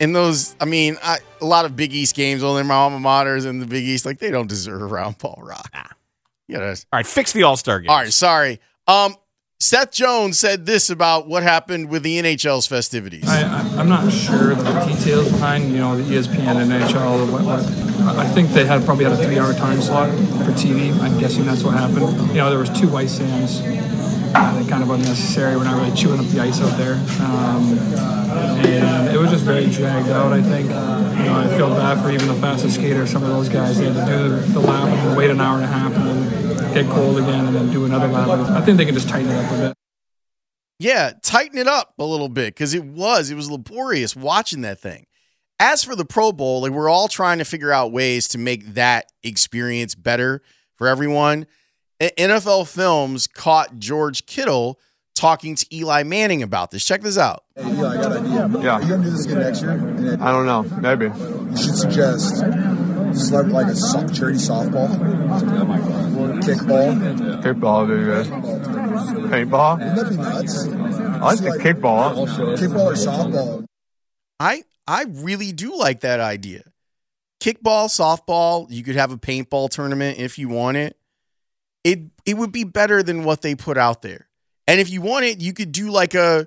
And 0.00 0.14
those, 0.14 0.54
I 0.60 0.64
mean, 0.64 0.96
I, 1.02 1.18
a 1.40 1.44
lot 1.44 1.64
of 1.64 1.74
Big 1.74 1.92
East 1.92 2.14
games 2.14 2.44
on 2.44 2.54
their 2.54 2.72
alma 2.72 2.98
maters 2.98 3.46
in 3.46 3.58
the 3.58 3.66
Big 3.66 3.82
East, 3.82 4.06
like 4.06 4.20
they 4.20 4.30
don't 4.30 4.46
deserve 4.46 4.80
a 4.80 4.86
round 4.86 5.18
ball 5.18 5.40
rock. 5.42 5.74
Yeah. 6.46 6.60
All 6.60 6.74
right, 6.92 7.06
fix 7.06 7.32
the 7.32 7.42
All 7.42 7.56
Star 7.56 7.80
game. 7.80 7.90
All 7.90 7.96
right, 7.96 8.12
sorry. 8.12 8.60
Um, 8.86 9.14
Seth 9.60 9.90
Jones 9.90 10.38
said 10.38 10.66
this 10.66 10.88
about 10.88 11.26
what 11.26 11.42
happened 11.42 11.90
with 11.90 12.04
the 12.04 12.16
NHL's 12.22 12.68
festivities. 12.68 13.28
I, 13.28 13.42
I'm 13.76 13.88
not 13.88 14.12
sure 14.12 14.54
the 14.54 14.84
details 14.86 15.32
behind 15.32 15.72
you 15.72 15.78
know 15.78 15.96
the 15.96 16.04
ESPN 16.14 16.62
and 16.62 16.70
NHL. 16.70 17.32
What, 17.32 17.42
what, 17.42 18.16
I 18.16 18.28
think 18.28 18.50
they 18.50 18.64
had 18.64 18.84
probably 18.84 19.04
had 19.04 19.14
a 19.14 19.16
three-hour 19.16 19.54
time 19.54 19.80
slot 19.80 20.10
for 20.10 20.52
TV. 20.52 20.96
I'm 21.00 21.18
guessing 21.18 21.44
that's 21.44 21.64
what 21.64 21.74
happened. 21.74 22.28
You 22.28 22.34
know, 22.34 22.50
there 22.50 22.58
was 22.60 22.70
two 22.70 22.96
ice 22.96 23.16
sands. 23.16 23.60
Uh, 24.34 24.64
kind 24.68 24.82
of 24.82 24.90
unnecessary. 24.90 25.56
We're 25.56 25.64
not 25.64 25.80
really 25.80 25.96
chewing 25.96 26.20
up 26.20 26.26
the 26.26 26.40
ice 26.40 26.60
out 26.60 26.76
there, 26.76 26.94
um, 27.24 27.78
and 28.64 29.08
it 29.14 29.18
was 29.18 29.30
just 29.30 29.44
very 29.44 29.66
dragged 29.66 30.08
out. 30.08 30.32
I 30.32 30.42
think. 30.42 30.68
You 31.18 31.24
know, 31.24 31.40
I 31.40 31.56
feel 31.56 31.70
bad 31.70 32.00
for 32.00 32.10
even 32.12 32.28
the 32.28 32.34
fastest 32.34 32.76
skater. 32.76 33.04
Some 33.06 33.24
of 33.24 33.28
those 33.28 33.48
guys 33.48 33.78
they 33.78 33.86
had 33.90 34.06
to 34.06 34.12
do 34.12 34.52
the 34.52 34.60
lap 34.60 34.88
and 34.88 35.16
wait 35.16 35.30
an 35.30 35.40
hour 35.40 35.56
and 35.56 35.64
a 35.64 35.68
half 35.68 35.92
and 35.92 36.06
then 36.06 36.74
get 36.74 36.86
cold 36.92 37.18
again 37.18 37.46
and 37.46 37.56
then 37.56 37.72
do 37.72 37.84
another 37.84 38.06
lap. 38.06 38.28
I 38.50 38.60
think 38.64 38.78
they 38.78 38.84
can 38.84 38.94
just 38.94 39.08
tighten 39.08 39.30
it 39.30 39.44
up 39.44 39.52
a 39.52 39.58
bit. 39.68 39.74
Yeah, 40.78 41.12
tighten 41.22 41.58
it 41.58 41.66
up 41.66 41.94
a 41.98 42.04
little 42.04 42.28
bit 42.28 42.54
because 42.54 42.72
it 42.72 42.84
was 42.84 43.30
it 43.30 43.34
was 43.34 43.50
laborious 43.50 44.14
watching 44.14 44.60
that 44.60 44.78
thing. 44.78 45.06
As 45.58 45.82
for 45.82 45.96
the 45.96 46.04
Pro 46.04 46.30
Bowl, 46.30 46.62
like 46.62 46.70
we're 46.70 46.88
all 46.88 47.08
trying 47.08 47.38
to 47.38 47.44
figure 47.44 47.72
out 47.72 47.90
ways 47.90 48.28
to 48.28 48.38
make 48.38 48.74
that 48.74 49.06
experience 49.24 49.96
better 49.96 50.40
for 50.76 50.86
everyone. 50.86 51.46
A- 52.00 52.10
NFL 52.18 52.68
Films 52.68 53.26
caught 53.26 53.78
George 53.78 54.26
Kittle 54.26 54.78
talking 55.14 55.56
to 55.56 55.66
Eli 55.74 56.04
Manning 56.04 56.42
about 56.42 56.70
this. 56.70 56.84
Check 56.84 57.02
this 57.02 57.18
out. 57.18 57.44
Hey, 57.56 57.62
Eli, 57.72 57.98
I 57.98 58.02
got 58.02 58.16
an 58.16 58.26
idea. 58.26 58.62
Yeah. 58.62 58.74
Are 58.74 58.82
you 58.82 58.88
gonna 58.88 59.02
do 59.04 59.10
this 59.10 59.24
again 59.26 59.38
next 59.40 59.62
year? 59.62 59.72
I 60.20 60.30
don't 60.32 60.46
know. 60.46 60.62
Maybe. 60.80 61.06
You 61.06 61.56
should 61.56 61.74
suggest 61.76 62.36
select 63.14 63.48
like 63.48 63.66
a 63.66 63.74
charity 64.14 64.38
softball, 64.38 64.88
kickball. 66.42 67.42
Kickball 67.42 67.88
would 67.88 67.98
be 67.98 68.04
good. 68.04 68.26
Paintball? 69.30 69.78
Wouldn't 69.78 69.96
that 69.96 70.10
be 70.10 70.16
nuts? 70.16 70.66
I 70.66 71.18
like 71.24 71.38
the 71.40 71.58
kickball. 71.62 72.28
Kickball 72.56 72.86
or 72.86 72.92
softball. 72.92 73.64
I 74.38 74.62
I 74.86 75.04
really 75.08 75.52
do 75.52 75.76
like 75.76 76.00
that 76.00 76.20
idea. 76.20 76.62
Kickball, 77.40 77.86
softball, 77.88 78.66
you 78.70 78.82
could 78.82 78.96
have 78.96 79.10
a 79.12 79.16
paintball 79.16 79.70
tournament 79.70 80.18
if 80.18 80.38
you 80.38 80.48
want 80.48 80.76
it. 80.76 80.96
It 81.84 82.00
it 82.26 82.36
would 82.36 82.52
be 82.52 82.64
better 82.64 83.02
than 83.02 83.24
what 83.24 83.42
they 83.42 83.54
put 83.54 83.78
out 83.78 84.02
there. 84.02 84.28
And 84.66 84.80
if 84.80 84.90
you 84.90 85.00
want 85.00 85.24
it, 85.24 85.40
you 85.40 85.52
could 85.52 85.72
do 85.72 85.90
like 85.90 86.14
a 86.14 86.46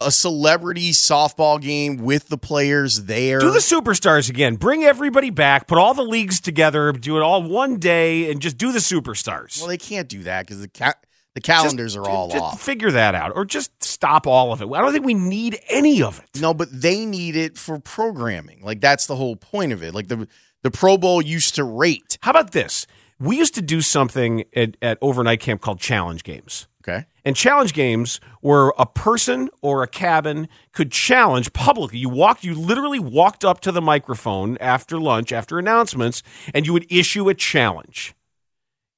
a 0.00 0.10
celebrity 0.10 0.90
softball 0.90 1.60
game 1.60 1.98
with 1.98 2.28
the 2.28 2.36
players 2.38 3.04
there. 3.04 3.38
Do 3.38 3.52
the 3.52 3.60
superstars 3.60 4.28
again. 4.28 4.56
Bring 4.56 4.82
everybody 4.82 5.30
back. 5.30 5.68
Put 5.68 5.78
all 5.78 5.94
the 5.94 6.02
leagues 6.02 6.40
together. 6.40 6.90
Do 6.92 7.16
it 7.18 7.22
all 7.22 7.42
one 7.44 7.78
day, 7.78 8.28
and 8.30 8.40
just 8.42 8.58
do 8.58 8.72
the 8.72 8.80
superstars. 8.80 9.58
well, 9.60 9.68
they 9.68 9.78
can't 9.78 10.08
do 10.08 10.24
that 10.24 10.44
because 10.46 10.60
the 10.60 10.68
ca- 10.68 10.94
the 11.34 11.40
calendars 11.40 11.94
are 11.96 12.08
all 12.08 12.30
just 12.30 12.42
off. 12.42 12.60
Figure 12.60 12.90
that 12.90 13.14
out, 13.14 13.32
or 13.36 13.44
just 13.44 13.70
stop 13.82 14.26
all 14.26 14.52
of 14.52 14.60
it. 14.60 14.66
I 14.72 14.80
don't 14.80 14.92
think 14.92 15.04
we 15.06 15.14
need 15.14 15.58
any 15.70 16.02
of 16.02 16.18
it. 16.18 16.40
No, 16.40 16.52
but 16.52 16.68
they 16.72 17.06
need 17.06 17.36
it 17.36 17.56
for 17.56 17.78
programming. 17.78 18.60
Like 18.62 18.80
that's 18.80 19.06
the 19.06 19.14
whole 19.16 19.36
point 19.36 19.72
of 19.72 19.82
it. 19.84 19.94
Like 19.94 20.08
the 20.08 20.26
the 20.62 20.70
Pro 20.72 20.98
Bowl 20.98 21.22
used 21.22 21.54
to 21.54 21.64
rate. 21.64 22.18
How 22.22 22.32
about 22.32 22.50
this? 22.50 22.86
We 23.22 23.36
used 23.36 23.54
to 23.54 23.62
do 23.62 23.80
something 23.80 24.44
at, 24.56 24.76
at 24.82 24.98
overnight 25.00 25.38
camp 25.38 25.60
called 25.60 25.78
challenge 25.78 26.24
games. 26.24 26.66
Okay. 26.82 27.06
And 27.24 27.36
challenge 27.36 27.72
games 27.72 28.20
were 28.42 28.74
a 28.76 28.84
person 28.84 29.48
or 29.60 29.84
a 29.84 29.86
cabin 29.86 30.48
could 30.72 30.90
challenge 30.90 31.52
publicly. 31.52 31.98
You 31.98 32.08
walked, 32.08 32.42
you 32.42 32.54
literally 32.54 32.98
walked 32.98 33.44
up 33.44 33.60
to 33.60 33.70
the 33.70 33.80
microphone 33.80 34.56
after 34.58 34.98
lunch, 34.98 35.30
after 35.30 35.60
announcements, 35.60 36.24
and 36.52 36.66
you 36.66 36.72
would 36.72 36.90
issue 36.90 37.28
a 37.28 37.34
challenge. 37.34 38.16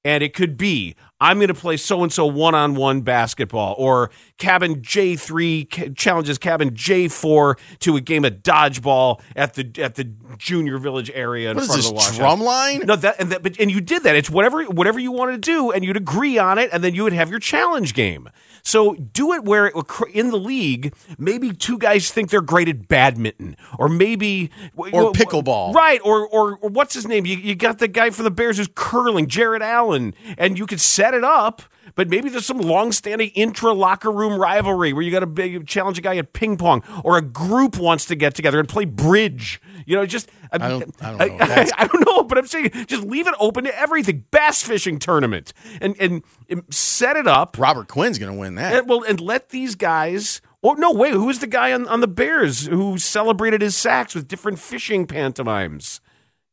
And 0.05 0.22
it 0.22 0.34
could 0.34 0.57
be 0.57 0.96
I'm 1.20 1.38
going 1.38 1.48
to 1.48 1.55
play 1.55 1.78
so 1.78 2.02
and 2.02 2.12
so 2.12 2.26
one 2.26 2.55
on 2.55 2.74
one 2.74 3.00
basketball, 3.00 3.74
or 3.78 4.11
cabin 4.36 4.82
J3 4.82 5.96
challenges 5.96 6.36
cabin 6.36 6.72
J4 6.72 7.59
to 7.80 7.96
a 7.96 8.00
game 8.00 8.24
of 8.24 8.42
dodgeball 8.42 9.22
at 9.34 9.55
the 9.55 9.70
at 9.82 9.94
the 9.94 10.05
junior 10.36 10.76
village 10.76 11.11
area 11.14 11.50
in 11.50 11.57
What 11.57 11.62
is 11.62 11.68
front 11.68 11.78
this, 11.78 11.86
of 11.86 11.92
the 11.92 11.96
wash 11.96 12.16
drum 12.16 12.40
line? 12.40 12.80
No, 12.80 12.96
that 12.96 13.16
and 13.18 13.30
that, 13.32 13.42
but 13.42 13.59
and 13.59 13.70
you 13.70 13.80
did 13.80 14.02
that. 14.02 14.16
It's 14.16 14.28
whatever 14.28 14.64
whatever 14.64 14.98
you 14.98 15.12
wanted 15.12 15.32
to 15.42 15.50
do, 15.50 15.70
and 15.70 15.84
you'd 15.84 15.96
agree 15.96 16.36
on 16.36 16.59
it, 16.59 16.68
and 16.72 16.82
then 16.84 16.94
you 16.94 17.05
would 17.05 17.12
have 17.14 17.30
your 17.30 17.38
challenge 17.40 17.94
game. 17.94 18.28
So 18.66 18.94
do 18.94 19.32
it 19.34 19.44
where 19.44 19.74
uh, 19.76 19.80
it, 19.80 20.11
in 20.14 20.30
the 20.30 20.38
league, 20.38 20.94
maybe 21.18 21.52
two 21.52 21.78
guys 21.78 22.11
think 22.11 22.30
they're 22.30 22.40
great 22.40 22.68
at 22.68 22.88
badminton, 22.88 23.57
or 23.78 23.88
maybe 23.88 24.50
Or 24.76 25.12
pickleball. 25.12 25.74
right? 25.74 26.00
Or 26.05 26.26
or, 26.26 26.57
or 26.57 26.68
what's 26.70 26.94
his 26.94 27.07
name? 27.07 27.24
You, 27.24 27.36
you 27.36 27.55
got 27.55 27.78
the 27.78 27.88
guy 27.88 28.11
from 28.11 28.24
the 28.24 28.30
Bears 28.30 28.57
who's 28.59 28.68
curling, 28.74 29.28
Jared 29.28 29.62
Allen, 29.62 29.93
and 29.95 30.59
you 30.59 30.66
could 30.66 30.80
set 30.80 31.14
it 31.14 31.24
up. 31.24 31.62
But 31.97 32.09
maybe 32.09 32.28
there's 32.30 32.47
some 32.47 32.59
long-standing 32.59 33.28
intra 33.34 33.72
locker 33.72 34.11
room 34.11 34.40
rivalry 34.40 34.92
where 34.92 35.03
you 35.03 35.11
got 35.11 35.20
to 35.20 35.26
big 35.26 35.66
challenge 35.66 35.99
a 35.99 36.01
guy 36.01 36.16
at 36.16 36.32
ping 36.32 36.57
pong, 36.57 36.82
or 37.05 37.18
a 37.18 37.22
group 37.22 37.78
wants 37.78 38.07
to 38.07 38.14
get 38.16 38.34
together 38.34 38.59
and 38.59 38.68
play 38.68 38.84
bridge. 38.84 39.61
You 39.86 39.97
know, 39.97 40.07
just 40.07 40.30
I 40.51 40.59
don't, 40.59 40.95
I 41.03 41.11
don't 41.11 41.18
know. 41.18 41.38
That's- 41.47 41.70
I 41.76 41.86
don't 41.86 42.07
know, 42.07 42.24
but 42.24 42.38
I'm 42.38 42.47
saying 42.47 42.70
just 42.86 43.05
leave 43.05 43.26
it 43.26 43.34
open 43.38 43.64
to 43.64 43.78
everything. 43.78 44.24
Bass 44.30 44.62
fishing 44.62 44.99
tournament 44.99 45.53
and 45.80 45.95
and, 46.01 46.22
and 46.49 46.62
set 46.70 47.16
it 47.16 47.26
up. 47.28 47.57
Robert 47.59 47.86
Quinn's 47.88 48.18
going 48.18 48.32
to 48.32 48.38
win 48.38 48.55
that. 48.57 48.74
And, 48.74 48.88
well, 48.88 49.05
and 49.05 49.20
let 49.20 49.51
these 49.51 49.74
guys. 49.74 50.40
Oh 50.62 50.72
no! 50.72 50.90
Wait, 50.90 51.12
who's 51.12 51.40
the 51.40 51.47
guy 51.47 51.72
on, 51.74 51.86
on 51.88 52.01
the 52.01 52.09
Bears 52.09 52.66
who 52.66 52.97
celebrated 52.97 53.61
his 53.61 53.76
sacks 53.76 54.14
with 54.14 54.26
different 54.26 54.59
fishing 54.59 55.07
pantomimes? 55.07 56.01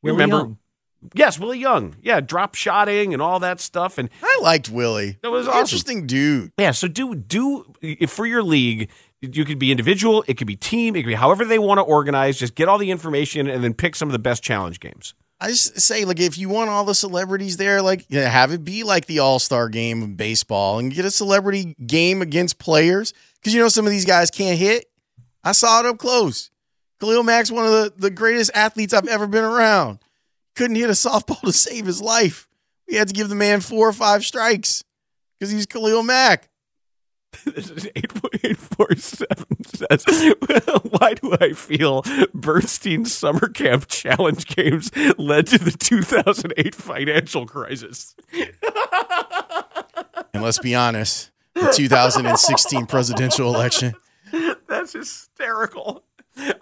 You 0.03 0.13
Willie 0.13 0.23
remember? 0.25 0.37
Young. 0.37 0.57
Yes, 1.13 1.39
Willie 1.39 1.59
Young. 1.59 1.95
Yeah, 2.01 2.19
drop 2.21 2.55
shotting 2.55 3.13
and 3.13 3.21
all 3.21 3.39
that 3.39 3.59
stuff. 3.59 3.97
And 3.97 4.09
I 4.21 4.39
liked 4.41 4.69
Willie. 4.69 5.17
That 5.23 5.31
was 5.31 5.47
awesome. 5.47 5.59
Interesting 5.61 6.07
dude. 6.07 6.51
yeah, 6.59 6.71
so 6.71 6.87
do 6.87 7.15
do 7.15 7.73
if 7.81 8.11
for 8.11 8.25
your 8.25 8.43
league. 8.43 8.89
You 9.23 9.45
could 9.45 9.59
be 9.59 9.69
individual, 9.69 10.23
it 10.27 10.37
could 10.37 10.47
be 10.47 10.55
team, 10.55 10.95
it 10.95 11.03
could 11.03 11.09
be 11.09 11.13
however 11.13 11.45
they 11.45 11.59
want 11.59 11.77
to 11.77 11.83
organize. 11.83 12.39
Just 12.39 12.55
get 12.55 12.67
all 12.67 12.79
the 12.79 12.89
information 12.89 13.47
and 13.47 13.63
then 13.63 13.75
pick 13.75 13.95
some 13.95 14.07
of 14.07 14.13
the 14.13 14.19
best 14.19 14.41
challenge 14.41 14.79
games. 14.79 15.13
I 15.39 15.49
just 15.49 15.79
say, 15.79 16.05
like, 16.05 16.19
if 16.19 16.37
you 16.39 16.49
want 16.49 16.69
all 16.71 16.85
the 16.85 16.95
celebrities 16.95 17.57
there, 17.57 17.81
like, 17.83 18.05
yeah, 18.09 18.27
have 18.29 18.51
it 18.51 18.63
be 18.63 18.83
like 18.83 19.07
the 19.07 19.19
All 19.19 19.37
Star 19.39 19.69
game 19.69 20.01
of 20.03 20.17
baseball 20.17 20.79
and 20.79 20.93
get 20.93 21.05
a 21.05 21.11
celebrity 21.11 21.75
game 21.85 22.21
against 22.21 22.57
players. 22.59 23.13
Because, 23.39 23.53
you 23.53 23.59
know, 23.59 23.67
some 23.69 23.85
of 23.85 23.91
these 23.91 24.05
guys 24.05 24.29
can't 24.29 24.57
hit. 24.57 24.85
I 25.43 25.53
saw 25.53 25.79
it 25.79 25.85
up 25.87 25.97
close. 25.97 26.51
Khalil 26.99 27.23
Mack's 27.23 27.51
one 27.51 27.65
of 27.65 27.71
the, 27.71 27.93
the 27.97 28.09
greatest 28.11 28.51
athletes 28.53 28.93
I've 28.93 29.07
ever 29.07 29.25
been 29.25 29.43
around. 29.43 29.97
Couldn't 30.55 30.75
hit 30.75 30.89
a 30.89 30.93
softball 30.93 31.41
to 31.45 31.53
save 31.53 31.85
his 31.85 32.01
life. 32.01 32.47
We 32.87 32.95
had 32.95 33.07
to 33.07 33.13
give 33.13 33.29
the 33.29 33.35
man 33.35 33.61
four 33.61 33.87
or 33.87 33.93
five 33.93 34.25
strikes 34.25 34.83
because 35.39 35.51
he's 35.51 35.65
Khalil 35.65 36.03
Mack. 36.03 36.49
This 37.45 37.69
is 37.69 37.87
8847 37.95 39.63
says, 39.63 40.05
Why 40.89 41.13
do 41.13 41.35
I 41.39 41.53
feel 41.53 42.03
Bernstein's 42.33 43.13
summer 43.13 43.47
camp 43.47 43.87
challenge 43.87 44.45
games 44.47 44.91
led 45.17 45.47
to 45.47 45.57
the 45.57 45.71
2008 45.71 46.75
financial 46.75 47.45
crisis? 47.45 48.15
And 50.33 50.43
let's 50.43 50.59
be 50.59 50.75
honest, 50.75 51.31
the 51.53 51.71
2016 51.73 52.85
presidential 52.85 53.53
election. 53.53 53.93
That's 54.67 54.93
hysterical. 54.93 56.03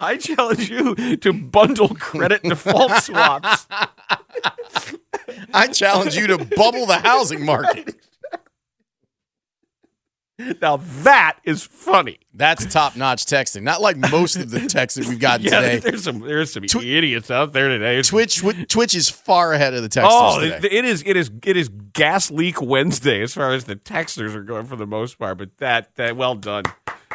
I 0.00 0.16
challenge 0.16 0.70
you 0.70 1.16
to 1.16 1.32
bundle 1.32 1.88
credit 1.94 2.42
default 2.42 2.92
swaps. 3.02 3.66
I 5.54 5.68
challenge 5.68 6.16
you 6.16 6.26
to 6.28 6.38
bubble 6.38 6.86
the 6.86 6.98
housing 6.98 7.44
market. 7.44 7.96
Now 10.60 10.78
that 11.02 11.38
is 11.44 11.62
funny. 11.64 12.18
That's 12.34 12.64
top 12.72 12.96
notch 12.96 13.24
texting. 13.26 13.62
Not 13.62 13.80
like 13.80 13.96
most 13.96 14.36
of 14.36 14.50
the 14.50 14.66
texts 14.66 14.98
that 14.98 15.06
we've 15.08 15.18
gotten 15.20 15.46
Yeah, 15.50 15.60
today. 15.60 15.78
there's 15.78 16.04
some 16.04 16.20
there's 16.20 16.52
some 16.52 16.64
idiots 16.64 17.30
out 17.30 17.52
there 17.52 17.68
today. 17.68 18.00
Twitch 18.02 18.42
Twitch 18.68 18.94
is 18.94 19.08
far 19.10 19.52
ahead 19.52 19.74
of 19.74 19.82
the 19.82 19.88
texters 19.88 20.08
Oh, 20.10 20.40
today. 20.40 20.56
it- 20.56 20.72
it 20.72 20.84
is 20.84 21.02
it 21.06 21.16
is 21.16 21.30
it 21.44 21.56
is 21.56 21.68
gas 21.92 22.30
leak 22.30 22.60
Wednesday 22.62 23.22
as 23.22 23.34
far 23.34 23.52
as 23.52 23.64
the 23.64 23.76
texters 23.76 24.34
are 24.34 24.42
going 24.42 24.66
for 24.66 24.76
the 24.76 24.86
most 24.86 25.18
part. 25.18 25.38
But 25.38 25.56
that 25.58 25.94
that 25.96 26.16
well 26.16 26.34
done. 26.34 26.64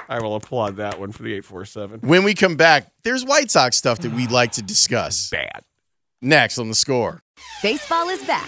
I 0.08 0.20
will 0.22 0.36
applaud 0.36 0.76
that 0.76 1.00
one 1.00 1.12
for 1.12 1.24
the 1.24 1.34
eight 1.34 1.46
four 1.46 1.66
seven. 1.66 2.00
when 2.02 2.24
we 2.24 2.34
come 2.36 2.56
back, 2.58 2.92
there's 3.04 3.26
White 3.26 3.50
Sox 3.50 3.76
stuff 3.78 4.00
that 4.00 4.12
we'd 4.12 4.30
like 4.32 4.52
to 4.54 4.62
discuss. 4.62 5.30
Bad. 5.32 5.64
Next 6.22 6.58
on 6.60 6.68
the 6.70 6.76
score. 6.76 7.22
Baseball 7.64 8.10
is 8.10 8.24
back, 8.26 8.48